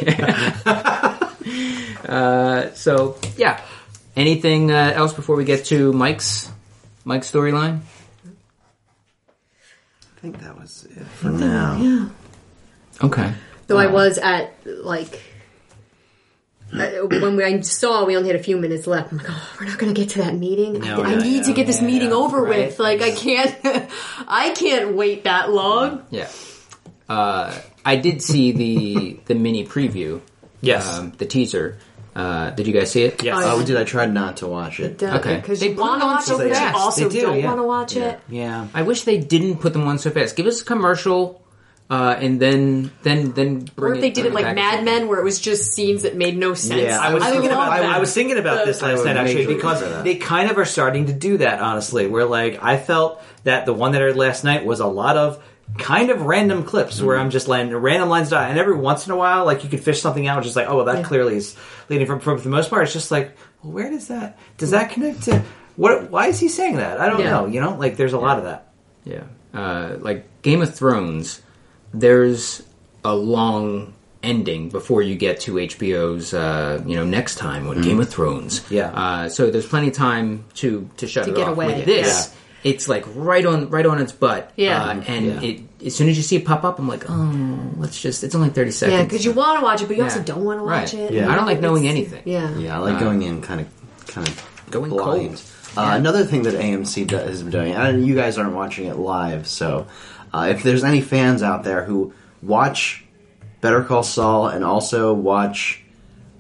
So 2.74 3.16
yeah. 3.36 3.60
Anything 4.16 4.70
uh, 4.70 4.92
else 4.94 5.12
before 5.12 5.36
we 5.36 5.44
get 5.44 5.64
to 5.66 5.92
Mike's 5.92 6.50
Mike's 7.04 7.30
storyline? 7.30 7.80
I 10.16 10.20
think 10.20 10.40
that 10.40 10.58
was 10.58 10.86
it 10.90 11.04
for 11.06 11.30
now. 11.30 12.10
Okay. 13.02 13.32
Though 13.66 13.78
I 13.78 13.86
was 13.86 14.18
at 14.18 14.52
like 14.64 15.14
I- 15.14 15.18
when 16.72 17.36
we, 17.36 17.44
I 17.44 17.60
saw 17.60 18.04
we 18.04 18.16
only 18.16 18.28
had 18.28 18.38
a 18.38 18.42
few 18.42 18.56
minutes 18.56 18.86
left. 18.86 19.10
I'm 19.12 19.18
like, 19.18 19.26
oh, 19.30 19.56
we're 19.60 19.66
not 19.66 19.78
going 19.78 19.94
to 19.94 19.98
get 20.00 20.10
to 20.10 20.18
that 20.18 20.34
meeting. 20.34 20.74
No, 20.80 21.02
I, 21.02 21.08
I 21.08 21.12
yeah, 21.12 21.18
need 21.18 21.44
to 21.44 21.52
get 21.52 21.66
this 21.66 21.80
yeah, 21.80 21.86
meeting 21.86 22.10
yeah. 22.10 22.14
over 22.16 22.42
Right. 22.42 22.66
with. 22.66 22.78
Like, 22.78 23.00
I 23.00 23.10
can't, 23.12 23.56
I 24.28 24.50
can't 24.50 24.94
wait 24.94 25.24
that 25.24 25.50
long. 25.50 26.04
Yeah. 26.10 26.28
Uh, 27.08 27.58
I 27.84 27.96
did 27.96 28.22
see 28.22 28.52
the 28.52 29.18
the 29.26 29.34
mini 29.34 29.64
preview. 29.64 30.20
Yes. 30.60 30.98
Um, 30.98 31.12
the 31.16 31.24
teaser. 31.26 31.78
Uh, 32.14 32.50
did 32.50 32.66
you 32.66 32.72
guys 32.72 32.90
see 32.90 33.04
it? 33.04 33.22
Yes. 33.22 33.36
Oh, 33.46 33.64
did 33.64 33.76
I 33.76 33.84
tried 33.84 34.12
not 34.12 34.38
to 34.38 34.48
watch 34.48 34.80
it? 34.80 35.00
Okay. 35.02 35.36
because 35.36 35.60
They 35.60 35.70
you 35.70 35.76
want 35.76 36.00
to 36.02 36.06
on 36.06 36.14
watch 36.16 36.24
so 36.24 36.34
it, 36.34 36.38
but 36.38 36.48
you 36.48 36.54
fast. 36.54 36.76
also 36.76 37.08
They 37.08 37.20
do, 37.20 37.26
don't 37.26 37.38
yeah. 37.38 37.46
want 37.46 37.58
to 37.58 37.62
watch 37.62 37.94
Yeah. 37.96 38.04
it. 38.08 38.20
Yeah. 38.28 38.66
I 38.74 38.82
wish 38.82 39.02
they 39.04 39.18
didn't 39.18 39.58
put 39.58 39.72
them 39.72 39.86
on 39.86 39.98
so 39.98 40.10
fast. 40.10 40.34
Give 40.34 40.46
us 40.46 40.60
a 40.60 40.64
commercial, 40.64 41.40
uh, 41.90 42.16
and 42.20 42.38
then 42.40 42.90
then 43.02 43.32
then 43.32 43.60
bring 43.60 43.92
Or 43.92 43.94
if 43.94 44.00
they 44.00 44.10
did 44.10 44.22
bring 44.22 44.32
it 44.32 44.34
like 44.34 44.44
back. 44.44 44.54
Mad 44.56 44.84
Men, 44.84 45.08
where 45.08 45.18
it 45.18 45.24
was 45.24 45.40
just 45.40 45.72
scenes 45.72 46.02
that 46.02 46.16
made 46.16 46.36
no 46.36 46.54
sense. 46.54 46.82
Yeah, 46.82 46.98
I 47.00 47.14
was 47.14 47.22
I 47.22 47.30
thinking 47.30 47.50
love 47.50 47.68
about. 47.68 47.80
that. 47.80 47.84
I 47.96 47.98
was 47.98 48.12
thinking 48.12 48.38
about 48.38 48.66
this 48.66 48.82
last 48.82 49.04
night 49.04 49.16
actually 49.16 49.46
because 49.46 50.02
they 50.04 50.16
kind 50.16 50.50
of 50.50 50.58
are 50.58 50.64
starting 50.66 51.06
to 51.06 51.12
do 51.12 51.38
that. 51.38 51.60
Honestly, 51.60 52.06
where 52.06 52.24
like 52.26 52.62
I 52.62 52.76
felt 52.76 53.22
that 53.44 53.64
the 53.66 53.72
one 53.72 53.92
that 53.92 54.02
aired 54.02 54.16
last 54.16 54.44
night 54.44 54.64
was 54.66 54.80
a 54.80 54.86
lot 54.86 55.16
of 55.16 55.42
kind 55.78 56.10
of 56.10 56.22
random 56.22 56.64
clips 56.64 57.00
where 57.00 57.18
I'm 57.18 57.30
just 57.30 57.46
letting 57.48 57.74
random 57.74 58.08
lines 58.08 58.30
die, 58.30 58.48
and 58.48 58.58
every 58.58 58.76
once 58.76 59.06
in 59.06 59.12
a 59.12 59.16
while, 59.16 59.44
like 59.44 59.64
you 59.64 59.70
could 59.70 59.80
fish 59.84 60.00
something 60.02 60.26
out, 60.26 60.42
just 60.42 60.56
like 60.56 60.66
oh 60.68 60.76
well, 60.76 60.84
that 60.86 60.98
Yeah. 60.98 61.04
clearly 61.04 61.36
is 61.36 61.56
leading 61.88 62.06
from. 62.06 62.20
For 62.20 62.36
the 62.38 62.48
most 62.50 62.68
part, 62.70 62.84
it's 62.84 62.92
just 62.92 63.10
like 63.10 63.36
well, 63.62 63.72
where 63.72 63.88
does 63.90 64.08
that 64.08 64.38
does 64.58 64.72
that 64.72 64.90
connect 64.90 65.22
to 65.24 65.42
what? 65.76 66.10
Why 66.10 66.26
is 66.26 66.38
he 66.38 66.48
saying 66.48 66.76
that? 66.76 67.00
I 67.00 67.08
don't 67.08 67.20
Yeah. 67.20 67.30
know. 67.30 67.46
You 67.46 67.60
know, 67.62 67.74
like 67.76 67.96
there's 67.96 68.12
a 68.12 68.18
lot 68.18 68.36
of 68.38 68.44
that. 68.44 68.68
Yeah. 69.04 69.22
Uh, 69.54 69.96
like 70.00 70.42
Game 70.42 70.60
of 70.62 70.74
Thrones, 70.74 71.40
there's 71.92 72.62
a 73.04 73.14
long 73.14 73.94
ending 74.22 74.68
before 74.68 75.00
you 75.02 75.14
get 75.14 75.40
to 75.40 75.54
HBO's, 75.54 76.34
uh, 76.34 76.82
you 76.86 76.96
know, 76.96 77.04
next 77.04 77.36
time 77.36 77.68
with 77.68 77.82
Game 77.84 78.00
of 78.00 78.08
Thrones. 78.08 78.64
Yeah. 78.70 78.90
Uh, 78.92 79.28
so 79.28 79.50
there's 79.50 79.66
plenty 79.66 79.88
of 79.88 79.94
time 79.94 80.44
to 80.54 80.88
to 80.96 81.06
shut 81.06 81.24
To 81.26 81.30
it 81.30 81.36
get 81.36 81.46
off. 81.48 81.52
away, 81.56 81.76
With 81.76 81.84
this, 81.86 82.34
it's 82.64 82.88
like 82.88 83.04
right 83.14 83.46
on 83.46 83.70
right 83.70 83.86
on 83.86 84.00
its 84.00 84.10
butt. 84.12 84.52
Yeah. 84.56 84.82
Uh, 84.82 85.02
and 85.06 85.26
Yeah. 85.26 85.40
it 85.42 85.60
as 85.86 85.94
soon 85.94 86.08
as 86.08 86.16
you 86.16 86.24
see 86.24 86.36
it 86.36 86.44
pop 86.44 86.64
up, 86.64 86.80
I'm 86.80 86.88
like, 86.88 87.08
oh, 87.08 87.70
let's 87.76 88.00
just. 88.02 88.24
It's 88.24 88.34
only 88.34 88.48
thirty 88.50 88.72
seconds. 88.72 88.98
Yeah, 88.98 89.04
because 89.04 89.24
you 89.24 89.30
want 89.32 89.60
to 89.60 89.64
watch 89.64 89.80
it, 89.82 89.86
but 89.86 89.96
you 89.96 90.02
also 90.02 90.20
don't 90.22 90.44
want 90.44 90.58
to 90.58 90.64
watch 90.64 90.92
Right. 90.92 91.02
it. 91.02 91.12
Yeah. 91.12 91.30
I 91.30 91.36
don't 91.36 91.46
like 91.46 91.60
knowing 91.60 91.84
It's- 91.84 91.96
anything. 91.96 92.22
Yeah. 92.24 92.56
Yeah, 92.58 92.76
I 92.76 92.78
like 92.80 92.98
going 92.98 93.22
in 93.22 93.40
kind 93.40 93.60
of, 93.60 93.68
kind 94.08 94.26
of 94.26 94.44
Going 94.72 94.90
blind. 94.90 95.28
cold. 95.28 95.42
Uh, 95.76 95.92
Another 95.94 96.24
thing 96.24 96.42
that 96.42 96.54
AMC 96.54 97.04
do- 97.06 97.16
has 97.16 97.42
been 97.42 97.52
doing, 97.52 97.72
and 97.74 98.04
you 98.04 98.16
guys 98.16 98.36
aren't 98.36 98.52
watching 98.54 98.86
it 98.88 98.96
live, 98.96 99.46
so 99.46 99.86
uh, 100.32 100.48
if 100.50 100.62
there's 100.62 100.84
any 100.84 101.00
fans 101.00 101.42
out 101.42 101.64
there 101.64 101.84
who 101.84 102.12
watch 102.42 103.04
Better 103.60 103.82
Call 103.82 104.02
Saul 104.02 104.48
and 104.48 104.64
also 104.64 105.12
watch 105.12 105.82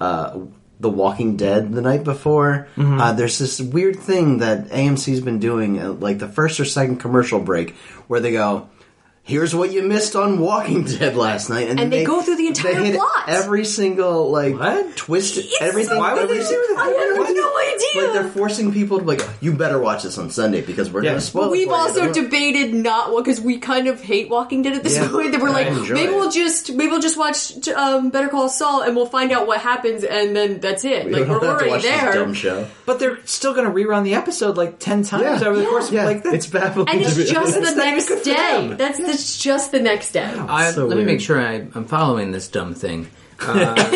uh, 0.00 0.38
The 0.80 0.90
Walking 0.90 1.36
Dead 1.36 1.72
the 1.72 1.82
night 1.82 2.04
before, 2.04 2.68
uh, 2.76 3.12
there's 3.12 3.38
this 3.38 3.60
weird 3.60 3.96
thing 3.98 4.38
that 4.38 4.68
AMC's 4.68 5.20
been 5.20 5.38
doing, 5.40 5.80
uh, 5.80 5.92
like 5.92 6.18
the 6.18 6.28
first 6.28 6.60
or 6.60 6.64
second 6.64 6.98
commercial 6.98 7.40
break, 7.40 7.74
where 8.06 8.20
they 8.20 8.32
go. 8.32 8.68
Here's 9.28 9.54
what 9.54 9.70
you 9.72 9.82
missed 9.82 10.16
on 10.16 10.40
Walking 10.40 10.84
Dead 10.84 11.14
last 11.14 11.50
night, 11.50 11.68
then 11.68 11.78
And 11.78 11.92
they 11.92 12.02
go 12.02 12.22
through 12.22 12.36
the 12.36 12.46
entire 12.46 12.74
they 12.74 12.86
hit 12.86 12.96
plot. 12.96 13.24
Every 13.28 13.64
single 13.66 14.30
like 14.30 14.58
What? 14.58 14.96
twist, 14.96 15.38
everything. 15.60 15.98
Why 15.98 16.14
would 16.14 16.22
every 16.22 16.38
they 16.38 16.44
si- 16.44 16.50
do 16.54 16.66
that? 16.70 16.78
I 16.78 16.88
have 16.88 17.18
What? 17.18 17.36
no 17.36 17.52
idea. 17.58 18.02
Like 18.04 18.12
they're 18.14 18.32
forcing 18.32 18.72
people 18.72 19.00
to 19.00 19.04
like, 19.04 19.20
you 19.42 19.52
better 19.52 19.78
watch 19.78 20.02
this 20.04 20.16
on 20.16 20.30
Sunday 20.30 20.62
because 20.62 20.90
we're 20.90 21.04
Yeah. 21.04 21.10
gonna 21.10 21.20
spoil. 21.20 21.44
it 21.44 21.50
We've 21.50 21.68
for 21.68 21.74
you." 21.74 21.78
also 21.78 22.12
debated 22.12 22.72
not 22.74 23.14
because 23.16 23.38
we 23.40 23.58
kind 23.58 23.86
of 23.86 24.00
hate 24.00 24.30
Walking 24.30 24.62
Dead 24.62 24.72
at 24.72 24.82
this 24.82 24.96
Yeah. 24.96 25.08
point 25.08 25.32
that 25.32 25.42
we're 25.42 25.50
I 25.50 25.68
like 25.68 25.72
maybe 25.90 26.12
it. 26.12 26.16
we'll 26.16 26.30
just 26.30 26.72
maybe 26.72 26.90
we'll 26.90 27.00
just 27.00 27.18
watch 27.18 27.68
um, 27.68 28.08
Better 28.08 28.28
Call 28.28 28.48
Saul 28.48 28.80
and 28.80 28.96
we'll 28.96 29.04
find 29.06 29.30
out 29.30 29.46
what 29.46 29.60
happens 29.60 30.04
and 30.04 30.34
then 30.34 30.58
that's 30.60 30.86
it. 30.86 31.04
We 31.04 31.12
Like 31.16 31.28
we're 31.28 31.46
already 31.46 31.82
there. 31.82 32.14
dumb 32.14 32.32
show. 32.32 32.66
But 32.86 32.98
they're 32.98 33.18
still 33.26 33.52
going 33.52 33.66
to 33.66 33.72
rerun 33.72 34.04
the 34.04 34.14
episode 34.14 34.56
like 34.56 34.78
ten 34.78 35.02
times 35.02 35.42
over 35.42 35.56
the 35.56 35.62
Yeah. 35.64 35.68
course 35.68 35.88
of 35.88 35.94
Yeah, 35.94 36.04
like 36.06 36.22
that. 36.22 36.32
it's 36.32 36.46
baffling. 36.46 36.88
And 36.88 37.02
it's 37.02 37.14
just 37.16 37.28
the 37.54 37.60
That's 37.60 37.76
not 37.76 37.84
next 37.84 38.08
good 38.08 38.22
day. 38.22 38.32
them. 38.32 38.76
That's, 38.78 38.98
that's 39.18 39.42
just 39.42 39.72
the 39.72 39.80
next 39.80 40.12
day. 40.12 40.24
I, 40.24 40.70
So 40.70 40.86
let 40.86 40.96
me 40.96 41.04
make 41.04 41.20
sure 41.20 41.40
I, 41.40 41.54
I'm 41.74 41.84
following 41.84 42.30
this 42.30 42.48
dumb 42.48 42.74
thing. 42.74 43.08
Uh, 43.40 43.74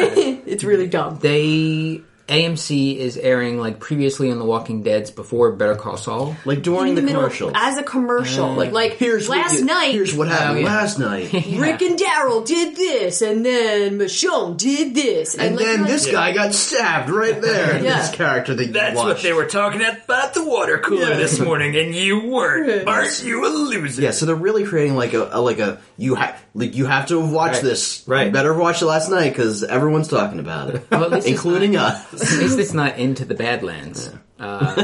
it's 0.46 0.64
really 0.64 0.88
dumb. 0.88 1.18
they 1.20 2.02
AMC 2.28 2.96
is 2.96 3.16
airing 3.16 3.58
like 3.58 3.80
previously 3.80 4.30
on 4.30 4.38
The 4.38 4.44
Walking 4.44 4.82
Dead's 4.82 5.10
before 5.10 5.52
Better 5.52 5.74
Call 5.74 5.96
Saul. 5.96 6.36
like 6.44 6.62
during 6.62 6.94
the, 6.94 7.00
the 7.00 7.06
middle, 7.06 7.22
commercials. 7.22 7.52
as 7.54 7.76
a 7.78 7.82
commercial, 7.82 8.44
uh, 8.44 8.54
like, 8.54 8.72
like 8.72 8.92
here's 8.94 9.28
what 9.28 9.38
last 9.38 9.58
you- 9.58 9.64
night, 9.64 9.92
Here's 9.92 10.14
what 10.14 10.28
happened 10.28 10.58
Oh, 10.58 10.60
yeah. 10.60 10.66
last 10.66 10.98
night. 10.98 11.32
Rick 11.32 11.82
and 11.82 11.98
Daryl 11.98 12.46
did 12.46 12.76
this, 12.76 13.22
and 13.22 13.44
then 13.44 13.98
Michonne 13.98 14.56
did 14.56 14.94
this, 14.94 15.34
And 15.34 15.56
like, 15.56 15.64
then 15.64 15.84
this 15.84 16.04
like, 16.06 16.12
guy 16.12 16.32
got 16.32 16.54
stabbed 16.54 17.10
right 17.10 17.40
there. 17.40 17.82
Yeah. 17.82 17.98
This 18.02 18.10
character 18.12 18.54
that 18.54 18.66
you 18.66 18.72
That's 18.72 18.94
watched. 18.96 19.08
what 19.08 19.22
they 19.22 19.32
were 19.32 19.46
talking 19.46 19.80
about 19.82 20.34
the 20.34 20.44
water 20.44 20.78
cooler 20.78 21.10
Yeah. 21.10 21.16
this 21.16 21.40
morning, 21.40 21.76
and 21.76 21.94
you 21.94 22.28
weren't. 22.30 22.86
Aren't 22.88 23.22
you 23.24 23.44
a 23.44 23.48
loser? 23.48 24.00
Yeah, 24.02 24.12
so 24.12 24.26
they're 24.26 24.34
really 24.36 24.64
creating 24.64 24.94
like 24.96 25.12
a, 25.14 25.28
a 25.32 25.40
like 25.40 25.58
a 25.58 25.80
you 25.98 26.14
have 26.14 26.40
like 26.54 26.76
you 26.76 26.86
have 26.86 27.06
to 27.06 27.18
watch 27.18 27.54
Right. 27.54 27.62
this. 27.62 28.04
Right. 28.06 28.26
You 28.26 28.32
better 28.32 28.54
watch 28.54 28.80
it 28.82 28.86
last 28.86 29.10
night 29.10 29.30
because 29.30 29.64
everyone's 29.64 30.08
talking 30.08 30.38
about 30.38 30.74
it, 30.74 30.86
Well, 30.90 31.04
at 31.04 31.10
least 31.10 31.26
it's 31.26 31.32
including 31.36 31.76
us. 31.76 32.11
At 32.14 32.38
least 32.38 32.58
it's 32.58 32.72
not 32.74 32.98
into 32.98 33.24
the 33.24 33.34
Badlands. 33.34 34.10
Uh, 34.38 34.74
or, 34.76 34.82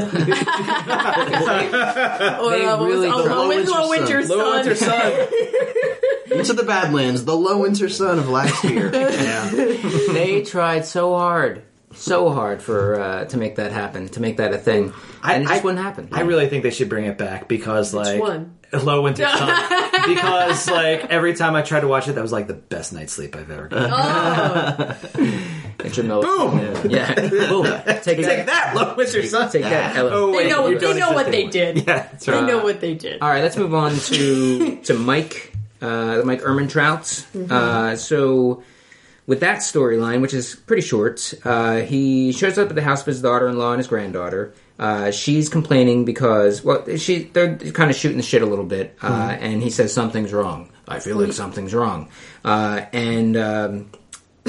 they 2.51 2.65
uh, 2.65 2.77
what 2.77 2.87
was 2.87 2.93
really 2.93 3.07
it? 3.07 3.13
Oh, 3.13 3.27
don't- 3.27 3.37
low, 3.37 3.47
Win- 3.49 3.65
low 3.67 3.89
winter 3.89 4.25
sun. 4.25 4.37
Low 4.37 4.55
winter 4.55 4.75
sun. 4.75 5.11
Into 6.31 6.53
the 6.53 6.63
Badlands, 6.63 7.25
the 7.25 7.35
low 7.35 7.57
winter 7.59 7.89
sun 7.89 8.19
of 8.19 8.29
last 8.29 8.63
year. 8.63 8.91
yeah. 8.93 9.49
they 10.13 10.43
tried 10.43 10.85
so 10.85 11.17
hard, 11.17 11.63
so 11.95 12.29
hard 12.29 12.61
for 12.61 12.99
uh, 12.99 13.25
to 13.25 13.37
make 13.37 13.55
that 13.55 13.71
happen, 13.71 14.07
to 14.09 14.21
make 14.21 14.37
that 14.37 14.53
a 14.53 14.59
thing, 14.59 14.93
and 15.23 15.43
it 15.43 15.47
just 15.47 15.63
wouldn't 15.63 15.83
happen. 15.83 16.09
I 16.11 16.21
really 16.21 16.47
think 16.47 16.61
they 16.61 16.69
should 16.69 16.87
bring 16.87 17.05
it 17.05 17.17
back 17.17 17.47
because 17.47 17.95
like 17.95 18.21
one? 18.21 18.59
Low 18.71 19.01
Winter 19.01 19.25
Sun. 19.25 19.49
because 20.07 20.69
like 20.69 21.05
every 21.05 21.33
time 21.33 21.55
I 21.55 21.63
tried 21.63 21.79
to 21.81 21.87
watch 21.87 22.07
it, 22.07 22.13
that 22.13 22.21
was 22.21 22.31
like 22.31 22.45
the 22.45 22.53
best 22.53 22.93
night's 22.93 23.11
sleep 23.13 23.35
I've 23.35 23.49
ever 23.49 23.67
gotten. 23.67 24.95
It's 25.15 25.58
your 25.85 26.21
Boom! 26.21 26.59
Yeah, 26.89 27.13
boom! 27.29 27.65
Take, 27.85 28.03
Take 28.17 28.45
that, 28.47 28.73
Low 28.75 28.95
Winter 28.95 29.23
Sun. 29.25 29.49
Take 29.51 29.63
that, 29.63 29.95
Ellen. 29.95 30.13
Oh, 30.13 30.31
They 30.31 30.49
know, 30.49 30.67
you 30.67 30.79
they 30.79 30.99
know 30.99 31.11
what 31.11 31.27
they 31.27 31.45
anymore. 31.45 31.51
did. 31.51 31.77
Yeah, 31.77 31.83
that's 31.83 32.25
They 32.25 32.31
right. 32.33 32.45
know 32.45 32.63
what 32.63 32.81
they 32.81 32.95
did. 32.95 33.21
All 33.21 33.29
right, 33.29 33.41
let's 33.41 33.57
move 33.57 33.73
on 33.73 33.95
to 33.95 34.75
to 34.83 34.93
Mike, 34.93 35.53
uh, 35.81 36.21
Mike 36.25 36.41
Ehrmantraut. 36.41 37.51
Uh, 37.51 37.95
so, 37.95 38.63
with 39.25 39.39
that 39.39 39.59
storyline, 39.59 40.21
which 40.21 40.33
is 40.33 40.55
pretty 40.55 40.81
short, 40.81 41.33
uh, 41.45 41.77
he 41.77 42.31
shows 42.33 42.57
up 42.57 42.69
at 42.69 42.75
the 42.75 42.81
house 42.81 43.01
of 43.01 43.07
his 43.07 43.21
daughter-in-law 43.21 43.71
and 43.71 43.79
his 43.79 43.87
granddaughter. 43.87 44.53
Uh, 44.77 45.11
she's 45.11 45.49
complaining 45.49 46.05
because 46.05 46.63
well, 46.63 46.83
she 46.97 47.23
they're 47.23 47.55
kind 47.57 47.89
of 47.91 47.95
shooting 47.97 48.17
the 48.17 48.23
shit 48.23 48.41
a 48.41 48.45
little 48.45 48.65
bit, 48.65 48.95
uh, 49.01 49.35
and 49.39 49.61
he 49.63 49.69
says 49.69 49.93
something's 49.93 50.33
wrong. 50.33 50.69
I 50.87 50.99
feel 50.99 51.17
like 51.17 51.33
something's 51.33 51.73
wrong, 51.73 52.09
uh, 52.43 52.81
and. 52.91 53.37
Um, 53.37 53.89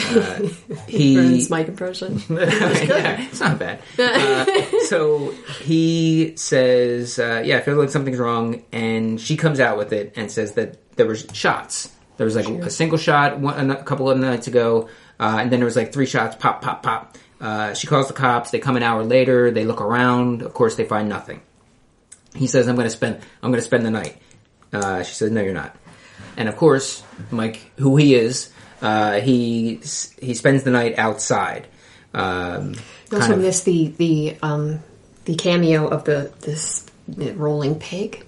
uh, 0.01 0.49
he 0.87 1.47
Mike 1.51 1.69
impression. 1.69 2.21
yeah, 2.31 3.21
it's 3.23 3.41
not 3.41 3.59
bad. 3.59 3.81
Uh, 4.01 4.47
so 4.87 5.31
he 5.63 6.35
says, 6.37 7.19
uh, 7.19 7.43
"Yeah, 7.45 7.59
I 7.59 7.61
feel 7.61 7.77
like 7.77 7.91
something's 7.91 8.19
wrong," 8.19 8.63
and 8.73 9.21
she 9.21 9.37
comes 9.37 9.61
out 9.61 9.79
with 9.79 9.93
it 9.93 10.15
and 10.17 10.31
says 10.31 10.53
that 10.53 10.97
there 10.97 11.07
was 11.07 11.27
shots. 11.33 11.91
There 12.17 12.25
was 12.25 12.37
like 12.37 12.49
a 12.49 12.71
single 12.71 12.99
shot 12.99 13.39
one, 13.39 13.71
a 13.71 13.83
couple 13.83 14.11
of 14.11 14.19
nights 14.19 14.47
ago, 14.47 14.89
uh, 15.19 15.39
and 15.41 15.51
then 15.51 15.61
there 15.61 15.65
was 15.67 15.77
like 15.77 15.93
three 15.93 16.07
shots, 16.07 16.37
pop, 16.37 16.61
pop, 16.63 16.83
pop. 16.83 17.17
Uh, 17.41 17.73
she 17.75 17.87
calls 17.87 18.09
the 18.09 18.15
cops. 18.15 18.51
They 18.51 18.59
come 18.59 18.77
an 18.77 18.83
hour 18.83 19.05
later. 19.05 19.51
They 19.51 19.65
look 19.65 19.81
around. 19.81 20.43
Of 20.43 20.53
course, 20.53 20.75
they 20.77 20.85
find 20.85 21.09
nothing. 21.09 21.41
He 22.35 22.47
says, 22.47 22.69
"I'm 22.69 22.75
going 22.75 22.87
to 22.87 22.91
spend. 22.91 23.21
I'm 23.43 23.51
going 23.51 23.61
to 23.61 23.67
spend 23.67 23.87
the 23.87 23.91
night." 23.91 24.17
Uh, 24.73 25.03
she 25.03 25.15
says, 25.15 25.31
"No, 25.31 25.41
you're 25.41 25.55
not." 25.55 25.77
And 26.37 26.49
of 26.49 26.57
course, 26.57 27.03
Mike, 27.31 27.61
who 27.79 27.97
he 27.97 28.15
is, 28.15 28.51
uh, 28.83 29.21
he 29.21 29.81
he 30.21 30.35
spends 30.35 30.63
the 30.63 30.71
night 30.71 30.99
outside. 30.99 31.67
Um, 32.13 32.75
I 33.07 33.11
kind 33.11 33.23
also 33.23 33.33
of- 33.35 33.41
missed 33.41 33.65
the 33.65 33.89
the 33.97 34.37
um 34.43 34.81
the 35.25 35.35
cameo 35.35 35.87
of 35.87 36.05
the 36.05 36.33
this 36.41 36.87
rolling 37.09 37.77
pig. 37.77 38.27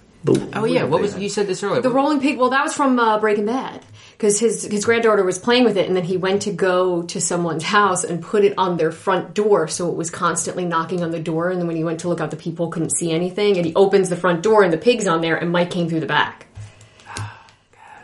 oh 0.55 0.65
yeah, 0.65 0.85
what 0.85 1.01
was 1.01 1.19
you 1.19 1.29
said 1.29 1.47
this 1.47 1.63
earlier? 1.63 1.81
The 1.83 1.91
rolling 1.91 2.21
pig. 2.21 2.39
Well, 2.39 2.51
that 2.51 2.63
was 2.63 2.75
from 2.75 2.99
uh, 2.99 3.19
Breaking 3.19 3.47
Bad 3.47 3.85
because 4.13 4.39
his 4.39 4.63
his 4.65 4.85
granddaughter 4.85 5.25
was 5.25 5.39
playing 5.39 5.65
with 5.65 5.77
it, 5.77 5.89
and 5.89 5.97
then 5.97 6.05
he 6.05 6.17
went 6.17 6.43
to 6.43 6.53
go 6.53 7.03
to 7.03 7.21
someone's 7.21 7.65
house 7.65 8.05
and 8.05 8.23
put 8.23 8.45
it 8.45 8.55
on 8.57 8.77
their 8.77 8.93
front 8.93 9.35
door, 9.35 9.67
so 9.67 9.89
it 9.89 9.97
was 9.97 10.11
constantly 10.11 10.65
knocking 10.65 11.03
on 11.03 11.11
the 11.11 11.19
door. 11.19 11.51
And 11.51 11.59
then 11.61 11.67
when 11.67 11.75
he 11.77 11.83
went 11.83 12.01
to 12.01 12.09
look 12.09 12.21
out, 12.21 12.31
the 12.31 12.37
people 12.37 12.69
couldn't 12.69 12.91
see 12.97 13.11
anything, 13.11 13.57
and 13.57 13.67
he 13.67 13.75
opens 13.75 14.11
the 14.11 14.17
front 14.17 14.43
door, 14.45 14.63
and 14.63 14.73
the 14.73 14.79
pig's 14.79 15.09
on 15.09 15.23
there, 15.23 15.37
and 15.37 15.51
Mike 15.51 15.71
came 15.71 15.89
through 15.89 16.01
the 16.01 16.07
back. 16.07 16.47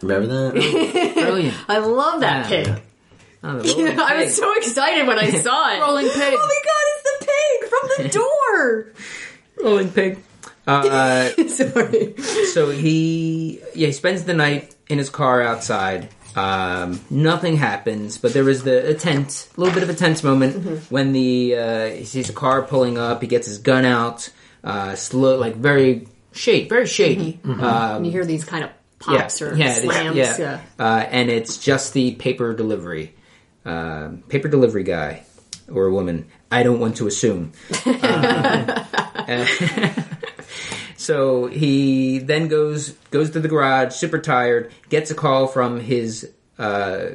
Remember 0.03 0.27
that? 0.53 1.15
Brilliant. 1.15 1.55
I 1.69 1.79
love 1.79 2.21
that 2.21 2.51
Yeah. 2.51 2.65
pig. 2.65 2.83
Oh, 3.45 3.59
the 3.59 3.69
rolling 3.75 3.99
I 4.01 4.15
was 4.17 4.25
pig. 4.27 4.35
so 4.35 4.55
excited 4.57 5.07
when 5.07 5.19
I 5.19 5.31
saw 5.31 5.75
it. 5.75 5.81
Rolling 5.81 6.09
pig. 6.09 6.35
Oh 6.37 6.49
my 6.49 6.61
god, 6.65 6.85
it's 6.95 7.05
the 7.05 7.27
pig 7.27 7.71
from 7.71 8.05
the 8.05 8.09
door. 8.19 8.93
rolling 9.65 9.91
pig. 9.91 10.19
Uh, 10.67 11.29
Sorry. 11.49 12.15
so 12.53 12.71
he 12.71 13.61
yeah 13.75 13.87
he 13.87 13.93
spends 13.93 14.25
the 14.25 14.35
night 14.35 14.75
in 14.89 14.99
his 14.99 15.09
car 15.09 15.41
outside. 15.43 16.09
Um, 16.37 17.01
nothing 17.11 17.57
happens, 17.57 18.19
but 18.19 18.33
there 18.35 18.45
was 18.45 18.63
the 18.65 18.91
a 18.91 18.95
tense, 18.95 19.49
a 19.57 19.61
little 19.61 19.73
bit 19.75 19.83
of 19.83 19.89
a 19.89 19.95
tense 19.95 20.23
moment 20.23 20.85
when 20.91 21.13
the 21.13 21.57
uh, 21.57 21.87
he 21.91 22.05
sees 22.05 22.29
a 22.29 22.35
car 22.35 22.63
pulling 22.63 22.99
up. 22.99 23.23
He 23.23 23.29
gets 23.29 23.47
his 23.47 23.59
gun 23.59 23.85
out, 23.87 24.29
uh, 24.63 24.95
slow, 24.95 25.39
like 25.39 25.57
very 25.57 26.07
shady, 26.33 26.69
very 26.69 26.87
shady. 26.87 27.41
Um, 27.45 28.05
you 28.05 28.11
hear 28.11 28.27
these 28.27 28.45
kind 28.45 28.63
of 28.65 28.71
pops 28.99 29.43
or 29.43 29.55
yeah, 29.57 29.67
it 29.67 29.79
is, 29.79 29.83
slams. 29.85 30.17
yeah. 30.17 30.37
yeah. 30.39 30.61
Uh, 30.79 31.07
and 31.11 31.31
it's 31.31 31.59
just 31.59 31.93
the 31.93 32.15
paper 32.15 32.55
delivery, 32.55 33.15
um 33.65 34.23
paper 34.29 34.49
delivery 34.49 34.85
guy 34.85 35.25
or 35.73 35.87
a 35.87 35.93
woman. 35.93 36.27
I 36.51 36.63
don't 36.63 36.81
want 36.81 36.97
to 36.97 37.07
assume. 37.07 37.53
Um, 37.87 38.71
uh, 39.29 39.47
so 40.97 41.47
he 41.47 42.19
then 42.19 42.49
goes 42.49 42.91
goes 43.11 43.31
to 43.31 43.41
the 43.41 43.49
garage, 43.49 43.93
super 43.93 44.19
tired, 44.19 44.73
gets 44.89 45.11
a 45.11 45.15
call 45.15 45.47
from 45.47 45.81
his 45.81 46.31
uh, 46.59 47.11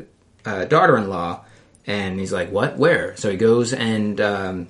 uh, 0.45 0.65
daughter-in-law, 0.65 1.43
and 1.88 2.19
he's 2.19 2.31
like, 2.31 2.51
"What? 2.51 2.77
Where?" 2.77 3.15
So 3.17 3.31
he 3.31 3.38
goes 3.38 3.73
and 3.73 4.21
um, 4.21 4.67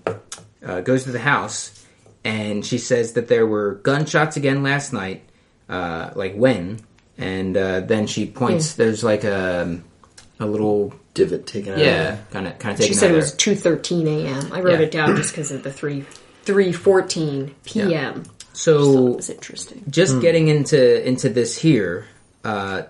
uh, 0.66 0.82
goes 0.82 1.04
to 1.04 1.12
the 1.12 1.20
house, 1.20 1.86
and 2.24 2.66
she 2.66 2.78
says 2.78 3.14
that 3.14 3.28
there 3.28 3.46
were 3.46 3.76
gunshots 3.76 4.38
again 4.38 4.64
last 4.64 4.94
night. 4.94 5.24
Uh, 5.68 6.12
like 6.16 6.36
when? 6.36 6.80
And 7.18 7.56
uh, 7.56 7.82
then 7.82 8.08
she 8.08 8.26
points. 8.26 8.74
There's 8.74 9.04
like 9.04 9.24
a 9.24 9.80
a 10.40 10.46
little 10.46 10.94
Divot 11.14 11.46
taken 11.46 11.74
out. 11.74 11.80
yeah, 11.80 12.18
kind 12.32 12.48
of 12.48 12.58
kind 12.58 12.78
of. 12.80 12.84
She 12.84 12.94
said 12.94 13.12
it 13.12 13.16
was 13.16 13.34
two 13.36 13.56
thirteen 13.56 14.08
a.m. 14.08 14.52
I 14.52 14.62
wrote 14.62 14.80
Yeah. 14.80 14.86
it 14.88 14.92
down 14.92 15.16
just 15.16 15.32
because 15.32 15.52
of 15.52 15.62
the 15.64 15.72
three 15.72 16.06
three 16.44 16.72
fourteen 16.72 17.54
p.m. 17.66 18.24
So 18.54 18.84
Thought 18.84 19.12
it 19.12 19.16
was 19.18 19.30
interesting. 19.30 19.84
just 19.90 20.22
getting 20.22 20.48
into 20.48 21.08
into 21.08 21.30
this 21.30 21.56
here, 21.58 22.08
uh, 22.44 22.84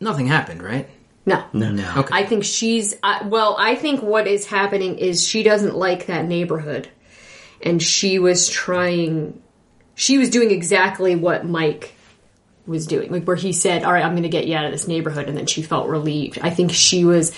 nothing 0.00 0.26
happened, 0.26 0.62
right? 0.62 0.88
No, 1.26 1.44
No. 1.52 1.70
No. 1.70 1.92
Okay. 1.98 2.08
I 2.14 2.24
think 2.26 2.42
she's 2.44 2.96
uh, 3.04 3.20
well. 3.26 3.54
I 3.58 3.76
think 3.76 4.02
what 4.02 4.26
is 4.26 4.46
happening 4.46 4.98
is 4.98 5.26
she 5.28 5.42
doesn't 5.44 5.76
like 5.76 6.06
that 6.06 6.26
neighborhood, 6.26 6.88
and 7.62 7.80
she 7.80 8.18
was 8.18 8.48
trying. 8.48 9.40
She 9.94 10.18
was 10.18 10.28
doing 10.30 10.50
exactly 10.50 11.14
what 11.14 11.46
Mike 11.46 11.94
was 12.66 12.86
doing, 12.86 13.10
like 13.10 13.24
where 13.24 13.36
he 13.36 13.52
said, 13.52 13.84
"All 13.84 13.92
right, 13.92 14.04
I'm 14.04 14.12
going 14.12 14.22
to 14.24 14.28
get 14.28 14.46
you 14.46 14.56
out 14.56 14.64
of 14.64 14.72
this 14.72 14.86
neighborhood," 14.88 15.28
and 15.28 15.36
then 15.36 15.46
she 15.46 15.62
felt 15.62 15.88
relieved. 15.88 16.38
I 16.42 16.50
think 16.50 16.72
she 16.72 17.04
was 17.04 17.32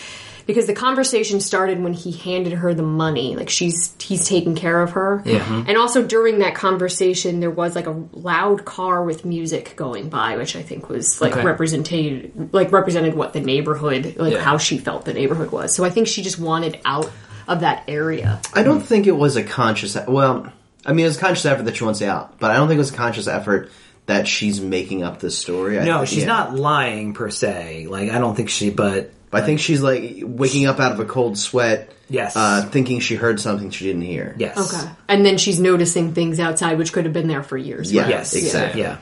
because 0.45 0.67
the 0.67 0.75
conversation 0.75 1.39
started 1.41 1.81
when 1.81 1.93
he 1.93 2.11
handed 2.11 2.53
her 2.55 2.75
the 2.75 2.83
money, 2.83 3.37
like 3.37 3.49
she's 3.49 3.95
he's 4.01 4.27
taking 4.27 4.57
care 4.57 4.83
of 4.83 4.91
her. 4.93 5.23
Yeah. 5.25 5.39
Mm-hmm. 5.39 5.69
and 5.69 5.79
also 5.79 6.03
during 6.05 6.41
that 6.41 6.55
conversation, 6.57 7.39
there 7.41 7.51
was 7.51 7.77
like 7.77 7.87
a 7.87 8.05
loud 8.13 8.65
car 8.65 9.05
with 9.05 9.25
music 9.25 9.75
going 9.77 10.09
by, 10.09 10.37
which 10.37 10.57
I 10.57 10.63
think 10.63 10.89
was 10.89 11.21
like 11.21 11.33
Okay. 11.37 11.45
represented, 11.45 12.51
like 12.53 12.73
represented 12.73 13.15
what 13.15 13.33
the 13.33 13.41
neighborhood, 13.41 14.17
like 14.19 14.33
Yeah. 14.35 14.41
how 14.43 14.59
she 14.59 14.79
felt 14.79 15.05
the 15.05 15.15
neighborhood 15.15 15.53
was. 15.53 15.75
So 15.75 15.85
I 15.85 15.91
think 15.91 16.09
she 16.09 16.23
just 16.23 16.39
wanted 16.41 16.81
out 16.85 17.11
of 17.47 17.61
that 17.61 17.85
area. 17.89 18.41
I 18.55 18.63
don't 18.65 18.81
think 18.81 19.07
it 19.07 19.17
was 19.17 19.37
a 19.37 19.45
conscious. 19.45 19.97
Well, 20.09 20.53
I 20.85 20.93
mean, 20.93 21.05
it 21.05 21.09
was 21.09 21.19
a 21.19 21.21
conscious 21.21 21.45
effort 21.47 21.65
that 21.65 21.77
she 21.77 21.85
wants 21.85 22.03
out, 22.03 22.41
but 22.41 22.51
I 22.51 22.55
don't 22.57 22.67
think 22.67 22.79
it 22.79 22.81
was 22.81 22.91
a 22.93 22.97
conscious 22.97 23.29
effort 23.29 23.71
that 24.07 24.27
she's 24.29 24.61
making 24.61 25.03
up 25.03 25.21
this 25.21 25.39
story. 25.39 25.77
No, 25.79 25.99
think- 25.99 26.09
she's 26.09 26.19
yeah. 26.21 26.27
not 26.27 26.55
lying 26.55 27.15
per 27.15 27.31
se. 27.31 27.87
Like 27.89 28.11
I 28.11 28.19
don't 28.19 28.35
think 28.35 28.49
she, 28.51 28.71
but 28.71 29.13
I 29.33 29.41
think 29.43 29.61
she's 29.61 29.81
like 29.83 30.21
waking 30.23 30.67
up 30.67 30.81
out 30.81 30.93
of 30.93 31.01
a 31.01 31.05
cold 31.05 31.39
sweat. 31.39 31.91
Yes. 32.11 32.37
Uh, 32.37 32.69
thinking 32.71 33.01
she 33.01 33.15
heard 33.15 33.41
something 33.41 33.71
she 33.71 33.87
didn't 33.87 34.03
hear. 34.03 34.35
yes, 34.39 34.59
Okay, 34.75 34.91
and 35.09 35.25
then 35.25 35.39
she's 35.39 35.59
noticing 35.59 36.13
things 36.13 36.39
outside 36.39 36.77
which 36.77 36.93
could 36.93 37.05
have 37.07 37.15
been 37.15 37.27
there 37.29 37.43
for 37.43 37.57
years. 37.57 37.91
Yeah. 37.91 38.03
right? 38.03 38.11
yes, 38.11 38.35
Exactly. 38.35 38.83
yeah. 38.83 38.99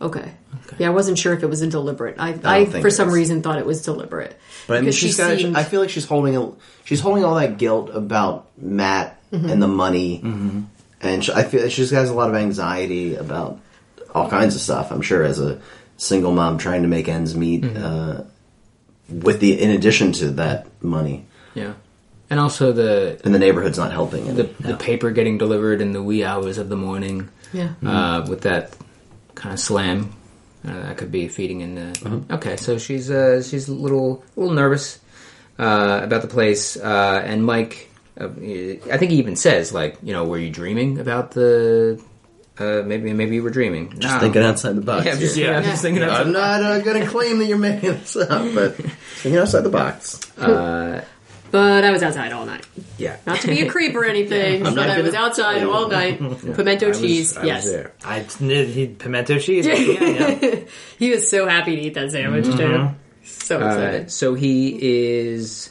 Okay. 0.00 0.32
Yeah, 0.78 0.86
I 0.86 0.90
wasn't 0.90 1.18
sure 1.18 1.34
if 1.34 1.42
it 1.42 1.46
was 1.46 1.60
a 1.60 1.66
deliberate. 1.66 2.16
I, 2.18 2.28
I, 2.44 2.64
don't 2.64 2.80
for 2.80 2.88
some 2.88 3.08
is. 3.08 3.14
reason 3.14 3.42
thought 3.42 3.58
it 3.58 3.66
was 3.66 3.82
deliberate. 3.82 4.38
But 4.66 4.78
I 4.78 4.80
mean, 4.82 4.92
she's 4.92 5.10
she 5.14 5.16
got. 5.18 5.36
seemed- 5.38 5.56
I 5.56 5.64
feel 5.64 5.80
like 5.80 5.90
she's 5.90 6.04
holding. 6.06 6.36
A, 6.36 6.52
she's 6.84 7.00
holding 7.00 7.24
all 7.24 7.34
that 7.34 7.58
guilt 7.58 7.90
about 7.92 8.46
Matt 8.56 9.20
and 9.32 9.60
the 9.60 9.66
money, 9.68 10.20
and 11.02 11.24
she, 11.24 11.32
I 11.32 11.42
feel 11.42 11.68
she 11.68 11.82
just 11.82 11.92
has 11.92 12.08
a 12.10 12.14
lot 12.14 12.30
of 12.30 12.36
anxiety 12.36 13.16
about 13.16 13.60
all 14.14 14.28
kinds 14.28 14.54
of 14.54 14.60
stuff. 14.60 14.90
I'm 14.90 15.02
sure 15.02 15.22
as 15.24 15.40
a 15.40 15.60
single 15.96 16.32
mom 16.32 16.58
trying 16.58 16.82
to 16.82 16.88
make 16.88 17.08
ends 17.08 17.34
meet, 17.34 17.64
uh, 17.64 18.22
with 19.08 19.40
the 19.40 19.60
in 19.60 19.70
addition 19.70 20.12
to 20.12 20.30
that 20.32 20.66
money, 20.82 21.26
Yeah, 21.54 21.74
and 22.30 22.38
also 22.38 22.72
the 22.72 23.20
and 23.24 23.34
the 23.34 23.38
neighborhood's 23.38 23.78
not 23.78 23.92
helping. 23.92 24.34
the, 24.34 24.44
the 24.60 24.76
paper 24.76 25.10
getting 25.10 25.38
delivered 25.38 25.80
in 25.80 25.92
the 25.92 26.02
wee 26.02 26.24
hours 26.24 26.58
of 26.58 26.68
the 26.68 26.76
morning. 26.76 27.28
Yeah. 27.52 27.70
uh, 27.84 28.26
with 28.28 28.42
that 28.42 28.76
kind 29.34 29.54
of 29.54 29.58
slam. 29.60 30.12
Uh, 30.66 30.72
that 30.82 30.98
could 30.98 31.10
be 31.10 31.28
feeding 31.28 31.62
in 31.62 31.74
the. 31.76 32.22
Okay, 32.34 32.56
so 32.56 32.76
she's 32.78 33.10
uh, 33.10 33.42
she's 33.42 33.68
a 33.68 33.72
little 33.74 34.22
little 34.36 34.52
nervous 34.52 34.98
uh, 35.58 36.00
about 36.02 36.20
the 36.20 36.28
place, 36.28 36.76
uh, 36.76 37.22
and 37.24 37.44
Mike. 37.46 37.88
Uh, 38.20 38.24
I 38.92 38.98
think 38.98 39.12
he 39.12 39.18
even 39.18 39.36
says 39.36 39.72
like, 39.72 39.96
you 40.02 40.12
know, 40.12 40.24
were 40.24 40.36
you 40.36 40.50
dreaming 40.50 40.98
about 40.98 41.30
the? 41.30 42.02
Uh, 42.58 42.82
maybe 42.84 43.12
maybe 43.12 43.36
you 43.36 43.42
were 43.42 43.50
dreaming. 43.50 43.90
just 43.98 44.14
No. 44.14 44.20
thinking 44.20 44.42
outside 44.42 44.74
the 44.74 44.80
box. 44.80 45.06
Yeah, 45.06 45.12
I'm 45.12 45.18
just, 45.20 45.36
here. 45.36 45.50
yeah, 45.52 45.58
I'm 45.58 45.64
just 45.64 45.82
thinking. 45.82 46.02
I'm 46.02 46.32
not 46.32 46.62
uh, 46.62 46.80
going 46.80 47.00
to 47.00 47.06
claim 47.08 47.38
that 47.38 47.44
you're 47.46 47.56
making 47.58 47.90
this 47.90 48.16
up, 48.16 48.52
but 48.54 48.74
thinking 49.22 49.38
outside 49.38 49.60
the 49.60 49.70
box. 49.70 50.20
But 51.50 51.82
I 51.82 51.90
was 51.92 52.02
outside 52.02 52.30
all 52.32 52.44
night. 52.44 52.66
Yeah, 52.98 53.16
Not 53.26 53.40
to 53.40 53.46
be 53.48 53.62
a 53.62 53.70
creep 53.70 53.94
or 53.94 54.04
anything, 54.14 54.66
I'm 54.66 54.74
but 54.74 54.86
not 54.86 54.90
I 54.90 55.00
was 55.00 55.14
outside 55.14 55.62
all 55.62 55.88
night. 55.88 56.18
Pimento 56.56 56.86
I 56.86 56.88
was- 56.90 57.00
cheese, 57.00 57.36
I 57.36 57.40
was 57.40 57.46
yes. 57.46 57.64
there. 57.70 57.92
I 58.04 58.20
he, 58.20 58.88
pimento 58.88 59.38
cheese. 59.38 59.66
yeah, 59.66 59.74
yeah. 59.74 60.56
He 60.98 61.10
was 61.10 61.30
so 61.30 61.46
happy 61.48 61.76
to 61.76 61.80
eat 61.82 61.94
that 61.94 62.10
sandwich 62.10 62.44
too. 62.54 62.90
So 63.24 63.60
Uh, 63.62 63.66
excited. 63.66 64.10
so 64.10 64.34
he 64.34 64.76
is. 65.38 65.70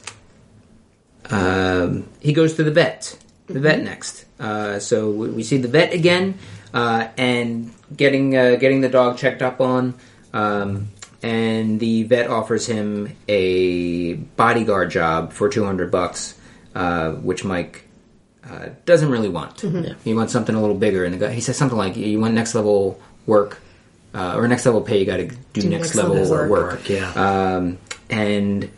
Um, 1.30 2.08
he 2.22 2.34
goes 2.34 2.56
to 2.56 2.64
the 2.64 2.72
vet. 2.72 3.18
The 3.48 3.60
vet 3.60 3.84
next. 3.84 4.26
Uh, 4.40 4.80
so 4.80 5.10
we, 5.12 5.30
we 5.30 5.44
see 5.44 5.58
the 5.58 5.68
vet 5.68 5.94
again, 5.94 6.38
uh, 6.74 7.08
and 7.18 7.74
getting 7.96 8.36
uh, 8.36 8.56
getting 8.56 8.82
the 8.82 8.90
dog 8.90 9.18
checked 9.18 9.42
up 9.42 9.62
on. 9.62 9.96
Um, 10.34 10.90
and 11.24 11.80
the 11.80 12.04
vet 12.04 12.30
offers 12.30 12.68
him 12.68 13.16
a 13.28 14.14
bodyguard 14.14 14.92
job 14.92 15.34
for 15.34 15.50
two 15.50 15.66
hundred 15.66 15.92
bucks, 15.92 16.38
uh, 16.76 17.12
which 17.14 17.44
Mike 17.44 17.88
uh, 18.48 18.70
doesn't 18.86 19.10
really 19.10 19.30
want. 19.30 19.58
He 20.04 20.14
wants 20.14 20.32
something 20.32 20.56
a 20.56 20.62
little 20.62 20.78
bigger, 20.78 21.06
and 21.06 21.14
the 21.14 21.18
guy, 21.18 21.34
he 21.34 21.42
says 21.42 21.58
something 21.58 21.78
like, 21.78 21.96
"You 21.96 22.20
want 22.20 22.34
next 22.34 22.56
level 22.56 23.00
work." 23.26 23.62
Uh, 24.14 24.36
or 24.36 24.48
next 24.48 24.66
level 24.66 24.82
pay, 24.82 25.00
you 25.00 25.06
got 25.06 25.18
to 25.18 25.28
do, 25.28 25.70
next, 25.70 25.94
next 25.94 25.96
level, 25.96 26.16
level 26.16 26.50
work. 26.50 26.72
work. 26.72 26.90
Yeah. 26.90 27.12
Um, 27.12 27.78
and 28.10 28.72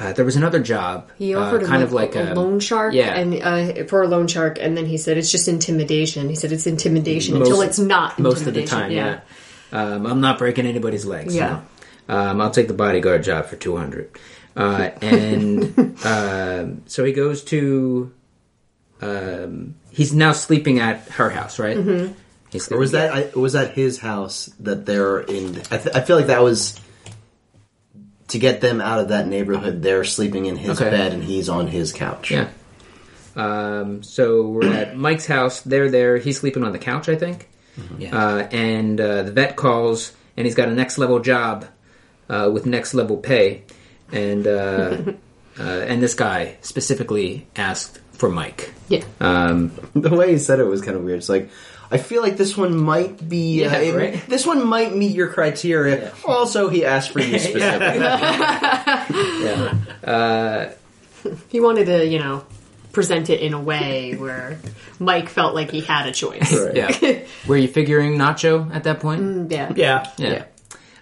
uh, 0.00 0.14
there 0.14 0.24
was 0.24 0.36
another 0.36 0.60
job. 0.60 1.10
He 1.18 1.34
uh, 1.34 1.40
offered 1.40 1.62
him 1.62 1.68
kind 1.68 1.82
like, 1.82 1.86
of 1.86 1.92
like 1.92 2.16
a, 2.16 2.32
a, 2.32 2.34
loan 2.34 2.58
shark, 2.58 2.94
Yeah, 2.94 3.14
and 3.14 3.34
uh, 3.34 3.84
for 3.84 4.02
a 4.02 4.08
loan 4.08 4.26
shark, 4.28 4.58
and 4.58 4.74
then 4.76 4.86
he 4.86 4.96
said 4.96 5.18
it's 5.18 5.30
just 5.30 5.46
intimidation. 5.46 6.28
He 6.30 6.36
said 6.36 6.52
it's 6.52 6.66
intimidation 6.66 7.36
until 7.36 7.60
it's 7.60 7.78
not. 7.78 8.18
most 8.18 8.46
of 8.46 8.54
the 8.54 8.64
time. 8.64 8.90
Yeah, 8.90 9.20
Um, 9.72 10.06
I'm 10.06 10.20
not 10.20 10.38
breaking 10.38 10.66
anybody's 10.66 11.04
legs. 11.04 11.36
Yeah. 11.36 11.62
know. 12.08 12.16
Um, 12.16 12.40
I'll 12.40 12.50
take 12.50 12.66
the 12.66 12.74
bodyguard 12.74 13.22
job 13.22 13.46
for 13.46 13.56
two 13.56 13.76
hundred. 13.76 14.10
Uh, 14.56 14.90
and 15.00 15.96
um 16.04 16.82
so 16.86 17.04
he 17.04 17.12
goes 17.12 17.44
to. 17.44 18.12
Um, 19.02 19.76
he's 19.90 20.12
now 20.12 20.32
sleeping 20.32 20.78
at 20.78 21.08
her 21.10 21.30
house, 21.30 21.58
right? 21.58 21.76
Mm-hmm. 21.76 22.12
He's 22.50 22.70
Or 22.70 22.78
was 22.78 22.92
that 22.92 23.12
I, 23.12 23.38
was 23.38 23.52
that 23.52 23.74
his 23.74 23.98
house 23.98 24.50
that 24.60 24.86
they're 24.86 25.20
in? 25.20 25.56
I, 25.70 25.78
th- 25.78 25.94
I 25.94 26.00
feel 26.00 26.16
like 26.16 26.26
that 26.26 26.42
was 26.42 26.78
to 28.30 28.38
get 28.38 28.60
them 28.60 28.80
out 28.80 28.98
of 29.00 29.08
that 29.08 29.26
neighborhood. 29.26 29.82
They're 29.82 30.04
sleeping 30.04 30.46
in 30.46 30.56
his 30.56 30.80
Okay. 30.80 30.90
bed 30.90 31.12
and 31.12 31.22
he's 31.22 31.48
on 31.48 31.66
his 31.68 31.92
couch. 31.92 32.30
Yeah. 32.30 32.48
Um, 33.36 34.02
so 34.02 34.48
we're 34.48 34.72
at 34.72 34.96
Mike's 34.96 35.26
house. 35.26 35.60
They're 35.60 35.90
there. 35.90 36.16
He's 36.18 36.38
sleeping 36.40 36.64
on 36.64 36.72
the 36.72 36.78
couch, 36.78 37.08
I 37.08 37.16
think. 37.16 37.48
Yeah. 37.98 38.16
Uh, 38.16 38.48
and 38.50 39.00
uh, 39.00 39.22
the 39.22 39.32
vet 39.32 39.56
calls, 39.56 40.12
and 40.36 40.46
he's 40.46 40.54
got 40.54 40.68
a 40.68 40.72
next 40.72 40.98
level 40.98 41.20
job 41.20 41.66
uh, 42.28 42.50
with 42.52 42.66
next 42.66 42.94
level 42.94 43.16
pay. 43.16 43.62
And 44.12 44.46
uh, 44.46 44.96
uh, 45.58 45.62
and 45.62 46.02
this 46.02 46.14
guy 46.14 46.56
specifically 46.62 47.46
asked 47.56 48.00
for 48.20 48.28
Mike. 48.28 48.72
Yeah. 48.88 49.02
Um, 49.20 49.72
The 49.94 50.10
way 50.14 50.32
he 50.32 50.38
said 50.38 50.60
it 50.60 50.64
was 50.64 50.82
kind 50.82 50.96
of 50.96 51.02
weird. 51.02 51.18
It's 51.18 51.28
like, 51.28 51.50
I 51.90 51.98
feel 51.98 52.22
like 52.22 52.36
this 52.36 52.56
one 52.56 52.76
might 52.76 53.28
be. 53.28 53.62
Yeah, 53.62 53.74
uh, 53.74 53.78
it- 53.80 53.94
right? 53.96 54.26
This 54.28 54.46
one 54.46 54.64
might 54.66 54.94
meet 54.94 55.12
your 55.16 55.28
criteria. 55.28 56.12
Also, 56.24 56.68
he 56.68 56.84
asked 56.84 57.10
for 57.10 57.20
you 57.20 57.38
specifically. 57.38 58.04
He 61.50 61.60
wanted 61.60 61.84
to, 61.86 62.06
you 62.06 62.18
know, 62.18 62.44
present 62.92 63.28
it 63.28 63.40
in 63.40 63.52
a 63.52 63.60
way 63.60 64.14
where 64.16 64.58
Mike 64.98 65.28
felt 65.28 65.54
like 65.54 65.70
he 65.70 65.80
had 65.82 66.06
a 66.06 66.12
choice. 66.12 66.50
Right. 66.58 66.74
yeah. 66.74 67.18
Were 67.46 67.58
you 67.58 67.68
figuring 67.68 68.16
Nacho 68.16 68.74
at 68.74 68.84
that 68.84 69.00
point? 69.00 69.50
Yeah. 69.52 69.70
yeah. 69.76 70.10
Yeah. 70.16 70.44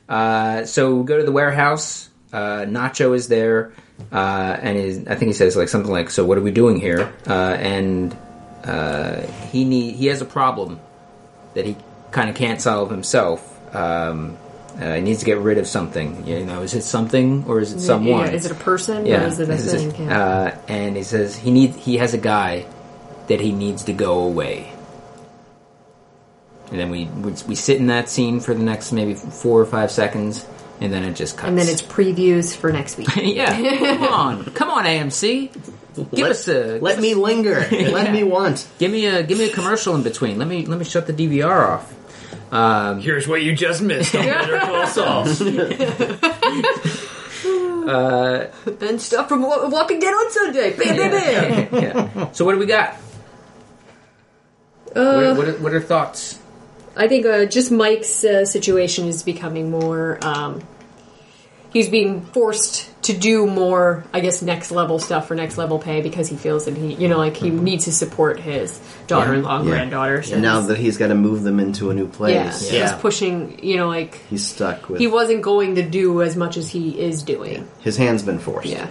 Uh, 0.09 0.65
so 0.67 1.05
go 1.05 1.19
to 1.19 1.23
the 1.25 1.31
warehouse. 1.33 2.09
Uh, 2.33 2.65
Nacho 2.67 3.15
is 3.15 3.29
there, 3.29 3.73
uh, 4.13 4.57
and 4.61 4.77
is, 4.79 4.99
I 5.07 5.15
think 5.17 5.29
he 5.29 5.33
says 5.33 5.57
like 5.57 5.69
something 5.69 5.91
like, 5.93 6.11
"So 6.11 6.25
what 6.25 6.39
are 6.39 6.43
we 6.43 6.51
doing 6.51 6.81
here?" 6.81 7.13
Uh, 7.27 7.33
and 7.33 8.17
uh, 8.65 9.23
he 9.51 9.65
need 9.65 9.97
he 9.97 10.07
has 10.07 10.21
a 10.21 10.25
problem 10.27 10.81
that 11.55 11.67
he 11.67 11.77
kind 12.11 12.31
of 12.31 12.37
can't 12.37 12.61
solve 12.61 12.91
himself. 12.91 13.41
Um, 13.75 14.37
uh, 14.81 14.95
he 14.95 15.01
needs 15.01 15.19
to 15.21 15.25
get 15.27 15.39
rid 15.39 15.59
of 15.59 15.67
something. 15.67 16.25
You 16.27 16.45
know, 16.45 16.63
is 16.63 16.75
it 16.75 16.83
something 16.83 17.45
or 17.49 17.61
is 17.61 17.73
it 17.73 17.81
someone? 17.81 18.27
Yeah, 18.27 18.33
Is 18.33 18.47
it 18.47 18.53
a 18.53 18.55
person 18.55 19.07
Yeah. 19.07 19.25
or 19.25 19.27
is 19.27 19.41
it 19.41 19.49
a 19.49 19.53
Is 19.53 19.75
it- 19.75 19.99
Yeah. 19.99 20.21
uh, 20.23 20.59
and 20.69 20.97
he 20.97 21.03
says 21.03 21.37
he 21.37 21.51
needs 21.51 21.77
he 21.77 21.97
has 21.99 22.15
a 22.15 22.19
guy 22.19 22.65
that 23.27 23.41
he 23.41 23.51
needs 23.53 23.85
to 23.85 23.93
go 23.93 24.21
away. 24.23 24.73
And 26.71 26.79
then 26.79 26.91
we, 26.91 27.07
we 27.07 27.33
we 27.49 27.55
sit 27.55 27.79
in 27.79 27.87
that 27.87 28.09
scene 28.09 28.41
for 28.41 28.55
the 28.55 28.63
next 28.63 28.93
maybe 28.93 29.15
four 29.15 29.61
or 29.61 29.67
five 29.67 29.91
seconds, 29.91 30.45
and 30.81 30.93
then 30.93 31.05
it 31.05 31.15
just 31.15 31.37
cuts. 31.37 31.49
and 31.49 31.59
then 31.59 31.69
it's 31.69 31.83
previews 31.83 32.55
for 32.57 32.73
next 32.73 32.97
week. 32.99 33.09
yeah. 33.17 33.57
Come 33.97 34.03
on, 34.13 34.45
come 34.47 34.71
on, 34.71 34.85
AMC. 34.85 35.53
Give 35.95 36.13
let, 36.13 36.31
us 36.31 36.47
a 36.47 36.79
let 36.79 37.01
me 37.01 37.15
linger. 37.15 37.67
Let 37.71 38.13
me 38.13 38.23
want. 38.23 38.69
give 38.79 38.93
me 38.93 39.07
a 39.07 39.25
give 39.25 39.37
me 39.37 39.51
a 39.51 39.53
commercial 39.53 39.97
in 39.97 40.05
between. 40.05 40.39
Let 40.39 40.47
me 40.47 40.65
let 40.65 40.79
me 40.79 40.85
shut 40.85 41.09
the 41.09 41.13
DVR 41.13 41.71
off. 41.71 42.53
Um, 42.53 43.01
Here's 43.01 43.27
what 43.27 43.43
you 43.43 43.53
just 43.57 43.83
missed 43.83 44.15
on 44.15 44.25
Better 44.25 44.61
Call 44.61 44.87
Saul. 44.87 45.27
and 48.81 49.01
stuff 49.01 49.29
from 49.29 49.43
Walking 49.43 49.99
Dead 49.99 50.13
on 50.13 50.31
Sunday. 50.31 50.77
Bam, 50.77 50.97
bam, 50.97 51.71
bam. 51.71 51.83
yeah. 51.83 52.31
So 52.33 52.45
what 52.45 52.53
do 52.53 52.59
we 52.61 52.67
got? 52.67 52.95
what, 54.93 54.97
are, 54.97 55.35
what, 55.35 55.49
are, 55.49 55.59
what 55.59 55.75
are 55.75 55.81
thoughts? 55.81 56.38
I 56.99 57.09
think 57.09 57.25
uh, 57.27 57.47
just 57.47 57.71
Mike's 57.71 58.25
uh, 58.25 58.45
situation 58.45 59.07
is 59.09 59.23
becoming 59.23 59.71
more. 59.71 60.19
Um, 60.21 60.63
he's 61.73 61.89
being 61.89 62.23
forced 62.23 62.91
to 63.05 63.17
do 63.17 63.47
more, 63.47 64.05
I 64.13 64.21
guess, 64.21 64.43
next 64.43 64.71
level 64.71 64.99
stuff 64.99 65.29
for 65.29 65.35
next 65.35 65.57
level 65.57 65.79
pay 65.79 66.03
because 66.03 66.29
he 66.29 66.37
feels 66.37 66.65
that 66.65 66.77
he, 66.77 66.95
you 66.95 67.09
know, 67.09 67.17
like 67.19 67.37
he 67.37 67.51
needs 67.51 67.85
to 67.85 67.93
support 67.93 68.41
his 68.41 68.79
daughter-in-law, 69.07 69.63
Yeah. 69.63 69.71
granddaughter. 69.71 70.23
So 70.23 70.35
And 70.35 70.43
now 70.43 70.61
that 70.63 70.77
he's 70.77 70.99
got 70.99 71.07
to 71.09 71.15
move 71.15 71.45
them 71.45 71.61
into 71.61 71.91
a 71.91 71.95
new 71.95 72.07
yeah, 72.07 72.11
place, 72.11 72.73
Yeah. 72.73 72.83
he's 72.91 72.93
pushing. 73.01 73.61
You 73.63 73.77
know, 73.77 73.89
like 73.89 74.17
he's 74.29 74.45
stuck 74.47 74.89
with. 74.89 74.99
he 75.01 75.07
wasn't 75.07 75.43
going 75.43 75.77
to 75.77 75.83
do 75.83 76.21
as 76.23 76.37
much 76.37 76.57
as 76.57 76.69
he 76.69 77.01
is 77.01 77.23
doing. 77.23 77.69
his 77.81 77.97
hand's 77.97 78.23
been 78.25 78.41
forced. 78.41 78.69
Yeah, 78.69 78.89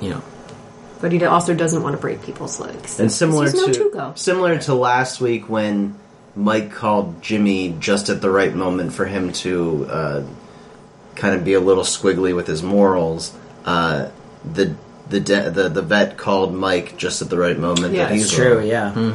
You 0.00 0.10
know. 0.10 0.22
but 1.00 1.10
he 1.12 1.22
also 1.24 1.52
doesn't 1.54 1.82
want 1.82 1.96
to 1.96 2.00
break 2.00 2.22
people's 2.22 2.60
legs. 2.60 3.00
And 3.00 3.10
similar 3.10 3.44
He's 3.50 3.54
no 3.54 3.66
to 3.72 3.90
Tuco. 3.90 4.16
similar 4.18 4.58
to 4.60 4.74
last 4.74 5.20
week 5.20 5.48
when 5.48 5.96
Mike 6.34 6.72
called 6.72 7.20
Jimmy 7.22 7.76
just 7.78 8.08
at 8.08 8.20
the 8.22 8.30
right 8.30 8.54
moment 8.54 8.92
for 8.92 9.04
him 9.04 9.32
to 9.32 9.86
uh, 9.90 10.24
kind 11.14 11.34
of 11.34 11.44
be 11.44 11.52
a 11.54 11.60
little 11.60 11.84
squiggly 11.84 12.34
with 12.34 12.46
his 12.46 12.62
morals. 12.62 13.34
Uh, 13.64 14.08
the 14.44 14.74
the, 15.08 15.20
de- 15.20 15.50
the 15.50 15.68
the 15.68 15.82
vet 15.82 16.16
called 16.16 16.54
Mike 16.54 16.96
just 16.96 17.20
at 17.22 17.28
the 17.28 17.36
right 17.36 17.58
moment. 17.58 17.92
Yeah, 17.94 18.04
that 18.06 18.12
he's 18.14 18.24
It's 18.26 18.34
true, 18.34 18.58
wrong. 18.58 18.66
yeah. 18.66 19.10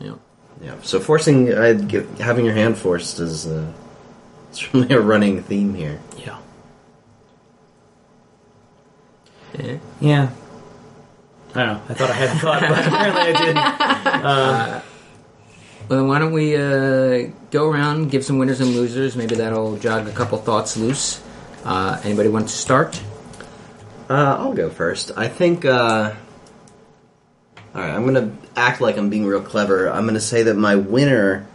Yeah. 0.00 0.14
Yeah. 0.60 0.74
So 0.82 0.98
forcing 0.98 1.52
uh, 1.52 1.72
give, 1.74 2.18
having 2.18 2.44
your 2.44 2.54
hand 2.54 2.76
forced 2.76 3.20
is 3.20 3.46
uh, 3.46 3.72
it's 4.50 4.74
really 4.74 4.92
a 4.94 5.00
running 5.00 5.42
theme 5.42 5.74
here. 5.74 6.00
Yeah. 6.18 6.38
Yeah. 9.58 9.76
Yeah. 10.00 10.30
I 11.54 11.64
don't 11.64 11.74
know. 11.76 11.82
I 11.88 11.94
thought 11.94 12.10
I 12.10 12.14
had 12.14 12.36
a 12.36 12.40
thought, 12.40 12.60
but 12.60 12.86
apparently 12.86 13.22
I 13.22 14.72
didn't. 14.72 14.84
Well, 15.88 15.98
then 15.98 16.08
why 16.08 16.18
don't 16.18 16.32
we 16.32 16.56
uh, 16.56 17.30
go 17.50 17.68
around, 17.68 18.10
give 18.10 18.24
some 18.24 18.38
winners 18.38 18.60
and 18.60 18.70
losers? 18.70 19.16
Maybe 19.16 19.34
that'll 19.34 19.76
jog 19.76 20.08
a 20.08 20.12
couple 20.12 20.38
thoughts 20.38 20.76
loose. 20.76 21.22
Uh, 21.64 22.00
anybody 22.04 22.28
want 22.30 22.48
to 22.48 22.54
start? 22.54 23.02
Uh, 24.08 24.36
I'll 24.38 24.54
go 24.54 24.70
first. 24.70 25.12
I 25.16 25.28
think. 25.28 25.64
Uh, 25.64 26.14
all 27.74 27.80
right, 27.80 27.90
I'm 27.90 28.04
gonna 28.04 28.36
act 28.56 28.80
like 28.80 28.96
I'm 28.96 29.10
being 29.10 29.26
real 29.26 29.42
clever. 29.42 29.90
I'm 29.90 30.06
gonna 30.06 30.20
say 30.20 30.44
that 30.44 30.54
my 30.54 30.76
winner 30.76 31.46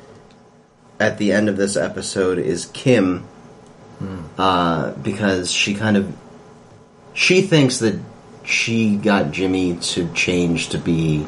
at 0.99 1.17
the 1.17 1.31
end 1.31 1.47
of 1.47 1.57
this 1.57 1.77
episode 1.77 2.37
is 2.39 2.65
Kim, 2.67 3.25
uh, 4.37 4.91
because 4.91 5.49
she 5.51 5.73
kind 5.73 5.97
of 5.97 6.15
she 7.13 7.41
thinks 7.41 7.79
that 7.79 7.99
she 8.43 8.95
got 8.95 9.31
Jimmy 9.31 9.77
to 9.77 10.11
change 10.13 10.69
to 10.69 10.77
be 10.77 11.25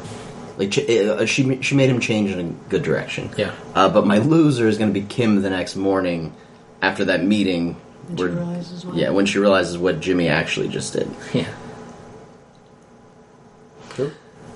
like 0.58 0.76
uh, 0.78 1.24
she 1.26 1.60
she 1.62 1.74
made 1.74 1.88
him 1.90 2.00
change 2.00 2.30
in 2.30 2.38
a 2.40 2.50
good 2.70 2.82
direction. 2.82 3.30
Yeah. 3.36 3.52
Uh, 3.74 3.88
but 3.88 4.06
my 4.06 4.18
loser 4.18 4.68
is 4.68 4.78
going 4.78 4.92
to 4.92 5.00
be 5.00 5.06
Kim 5.06 5.42
the 5.42 5.50
next 5.50 5.76
morning 5.76 6.32
after 6.80 7.04
that 7.06 7.24
meeting. 7.24 7.76
she 8.08 8.14
where- 8.14 8.28
realizes 8.30 8.84
why. 8.86 8.94
yeah, 8.94 9.10
when 9.10 9.26
she 9.26 9.38
realizes 9.38 9.78
what 9.78 10.00
Jimmy 10.00 10.28
actually 10.28 10.68
just 10.68 10.92
did. 10.92 11.08
Yeah. 11.32 11.48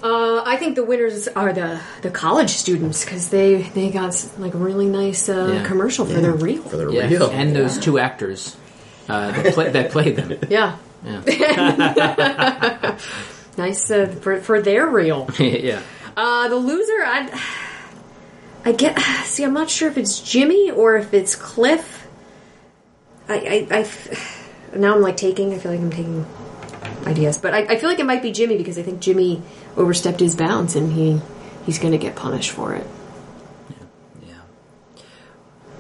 Uh, 0.03 0.43
I 0.45 0.57
think 0.57 0.77
the 0.77 0.85
winners 0.85 1.27
are 1.29 1.53
the 1.53 1.81
the 2.03 2.11
college 2.11 2.51
students 2.51 3.05
because 3.05 3.29
they 3.31 3.63
they 3.75 3.91
got 3.91 4.15
like 4.39 4.55
a 4.55 4.59
really 4.59 4.87
nice 4.87 5.29
uh, 5.29 5.51
Yeah. 5.55 5.65
commercial 5.67 6.07
for 6.07 6.21
their 6.21 6.33
reel. 6.33 6.63
For 6.63 6.77
the 6.77 6.91
Yeah. 6.93 7.09
real. 7.09 7.31
And 7.31 7.55
those 7.57 7.79
two 7.79 7.99
actors 7.99 8.57
uh, 9.09 9.33
that, 9.33 9.55
play, 9.55 9.71
that 9.71 9.91
played 9.91 10.17
them. 10.17 10.39
Yeah, 10.51 10.77
Yeah. 11.05 12.99
nice 13.57 13.91
uh, 13.91 14.07
for 14.21 14.41
for 14.41 14.61
their 14.61 14.87
reel. 14.87 15.29
yeah. 15.39 15.83
Uh, 16.17 16.49
the 16.49 16.57
loser, 16.57 17.05
I 17.05 17.43
I 18.65 18.73
get. 18.73 18.99
See, 19.25 19.45
I'm 19.45 19.55
not 19.55 19.71
sure 19.71 19.89
if 19.89 19.99
it's 19.99 20.21
Jimmy 20.21 20.71
or 20.71 20.97
if 20.97 21.13
it's 21.15 21.37
Cliff. 21.37 22.07
I 23.29 23.67
I 23.71 24.77
now 24.77 24.95
I'm 24.95 25.03
like 25.03 25.17
taking. 25.17 25.53
I 25.53 25.59
feel 25.59 25.73
like 25.73 25.81
I'm 25.81 25.91
taking 25.91 26.27
ideas, 27.07 27.39
but 27.39 27.55
I, 27.55 27.59
I 27.61 27.77
feel 27.77 27.89
like 27.89 27.99
it 27.99 28.07
might 28.07 28.23
be 28.23 28.33
Jimmy 28.33 28.57
because 28.57 28.79
I 28.79 28.83
think 28.83 29.01
Jimmy 29.01 29.43
overstepped 29.77 30.21
his 30.21 30.35
bounds 30.35 30.77
and 30.77 30.93
he 30.93 31.21
he's 31.65 31.79
going 31.79 31.93
to 31.93 31.99
get 31.99 32.17
punished 32.17 32.51
for 32.51 32.75
it. 32.75 32.87
Yeah. 34.27 34.35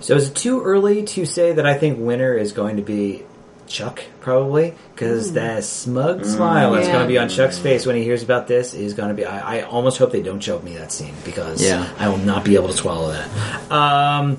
So 0.00 0.16
is 0.16 0.30
it 0.30 0.34
too 0.34 0.62
early 0.62 1.04
to 1.04 1.26
say 1.26 1.52
that 1.52 1.66
I 1.66 1.74
think 1.74 1.98
winner 1.98 2.34
is 2.34 2.52
going 2.52 2.76
to 2.76 2.82
be 2.82 3.24
Chuck, 3.66 4.02
probably? 4.20 4.74
Because 4.94 5.32
that 5.34 5.64
smug 5.64 6.24
smile 6.24 6.72
that's 6.72 6.86
Yeah. 6.86 6.92
going 6.94 7.04
to 7.04 7.08
be 7.08 7.18
on 7.18 7.28
Chuck's 7.28 7.58
face 7.58 7.84
when 7.86 7.96
he 7.96 8.02
hears 8.04 8.22
about 8.22 8.46
this 8.46 8.74
is 8.74 8.94
going 8.94 9.08
to 9.08 9.14
be. 9.14 9.24
I, 9.24 9.58
I 9.58 9.62
almost 9.62 9.98
hope 9.98 10.12
they 10.12 10.22
don't 10.22 10.40
show 10.40 10.58
me 10.60 10.76
that 10.76 10.92
scene 10.92 11.14
because 11.24 11.62
Yeah. 11.62 11.88
I 11.98 12.08
will 12.08 12.18
not 12.18 12.44
be 12.44 12.54
able 12.54 12.68
to 12.68 12.74
swallow 12.74 13.12
that. 13.12 13.72
Um, 13.72 14.38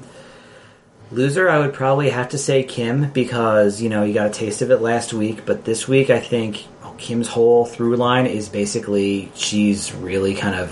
loser, 1.12 1.50
I 1.50 1.60
would 1.60 1.74
probably 1.74 2.10
have 2.10 2.30
to 2.30 2.38
say 2.38 2.64
Kim 2.64 3.12
because, 3.12 3.82
you 3.82 3.90
know, 3.90 4.04
you 4.04 4.14
got 4.14 4.28
a 4.28 4.34
taste 4.34 4.62
of 4.62 4.72
it 4.72 4.82
last 4.82 5.14
week, 5.14 5.46
but 5.46 5.66
this 5.66 5.88
week 5.88 6.10
I 6.10 6.20
think 6.20 6.66
oh, 6.84 6.94
Kim's 6.98 7.28
whole 7.28 7.66
through 7.66 7.96
line 7.98 8.26
is 8.28 8.50
basically 8.50 9.32
she's 9.36 9.94
really 9.94 10.36
kind 10.36 10.56
of 10.56 10.72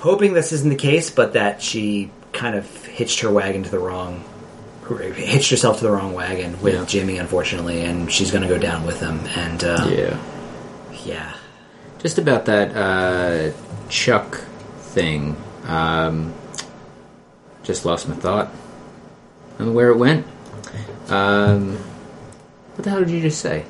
hoping 0.00 0.32
this 0.32 0.52
isn't 0.52 0.70
the 0.70 0.76
case, 0.76 1.10
but 1.10 1.32
that 1.32 1.60
she 1.62 2.10
kind 2.32 2.54
of 2.54 2.84
hitched 2.86 3.20
her 3.20 3.30
wagon 3.30 3.62
to 3.64 3.70
the 3.70 3.78
wrong, 3.78 4.22
hitched 4.96 5.50
herself 5.50 5.78
to 5.78 5.84
the 5.84 5.90
wrong 5.90 6.14
wagon 6.14 6.60
with 6.62 6.74
Yeah. 6.74 6.84
Jimmy, 6.86 7.18
unfortunately, 7.18 7.82
and 7.84 8.10
she's 8.10 8.30
going 8.30 8.42
to 8.42 8.48
go 8.48 8.58
down 8.58 8.86
with 8.86 9.00
him. 9.00 9.20
And 9.36 9.62
uh, 9.64 9.86
Yeah. 9.90 10.18
yeah, 11.04 11.34
Just 11.98 12.18
about 12.18 12.46
that 12.46 12.74
uh, 12.76 13.52
Chuck 13.90 14.40
thing. 14.78 15.36
Um, 15.66 16.32
just 17.62 17.84
lost 17.84 18.08
my 18.08 18.14
thought. 18.14 18.48
I 19.54 19.58
don't 19.58 19.68
know 19.68 19.72
where 19.74 19.90
it 19.90 19.96
went. 19.98 20.26
Um, 21.08 21.76
what 22.74 22.84
the 22.84 22.90
hell 22.90 23.00
did 23.00 23.10
you 23.10 23.20
just 23.20 23.40
say? 23.40 23.64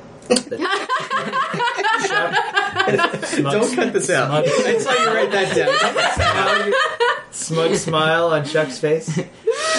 Don't 3.37 3.75
cut 3.75 3.93
this 3.93 4.09
out. 4.09 4.31
I 4.45 4.77
saw 4.77 4.91
you 4.93 5.07
write 5.07 5.31
that 5.31 5.55
down. 5.55 6.73
smug 7.31 7.75
smile 7.75 8.27
on 8.27 8.45
Chuck's 8.45 8.77
face. 8.79 9.19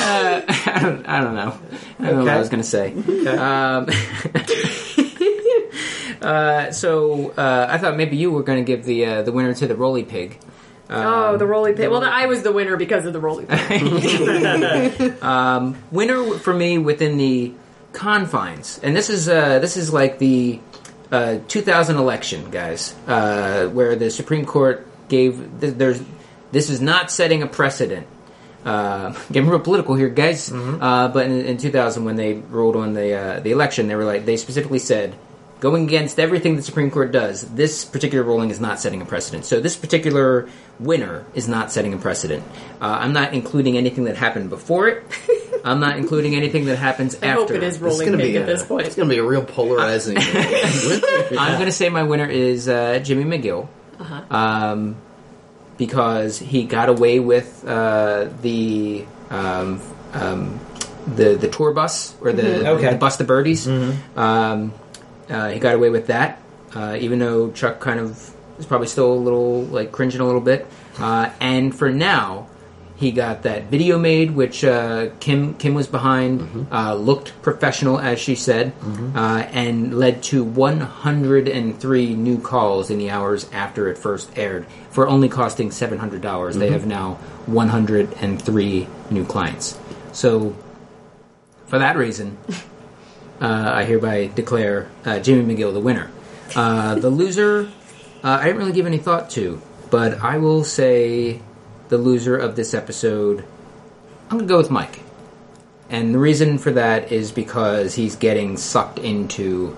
I 0.01 0.81
don't, 0.83 1.09
I 1.09 1.21
don't 1.21 1.35
know. 1.35 1.59
I 1.99 2.07
don't 2.07 2.17
know 2.19 2.25
what 2.25 2.35
I 2.35 2.39
was 2.39 2.49
going 2.49 2.63
to 2.63 2.69
say. 2.69 2.93
Um, 3.37 3.89
uh, 6.23 6.71
so 6.73 7.31
uh, 7.31 7.67
I 7.71 7.79
thought 7.79 7.97
maybe 7.97 8.17
you 8.17 8.31
were 8.31 8.43
going 8.43 8.59
to 8.59 8.65
give 8.65 8.85
the 8.85 9.05
uh, 9.05 9.23
the 9.23 9.33
winner 9.33 9.55
to 9.55 9.67
the 9.67 9.77
Roly 9.77 10.05
Pig. 10.05 10.39
oh, 10.89 11.37
the 11.37 11.47
roly 11.47 11.73
pig. 11.73 11.89
Well, 11.89 12.03
I 12.03 12.27
was 12.27 12.43
the 12.43 12.51
winner 12.53 12.77
because 12.77 13.05
of 13.05 13.13
the 13.13 13.21
roly 13.21 13.47
pig. 13.47 13.83
winner 15.93 16.39
for 16.39 16.53
me 16.53 16.79
within 16.79 17.17
the 17.17 17.53
confines, 17.93 18.81
and 18.83 18.97
this 18.97 19.09
is 19.09 19.29
uh, 19.29 19.61
this 19.61 19.77
is 19.77 19.93
like 19.93 20.19
the 20.19 20.59
uh, 21.13 21.39
2000 21.47 21.97
election, 21.97 22.51
guys, 22.51 22.95
uh, 23.07 23.69
where 23.69 23.95
the 23.95 24.11
Supreme 24.11 24.45
Court 24.45 24.87
gave 25.09 25.61
th- 25.61 25.75
there's 25.75 26.03
this 26.53 26.71
is 26.71 26.81
not 26.81 27.11
setting 27.11 27.43
a 27.43 27.47
precedent. 27.47 28.07
Uh, 28.65 29.15
getting 29.33 29.49
real 29.49 29.59
political 29.61 29.95
here, 29.95 30.09
guys. 30.11 30.53
Uh, 30.53 31.09
but 31.09 31.27
in, 31.27 31.45
in 31.47 31.57
2000, 31.57 32.05
when 32.05 32.17
they 32.17 32.35
ruled 32.35 32.77
on 32.77 32.93
the 32.93 33.15
uh, 33.15 33.41
the 33.41 33.51
election, 33.53 33.89
they 33.89 33.95
were 33.95 34.05
like 34.05 34.25
they 34.27 34.37
specifically 34.37 34.79
said. 34.79 35.15
Going 35.61 35.85
against 35.85 36.19
everything 36.19 36.57
the 36.57 36.63
Supreme 36.63 36.91
Court 36.91 37.13
does, 37.13 37.43
this 37.43 37.85
particular 37.85 38.25
ruling 38.25 38.49
is 38.49 38.61
not 38.61 38.81
setting 38.81 39.03
a 39.03 39.05
precedent. 39.05 39.45
So 39.45 39.61
this 39.61 39.77
particular 39.77 40.49
winner 40.79 41.27
is 41.35 41.49
not 41.49 41.71
setting 41.71 41.93
a 41.93 41.99
precedent. 41.99 42.43
Uh, 42.81 42.97
I'm 43.01 43.13
not 43.13 43.35
including 43.35 43.77
anything 43.77 44.05
that 44.05 44.17
happened 44.17 44.49
before 44.49 44.89
it. 44.89 45.05
I'm 45.65 45.79
not 45.79 45.99
including 45.99 46.35
anything 46.35 46.65
that 46.65 46.77
happens 46.77 47.15
I 47.23 47.27
after. 47.27 47.41
hope 47.43 47.51
it 47.51 47.63
is 47.63 47.75
It's 47.75 47.83
rolling 47.83 48.07
gonna 48.07 48.17
pig 48.17 48.33
be 48.33 48.39
at 48.39 48.45
a, 48.45 48.47
this 48.47 48.65
point. 48.65 48.87
It's 48.87 48.97
gonna 48.97 49.11
be 49.11 49.19
a 49.19 49.23
real 49.23 49.45
polarizing. 49.45 50.17
I'm 51.39 51.55
going 51.55 51.67
to 51.67 51.73
say 51.73 51.91
my 51.91 52.05
winner 52.05 52.27
is 52.27 52.67
uh, 52.67 52.99
Jimmy 53.01 53.25
McGill, 53.25 53.69
Uh-huh. 53.99 54.35
um, 54.35 54.97
because 55.81 56.39
he 56.39 56.64
got 56.64 56.91
away 56.91 57.20
with 57.20 57.64
uh, 57.66 58.28
the 58.43 59.07
um, 59.31 59.81
um, 60.12 60.61
the 61.16 61.37
the 61.37 61.49
tour 61.49 61.72
bus 61.72 62.14
or 62.20 62.33
the, 62.33 62.43
Mm-hmm. 62.43 62.66
Okay. 62.76 62.91
the 62.93 62.97
bus 62.99 63.16
the 63.16 63.24
birdies. 63.24 63.66
Um, 63.66 64.74
uh, 65.31 65.49
he 65.49 65.59
got 65.59 65.74
away 65.74 65.89
with 65.89 66.09
that, 66.09 66.39
uh, 66.76 66.99
even 67.01 67.18
though 67.18 67.51
Chuck 67.53 67.81
kind 67.81 67.99
of 67.99 68.12
is 68.59 68.66
probably 68.66 68.89
still 68.89 69.11
a 69.11 69.14
little 69.14 69.62
like 69.64 69.91
cringing 69.91 70.20
a 70.20 70.26
little 70.26 70.43
bit. 70.43 70.66
Uh, 70.99 71.31
and 71.41 71.74
for 71.74 71.89
now, 71.91 72.47
he 73.01 73.13
got 73.13 73.45
that 73.45 73.65
video 73.65 73.99
made, 73.99 74.33
which 74.33 74.63
uh, 74.63 75.09
Kim 75.21 75.55
Kim 75.55 75.73
was 75.73 75.87
behind, 75.87 76.67
uh, 76.71 76.95
looked 76.95 77.33
professional 77.41 77.99
as 77.99 78.21
she 78.21 78.35
said, 78.35 78.75
uh, 79.15 79.47
and 79.53 79.99
led 79.99 80.23
to 80.25 80.45
103 80.45 82.15
new 82.15 82.39
calls 82.39 82.91
in 82.91 82.99
the 82.99 83.09
hours 83.09 83.49
after 83.53 83.89
it 83.89 83.97
first 83.97 84.31
aired. 84.37 84.67
For 84.91 85.09
only 85.09 85.31
costing 85.31 85.71
seven 85.71 85.97
hundred 85.97 86.21
dollars, 86.21 86.57
they 86.57 86.71
have 86.73 86.85
now 86.85 87.15
103 87.47 88.87
new 89.11 89.25
clients. 89.25 89.79
So, 90.13 90.55
for 91.69 91.79
that 91.79 91.97
reason, 91.97 92.37
uh, 93.41 93.71
I 93.77 93.85
hereby 93.85 94.27
declare 94.27 94.91
uh, 95.07 95.21
Jimmy 95.21 95.57
McGill 95.57 95.73
the 95.73 95.81
winner. 95.81 96.11
Uh, 96.55 96.97
the 96.97 97.09
loser, 97.09 97.71
uh, 98.23 98.29
I 98.29 98.45
didn't 98.45 98.59
really 98.59 98.73
give 98.73 98.85
any 98.85 98.99
thought 98.99 99.31
to, 99.31 99.63
but 99.91 100.21
I 100.23 100.37
will 100.37 100.65
say 100.65 101.41
the 101.91 101.99
loser 101.99 102.36
of 102.36 102.57
this 102.57 102.72
episode, 102.74 103.45
I'm 104.30 104.38
going 104.38 104.49
to 104.49 104.53
go 104.53 104.59
with 104.59 104.70
Mike. 104.70 105.01
And 105.91 106.14
the 106.14 106.18
reason 106.18 106.57
for 106.59 106.70
that 106.72 107.11
is 107.12 107.32
because 107.32 107.95
he's 107.95 108.16
getting 108.16 108.57
sucked 108.57 108.99
into 108.99 109.76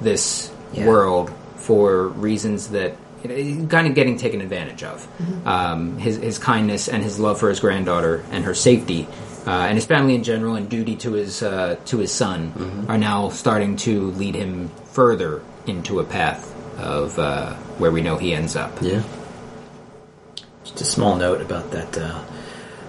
this 0.00 0.50
Yeah. 0.72 0.86
world 0.86 1.30
for 1.56 2.08
reasons 2.08 2.68
that 2.68 2.96
you 3.22 3.28
know, 3.30 3.34
he's 3.36 3.66
kind 3.68 3.86
of 3.86 3.94
getting 3.94 4.16
taken 4.18 4.40
advantage 4.40 4.82
of. 4.82 5.06
Um, 5.46 5.98
his, 5.98 6.16
his 6.16 6.38
kindness 6.38 6.88
and 6.88 7.02
his 7.02 7.18
love 7.18 7.38
for 7.38 7.48
his 7.48 7.60
granddaughter 7.60 8.24
and 8.30 8.44
her 8.44 8.54
safety, 8.54 9.06
uh, 9.46 9.50
and 9.50 9.74
his 9.76 9.84
family 9.86 10.14
in 10.14 10.22
general, 10.22 10.54
and 10.56 10.68
duty 10.68 10.96
to 10.96 11.12
his 11.12 11.42
uh, 11.42 11.76
to 11.86 11.98
his 11.98 12.12
son, 12.12 12.86
are 12.88 12.98
now 12.98 13.28
starting 13.30 13.76
to 13.76 14.10
lead 14.12 14.34
him 14.34 14.70
further 14.92 15.40
into 15.66 15.98
a 16.00 16.04
path 16.04 16.52
of 16.78 17.18
uh, 17.18 17.52
where 17.78 17.90
we 17.90 18.00
know 18.02 18.16
he 18.16 18.34
ends 18.34 18.54
up. 18.56 18.72
yeah. 18.82 19.02
Just 20.66 20.80
a 20.80 20.84
small 20.84 21.16
note 21.16 21.40
about 21.40 21.70
that. 21.72 21.96
Uh, 21.96 22.22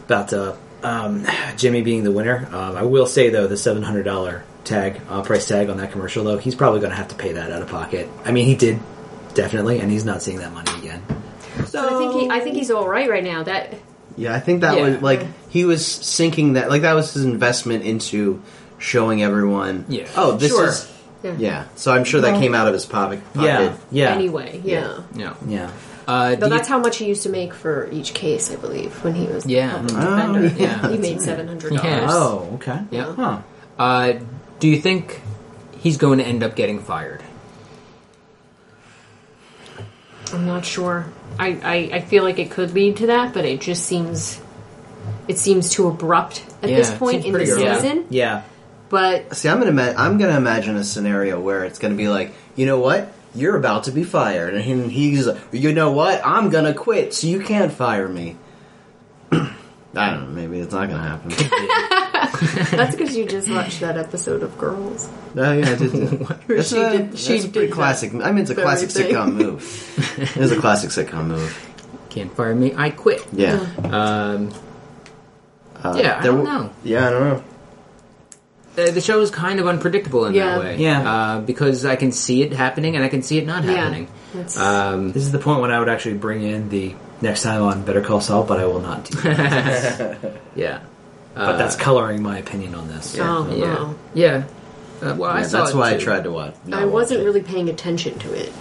about 0.05 0.33
uh, 0.33 0.55
um, 0.83 1.25
Jimmy 1.57 1.81
being 1.81 2.03
the 2.03 2.11
winner. 2.11 2.47
Um, 2.51 2.75
I 2.75 2.83
will 2.83 3.05
say 3.07 3.29
though, 3.29 3.47
the 3.47 3.57
seven 3.57 3.83
hundred 3.83 4.03
dollar 4.03 4.43
tag 4.63 5.01
uh, 5.09 5.21
price 5.21 5.45
tag 5.47 5.69
on 5.69 5.77
that 5.77 5.91
commercial 5.91 6.23
though, 6.23 6.37
he's 6.37 6.55
probably 6.55 6.79
going 6.79 6.91
to 6.91 6.97
have 6.97 7.09
to 7.09 7.15
pay 7.15 7.33
that 7.33 7.51
out 7.51 7.61
of 7.61 7.69
pocket. 7.69 8.09
I 8.25 8.31
mean, 8.31 8.45
he 8.45 8.55
did 8.55 8.79
definitely, 9.33 9.79
and 9.79 9.91
he's 9.91 10.05
not 10.05 10.21
seeing 10.21 10.39
that 10.39 10.53
money 10.53 10.71
again. 10.79 11.03
So 11.67 11.85
I 11.85 11.97
think 11.97 12.13
he, 12.21 12.29
I 12.29 12.39
think 12.39 12.55
he's 12.55 12.71
all 12.71 12.87
right 12.87 13.09
right 13.09 13.23
now. 13.23 13.43
That 13.43 13.75
Yeah, 14.15 14.33
I 14.35 14.39
think 14.39 14.61
that 14.61 14.77
Yeah. 14.77 14.83
was 14.89 15.01
like 15.01 15.25
he 15.49 15.65
was 15.65 15.85
sinking 15.85 16.53
that 16.53 16.69
like 16.69 16.81
that 16.83 16.93
was 16.93 17.13
his 17.13 17.25
investment 17.25 17.83
into 17.83 18.41
showing 18.79 19.21
everyone. 19.23 19.85
Yeah. 19.89 20.07
Oh, 20.15 20.33
this 20.37 20.51
Sure. 20.51 20.67
is. 20.67 20.91
Yeah. 21.23 21.35
Yeah. 21.37 21.65
So 21.75 21.91
I'm 21.91 22.03
sure 22.03 22.21
that 22.21 22.39
came 22.39 22.53
out 22.53 22.67
of 22.67 22.73
his 22.73 22.85
pocket. 22.85 23.19
Yeah, 23.35 23.75
yeah, 23.91 24.09
anyway, 24.13 24.61
yeah. 24.63 25.01
Yeah. 25.15 25.33
yeah. 25.47 25.71
Uh, 26.07 26.31
do 26.31 26.35
Though 26.37 26.45
you- 26.47 26.53
that's 26.53 26.67
how 26.69 26.79
much 26.79 26.97
he 26.97 27.05
used 27.05 27.23
to 27.23 27.29
make 27.29 27.53
for 27.53 27.89
each 27.91 28.13
case, 28.13 28.49
I 28.49 28.55
believe, 28.55 28.93
when 29.03 29.13
he 29.15 29.27
was 29.27 29.43
the 29.43 29.51
Yeah. 29.51 29.73
public 29.73 29.93
Oh, 29.95 29.99
defender. 29.99 30.47
yeah. 30.57 30.89
he 30.89 30.97
made 30.97 31.21
seven 31.21 31.47
hundred 31.47 31.73
dollars. 31.75 31.83
Yeah. 31.83 32.07
Oh, 32.09 32.49
okay. 32.55 32.79
Yeah. 32.91 33.13
Huh. 33.13 33.37
Uh, 33.77 34.13
do 34.59 34.67
you 34.69 34.79
think 34.79 35.21
he's 35.79 35.97
going 35.97 36.19
to 36.19 36.23
end 36.25 36.43
up 36.43 36.55
getting 36.55 36.79
fired? 36.79 37.21
I'm 40.33 40.45
not 40.45 40.65
sure. 40.65 41.05
I, 41.39 41.47
I, 41.63 41.75
I 41.97 42.01
feel 42.01 42.23
like 42.23 42.39
it 42.39 42.51
could 42.51 42.73
lead 42.73 42.97
to 42.97 43.07
that, 43.07 43.33
but 43.33 43.45
it 43.45 43.61
just 43.61 43.85
seems 43.85 44.41
it 45.27 45.37
seems 45.37 45.69
too 45.69 45.87
abrupt 45.87 46.43
at 46.63 46.69
Yeah, 46.69 46.77
this 46.77 46.89
it 46.91 46.99
point 46.99 47.25
in 47.25 47.31
the 47.31 47.37
pretty 47.37 47.51
early. 47.51 47.73
season. 47.75 48.05
Yeah. 48.09 48.43
But 48.89 49.35
See, 49.35 49.47
I'm 49.49 49.59
gonna 49.59 49.71
ma- 49.71 49.93
I'm 49.97 50.17
gonna 50.17 50.37
imagine 50.37 50.75
a 50.77 50.83
scenario 50.83 51.39
where 51.39 51.63
it's 51.65 51.79
gonna 51.79 51.95
be 51.95 52.07
like, 52.09 52.33
you 52.55 52.65
know 52.65 52.79
what, 52.79 53.11
you're 53.37 53.55
about 53.55 53.83
to 53.85 53.91
be 53.91 54.03
fired, 54.03 54.53
and 54.55 54.91
he's 54.91 55.27
like, 55.27 55.37
you 55.51 55.73
know 55.73 55.91
what, 55.91 56.21
I'm 56.25 56.49
gonna 56.49 56.73
quit, 56.73 57.13
so 57.13 57.27
you 57.27 57.39
can't 57.41 57.71
fire 57.71 58.07
me. 58.07 58.35
I 59.31 59.53
don't 59.93 60.23
know. 60.27 60.41
Maybe 60.41 60.59
it's 60.59 60.73
not 60.73 60.89
gonna 60.89 61.01
happen. 61.07 61.29
that's 62.77 62.95
because 62.95 63.15
you 63.15 63.25
just 63.25 63.49
watched 63.49 63.79
that 63.79 63.97
episode 63.97 64.43
of 64.43 64.57
Girls. 64.57 65.09
Oh 65.35 65.51
yeah, 65.53 65.71
I 65.71 65.75
did. 65.75 65.91
That's, 66.47 66.69
She 66.69 66.77
a, 66.81 66.89
did- 66.91 67.11
that's 67.11 67.21
she 67.23 67.37
a 67.37 67.41
pretty 67.41 67.51
did 67.67 67.71
classic. 67.71 68.13
I 68.15 68.31
mean, 68.31 68.39
it's 68.41 68.49
a 68.51 68.55
classic 68.55 68.89
thing. 68.89 69.13
sitcom 69.13 69.33
move. 69.33 70.13
It 70.19 70.37
is 70.37 70.51
a 70.51 70.59
classic 70.59 70.89
sitcom 70.91 71.27
move. 71.27 71.63
Can't 72.09 72.33
fire 72.35 72.53
me. 72.55 72.73
I 72.75 72.89
quit. 72.91 73.25
Yeah. 73.31 73.59
Um, 73.83 74.51
Uh, 75.83 75.95
Yeah, 75.97 76.19
I 76.19 76.23
don't 76.23 76.43
w- 76.43 76.43
know. 76.45 76.69
Yeah, 76.83 77.07
I 77.07 77.09
don't 77.11 77.23
know. 77.29 77.43
Uh, 78.77 78.91
the 78.91 79.01
show 79.01 79.19
is 79.21 79.31
kind 79.31 79.59
of 79.59 79.67
unpredictable 79.67 80.25
in 80.25 80.33
Yeah. 80.33 80.45
that 80.55 80.59
way. 80.59 80.77
Yeah. 80.77 81.11
Uh, 81.11 81.39
because 81.41 81.85
I 81.85 81.95
can 81.95 82.11
see 82.11 82.43
it 82.43 82.53
happening 82.53 82.95
and 82.95 83.03
I 83.03 83.09
can 83.09 83.21
see 83.23 83.37
it 83.37 83.45
not 83.47 83.63
happening. 83.63 84.07
That's- 84.33 84.57
Um, 84.57 85.11
This 85.11 85.23
is 85.23 85.31
the 85.31 85.39
point 85.39 85.61
when 85.61 85.71
I 85.71 85.79
would 85.79 85.89
actually 85.89 86.15
bring 86.17 86.43
in 86.43 86.69
the 86.69 86.93
next 87.21 87.41
time 87.43 87.63
on 87.63 87.81
Better 87.83 88.01
Call 88.01 88.21
Saul, 88.21 88.43
but 88.43 88.59
I 88.59 88.65
will 88.65 88.81
not 88.81 89.05
do 89.05 89.17
that. 89.21 90.17
yeah. 90.55 90.79
but 91.35 91.57
that's 91.57 91.75
coloring 91.75 92.21
my 92.21 92.37
opinion 92.39 92.75
on 92.75 92.87
this. 92.87 93.15
Oh, 93.19 93.47
Yeah. 93.55 93.75
oh. 93.79 93.95
Yeah. 94.13 94.43
Uh, 95.01 95.13
well, 95.17 95.29
I 95.31 95.41
Yeah, 95.41 95.47
saw 95.47 95.57
that's 95.59 95.71
it 95.71 95.77
why 95.77 95.89
I 95.91 95.93
too. 95.93 95.99
tried 96.05 96.23
to 96.23 96.31
watch. 96.31 96.55
not 96.65 96.81
I 96.81 96.85
wasn't 96.85 97.19
watch 97.19 97.23
it. 97.23 97.25
really 97.27 97.41
paying 97.41 97.69
attention 97.69 98.17
to 98.19 98.33
it. 98.33 98.51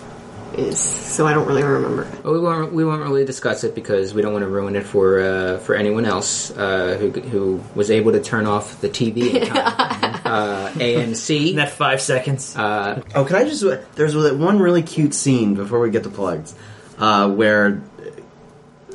Is 0.54 0.78
so 0.78 1.26
I 1.26 1.34
don't 1.34 1.46
really 1.46 1.62
remember. 1.62 2.06
Well, 2.24 2.32
we 2.32 2.40
won't. 2.40 2.72
We 2.72 2.84
won't 2.84 3.02
really 3.02 3.24
discuss 3.24 3.64
it 3.64 3.74
because 3.74 4.14
we 4.14 4.22
don't 4.22 4.32
want 4.32 4.44
to 4.44 4.48
ruin 4.48 4.74
it 4.76 4.84
for 4.86 5.20
uh, 5.20 5.58
for 5.58 5.74
anyone 5.74 6.06
else 6.06 6.50
uh, 6.56 6.96
who 6.98 7.10
who 7.10 7.62
was 7.74 7.90
able 7.90 8.12
to 8.12 8.20
turn 8.20 8.46
off 8.46 8.80
the 8.80 8.88
TV 8.88 9.34
in 9.34 9.46
time. 9.48 9.56
uh, 10.24 10.70
AMC. 10.74 11.50
In 11.50 11.56
that 11.56 11.70
five 11.70 12.00
seconds. 12.00 12.56
Uh, 12.56 13.02
Oh, 13.14 13.24
can 13.24 13.36
I 13.36 13.44
just? 13.44 13.64
There's 13.96 14.16
one 14.16 14.58
really 14.58 14.82
cute 14.82 15.14
scene 15.14 15.54
before 15.54 15.80
we 15.80 15.90
get 15.90 16.04
to 16.04 16.10
plugs, 16.10 16.54
uh, 16.98 17.28
where 17.28 17.82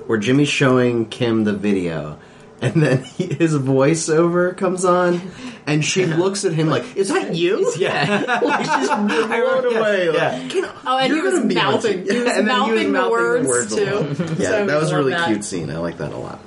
where 0.08 0.18
Jimmy's 0.18 0.50
showing 0.50 1.06
Kim 1.08 1.44
the 1.44 1.54
video, 1.54 2.18
and 2.62 2.82
then 2.82 3.04
he, 3.04 3.26
his 3.34 3.54
voiceover 3.58 4.56
comes 4.58 4.84
on, 4.84 5.22
and 5.68 5.84
she 5.86 6.06
looks 6.06 6.44
at 6.46 6.54
him 6.54 6.68
like, 6.70 6.96
"Is 6.96 7.10
that 7.10 7.36
you?" 7.36 7.72
yeah. 7.78 8.40
like 8.44 8.66
she's 8.66 8.88
blown 8.88 9.78
away. 9.78 10.10
Like, 10.10 10.16
Yeah. 10.18 10.48
"Can- 10.50 10.70
Oh, 10.86 10.98
and 10.98 11.14
he 11.14 11.22
was 11.22 11.34
gonna 11.36 11.46
be 11.48 11.58
on 11.58 11.66
mouthing. 11.74 12.06
He 12.06 12.18
was 12.24 12.36
and 12.38 12.48
then 12.48 12.66
he 12.66 12.72
was 12.72 12.84
mouthing 12.84 12.88
the 12.88 13.00
mouthing 13.00 13.48
words, 13.48 13.72
along. 13.74 14.16
too. 14.16 14.24
Yeah, 14.40 14.50
So 14.50 14.66
that 14.66 14.80
was 14.82 14.92
a 14.92 14.98
really 14.98 15.12
that. 15.12 15.28
cute 15.28 15.44
scene. 15.44 15.70
I 15.70 15.78
like 15.78 15.98
that 16.00 16.12
a 16.12 16.18
lot. 16.18 16.40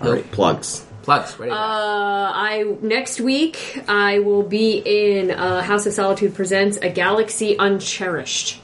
All 0.00 0.04
Nope. 0.06 0.14
right, 0.14 0.32
plugs. 0.32 0.84
plugs. 1.02 1.38
Ready? 1.38 1.50
to 1.50 1.54
go. 1.54 1.60
Uh, 1.60 2.32
I 2.34 2.76
next 2.82 3.20
week 3.20 3.82
I 3.86 4.18
will 4.20 4.42
be 4.42 4.78
in 4.84 5.30
uh, 5.30 5.60
House 5.62 5.86
of 5.86 5.92
Solitude 5.92 6.34
presents 6.34 6.78
A 6.78 6.88
Galaxy 6.88 7.54
Uncherished, 7.58 8.60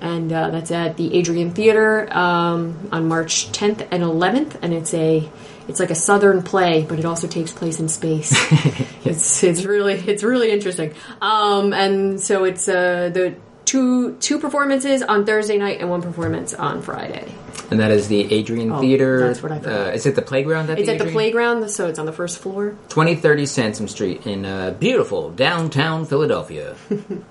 and 0.00 0.32
uh, 0.32 0.50
that's 0.50 0.70
at 0.70 0.96
the 0.96 1.18
Adrienne 1.18 1.50
Theater 1.52 2.08
um, 2.16 2.88
on 2.92 3.08
March 3.08 3.50
10th 3.52 3.86
and 3.90 4.02
11th, 4.02 4.56
and 4.62 4.72
it's 4.72 4.94
a 4.94 5.28
it's 5.68 5.80
like 5.80 5.90
a 5.90 5.94
southern 5.94 6.42
play, 6.42 6.82
but 6.88 6.98
it 6.98 7.04
also 7.04 7.26
takes 7.26 7.52
place 7.52 7.80
in 7.80 7.88
space. 7.88 8.32
it's 9.04 9.42
it's 9.42 9.64
really 9.64 9.94
it's 9.94 10.22
really 10.22 10.50
interesting. 10.50 10.94
Um, 11.20 11.72
and 11.72 12.20
so 12.20 12.44
it's 12.44 12.68
uh, 12.68 13.10
the 13.12 13.34
two 13.64 14.16
two 14.16 14.38
performances 14.38 15.02
on 15.02 15.24
Thursday 15.26 15.58
night 15.58 15.80
and 15.80 15.88
one 15.90 16.02
performance 16.02 16.54
on 16.54 16.82
Friday. 16.82 17.32
And 17.70 17.80
that 17.80 17.90
is 17.90 18.08
the 18.08 18.38
Adrienne 18.38 18.72
Oh, 18.72 18.80
Theater. 18.80 19.20
that's 19.26 19.42
what 19.42 19.50
I 19.50 19.58
thought. 19.58 19.72
Uh, 19.72 19.90
is 19.92 20.04
it 20.04 20.14
the 20.14 20.22
playground? 20.22 20.68
At 20.68 20.78
It's 20.78 20.86
the 20.86 20.94
at 20.96 20.98
the 21.04 21.10
playground, 21.10 21.68
so 21.70 21.88
it's 21.88 21.98
on 21.98 22.04
the 22.04 22.12
first 22.12 22.38
floor. 22.38 22.70
2030 22.90 23.46
Sansom 23.46 23.88
Street 23.88 24.26
in 24.26 24.44
uh, 24.44 24.72
beautiful 24.78 25.30
downtown 25.30 26.04
Philadelphia. 26.04 26.76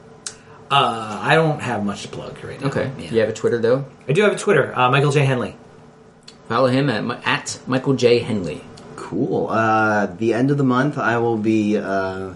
Uh, 0.71 1.19
I 1.21 1.36
don't 1.36 1.59
have 1.59 1.86
much 1.86 2.01
to 2.01 2.07
plug 2.07 2.43
right 2.43 2.59
now. 2.59 2.67
Okay. 2.69 2.91
Yeah. 2.97 3.11
You 3.11 3.19
have 3.19 3.29
a 3.29 3.34
Twitter 3.34 3.59
though. 3.59 3.86
I 4.07 4.13
do 4.13 4.23
have 4.23 4.34
a 4.34 4.38
Twitter, 4.39 4.75
uh, 4.75 4.89
Michael 4.89 5.11
J. 5.11 5.23
Henley. 5.23 5.55
Follow 6.54 6.68
him 6.68 6.88
at 6.88 7.26
at 7.26 7.60
Michael 7.66 7.95
J 7.95 8.20
Henley. 8.20 8.62
Cool. 8.95 9.47
Uh, 9.49 10.06
the 10.06 10.36
end 10.36 10.51
of 10.51 10.60
the 10.60 10.64
month, 10.64 10.99
I 10.99 11.18
will 11.18 11.39
be 11.39 11.80
uh, 11.80 12.36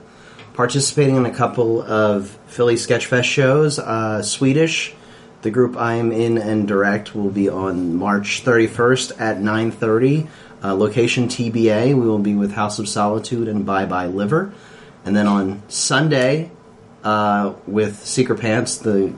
participating 0.56 1.18
in 1.18 1.28
a 1.28 1.32
couple 1.32 1.84
of 1.84 2.30
Philly 2.48 2.74
Sketchfest 2.74 3.26
shows. 3.26 3.78
Uh, 3.78 4.24
Swedish, 4.24 4.96
the 5.44 5.52
group 5.52 5.78
I 5.78 5.98
am 5.98 6.12
in 6.12 6.40
and 6.40 6.68
direct, 6.68 7.14
will 7.14 7.30
be 7.30 7.48
on 7.48 7.96
March 7.96 8.44
31st 8.44 9.22
at 9.22 9.38
9:30. 9.38 10.28
Uh, 10.64 10.74
location 10.74 11.28
TBA. 11.28 11.90
We 11.90 12.08
will 12.08 12.18
be 12.18 12.34
with 12.34 12.54
House 12.54 12.80
of 12.80 12.90
Solitude 12.90 13.48
and 13.48 13.68
Bye 13.68 13.86
Bye 13.86 14.08
Liver. 14.08 14.52
And 15.06 15.16
then 15.16 15.28
on 15.28 15.62
Sunday, 15.68 16.50
uh, 17.04 17.54
with 17.68 18.04
Secret 18.04 18.40
Pants, 18.40 18.78
the 18.78 19.14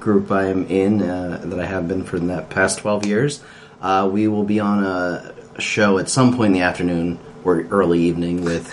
group 0.00 0.30
I 0.30 0.46
am 0.46 0.64
in 0.68 1.02
uh, 1.02 1.42
that 1.44 1.60
I 1.60 1.66
have 1.66 1.86
been 1.86 2.04
for 2.04 2.18
the 2.18 2.40
past 2.48 2.78
12 2.78 3.04
years. 3.04 3.42
Uh, 3.80 4.08
we 4.12 4.28
will 4.28 4.44
be 4.44 4.60
on 4.60 4.84
a 4.84 5.34
show 5.58 5.98
at 5.98 6.08
some 6.08 6.36
point 6.36 6.48
in 6.48 6.52
the 6.54 6.60
afternoon 6.62 7.18
or 7.44 7.62
early 7.70 8.00
evening 8.00 8.44
with 8.44 8.66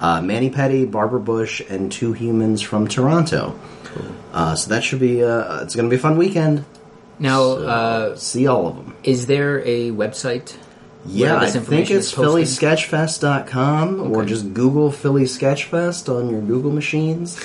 uh, 0.00 0.20
Manny 0.20 0.50
Petty, 0.50 0.84
Barbara 0.84 1.20
Bush, 1.20 1.60
and 1.68 1.90
two 1.90 2.12
humans 2.12 2.60
from 2.62 2.86
Toronto. 2.88 3.58
Uh, 4.32 4.54
so 4.54 4.70
that 4.70 4.82
should 4.82 5.00
be 5.00 5.22
uh, 5.22 5.62
it's 5.62 5.74
going 5.76 5.86
to 5.86 5.90
be 5.90 5.96
a 5.96 5.98
fun 5.98 6.16
weekend. 6.16 6.64
Now, 7.18 7.38
So, 7.40 7.66
uh, 7.68 8.16
see 8.16 8.46
all 8.46 8.66
of 8.68 8.76
them. 8.76 8.96
is 9.04 9.26
there 9.26 9.60
a 9.60 9.90
website? 9.90 10.56
Yeah, 11.04 11.36
I 11.38 11.50
think 11.50 11.90
it's 11.90 12.06
is 12.06 12.12
posted? 12.12 12.46
phillysketchfest.com 12.46 14.12
or 14.12 14.24
just 14.24 14.54
Google 14.54 14.90
Philly 14.92 15.24
Sketchfest 15.24 16.08
on 16.08 16.30
your 16.30 16.40
Google 16.40 16.70
machines. 16.70 17.38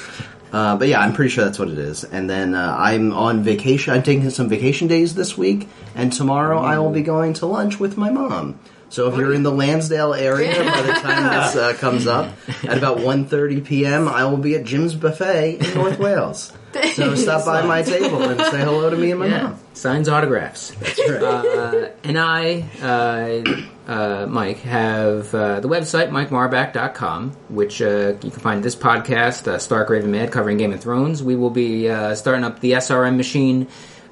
Uh, 0.51 0.77
but 0.77 0.87
yeah, 0.87 1.01
I'm 1.01 1.13
pretty 1.13 1.29
sure 1.29 1.43
that's 1.43 1.59
what 1.59 1.69
it 1.69 1.77
is. 1.77 2.03
And 2.03 2.29
then 2.29 2.55
uh, 2.55 2.75
I'm 2.77 3.13
on 3.13 3.43
vacation. 3.43 3.93
I'm 3.93 4.03
taking 4.03 4.29
some 4.29 4.47
vacation 4.47 4.87
days 4.87 5.15
this 5.15 5.37
week, 5.37 5.67
and 5.95 6.11
tomorrow 6.11 6.59
I 6.59 6.79
will 6.79 6.91
be 6.91 7.01
going 7.03 7.33
to 7.35 7.45
lunch 7.45 7.79
with 7.79 7.97
my 7.97 8.09
mom. 8.09 8.59
So 8.89 9.11
if 9.11 9.17
you're 9.17 9.33
in 9.33 9.43
the 9.43 9.51
Lansdale 9.51 10.13
area 10.13 10.63
by 10.63 10.81
the 10.81 10.93
time 11.01 11.23
this 11.23 11.55
uh, 11.55 11.73
comes 11.73 12.07
up, 12.07 12.33
at 12.63 12.77
about 12.77 12.97
1.30 12.97 13.65
p.m., 13.65 14.07
I 14.07 14.23
will 14.25 14.37
be 14.37 14.55
at 14.55 14.63
Jim's 14.63 14.95
Buffet 14.95 15.57
in 15.59 15.73
North 15.73 15.99
Wales. 15.99 16.53
So 16.93 17.15
stop 17.15 17.45
by 17.45 17.61
my 17.65 17.81
table 17.83 18.21
and 18.29 18.39
say 18.41 18.59
hello 18.59 18.89
to 18.89 18.95
me 18.97 19.11
and 19.11 19.19
my 19.19 19.27
Yeah, 19.27 19.43
mom. 19.43 19.59
signs 19.73 20.09
autographs. 20.09 20.71
That's 20.71 20.99
right. 21.09 21.21
uh, 21.23 21.89
and 22.03 22.17
I, 22.17 22.63
uh, 22.81 23.91
uh, 23.91 24.25
Mike, 24.27 24.59
have 24.59 25.33
uh, 25.33 25.59
the 25.59 25.67
website, 25.69 26.09
MikeMarback.com, 26.09 27.31
which 27.49 27.81
uh, 27.81 28.13
you 28.21 28.31
can 28.31 28.39
find 28.39 28.63
this 28.63 28.75
podcast, 28.75 29.47
uh, 29.47 29.57
Stark 29.59 29.89
Raven 29.89 30.11
Mad, 30.11 30.31
covering 30.31 30.57
Game 30.57 30.73
of 30.73 30.81
Thrones. 30.81 31.21
We 31.23 31.35
will 31.35 31.49
be 31.49 31.89
uh, 31.89 32.15
starting 32.15 32.43
up 32.43 32.59
the 32.59 32.73
SRM 32.73 33.15
machine 33.17 33.67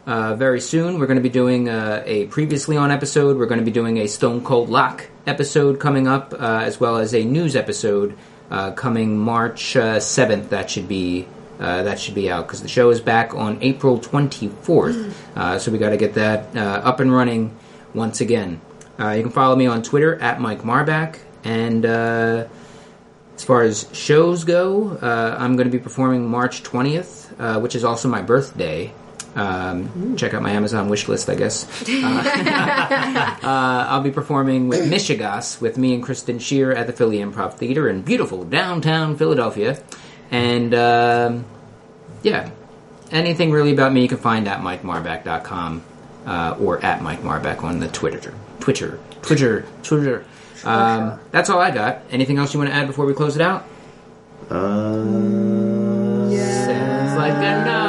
uh, 0.05 0.35
very 0.35 0.61
soon. 0.61 0.99
We're 0.99 1.07
going 1.07 1.17
to 1.17 1.23
be 1.23 1.29
doing 1.29 1.67
uh, 1.69 2.03
a 2.05 2.25
previously 2.27 2.77
on 2.77 2.91
episode. 2.91 3.37
We're 3.37 3.47
going 3.47 3.59
to 3.59 3.65
be 3.65 3.71
doing 3.71 3.97
a 3.97 4.07
Stone 4.07 4.43
Cold 4.43 4.69
Lock 4.69 5.07
episode 5.27 5.79
coming 5.79 6.07
up, 6.07 6.33
uh, 6.33 6.61
as 6.63 6.79
well 6.79 6.97
as 6.97 7.13
a 7.15 7.23
news 7.23 7.55
episode 7.55 8.15
uh, 8.51 8.71
coming 8.73 9.17
March 9.17 9.75
uh, 9.75 9.97
7th. 9.97 10.49
That 10.49 10.69
should 10.69 10.87
be 10.87 11.27
uh, 11.59 11.83
that 11.83 11.99
should 11.99 12.15
be 12.15 12.29
out 12.29 12.47
because 12.47 12.61
the 12.61 12.67
show 12.67 12.89
is 12.89 12.99
back 12.99 13.33
on 13.33 13.57
April 13.61 13.99
24th. 13.99 15.13
Uh, 15.35 15.59
so 15.59 15.71
we 15.71 15.77
got 15.77 15.89
to 15.89 15.97
get 15.97 16.15
that 16.15 16.55
uh, 16.55 16.59
up 16.59 16.99
and 16.99 17.13
running 17.13 17.55
once 17.93 18.21
again. 18.21 18.61
Uh, 18.99 19.09
you 19.09 19.23
can 19.23 19.31
follow 19.31 19.55
me 19.55 19.65
on 19.65 19.83
Twitter 19.83 20.19
at 20.21 20.39
Mike 20.39 20.61
Marback. 20.61 21.19
And 21.43 21.85
uh, 21.85 22.47
as 23.35 23.43
far 23.43 23.61
as 23.61 23.87
shows 23.93 24.43
go, 24.43 24.97
uh, 25.01 25.35
I'm 25.37 25.55
going 25.55 25.69
to 25.69 25.77
be 25.77 25.81
performing 25.81 26.27
March 26.27 26.63
20th, 26.63 27.31
uh, 27.39 27.59
which 27.59 27.75
is 27.75 27.83
also 27.83 28.09
my 28.09 28.21
birthday. 28.21 28.93
Um, 29.35 30.15
check 30.15 30.33
out 30.33 30.41
my 30.41 30.51
Amazon 30.51 30.87
wish 30.87 31.09
list, 31.09 31.29
I 31.29 31.35
guess. 31.35 31.65
Uh, 31.87 33.37
uh, 33.43 33.85
I'll 33.89 34.01
be 34.01 34.11
performing 34.11 34.69
with 34.69 34.89
Michigas 34.89 35.59
with 35.59 35.77
me 35.77 35.93
and 35.93 36.01
Kristen 36.01 36.39
Shear 36.39 36.71
at 36.71 36.87
the 36.87 36.93
Philly 36.93 37.17
Improv 37.17 37.55
Theater 37.55 37.89
in 37.89 38.01
beautiful 38.01 38.45
downtown 38.45 39.17
Philadelphia. 39.17 39.77
And 40.31 40.73
um, 40.73 41.45
yeah, 42.23 42.49
anything 43.11 43.51
really 43.51 43.71
about 43.71 43.93
me 43.93 44.01
you 44.01 44.07
can 44.07 44.17
find 44.17 44.47
at 44.47 44.61
MikeMarback.com 44.61 45.83
uh, 46.25 46.57
or 46.59 46.83
at 46.83 47.01
Mike 47.01 47.21
Marback 47.21 47.63
on 47.63 47.79
the 47.79 47.87
Twitter. 47.87 48.33
Twitter. 48.59 48.99
Twitter. 49.21 49.65
Twitter. 49.83 50.25
Um, 50.63 51.19
that's 51.31 51.49
all 51.49 51.59
I 51.59 51.71
got. 51.71 52.01
Anything 52.09 52.37
else 52.39 52.53
you 52.53 52.59
want 52.59 52.71
to 52.71 52.75
add 52.75 52.87
before 52.87 53.05
we 53.05 53.13
close 53.13 53.35
it 53.35 53.41
out? 53.41 53.65
Uh, 54.49 55.03
Sounds 56.31 57.17
like 57.17 57.33
a 57.33 57.65
no. 57.65 57.84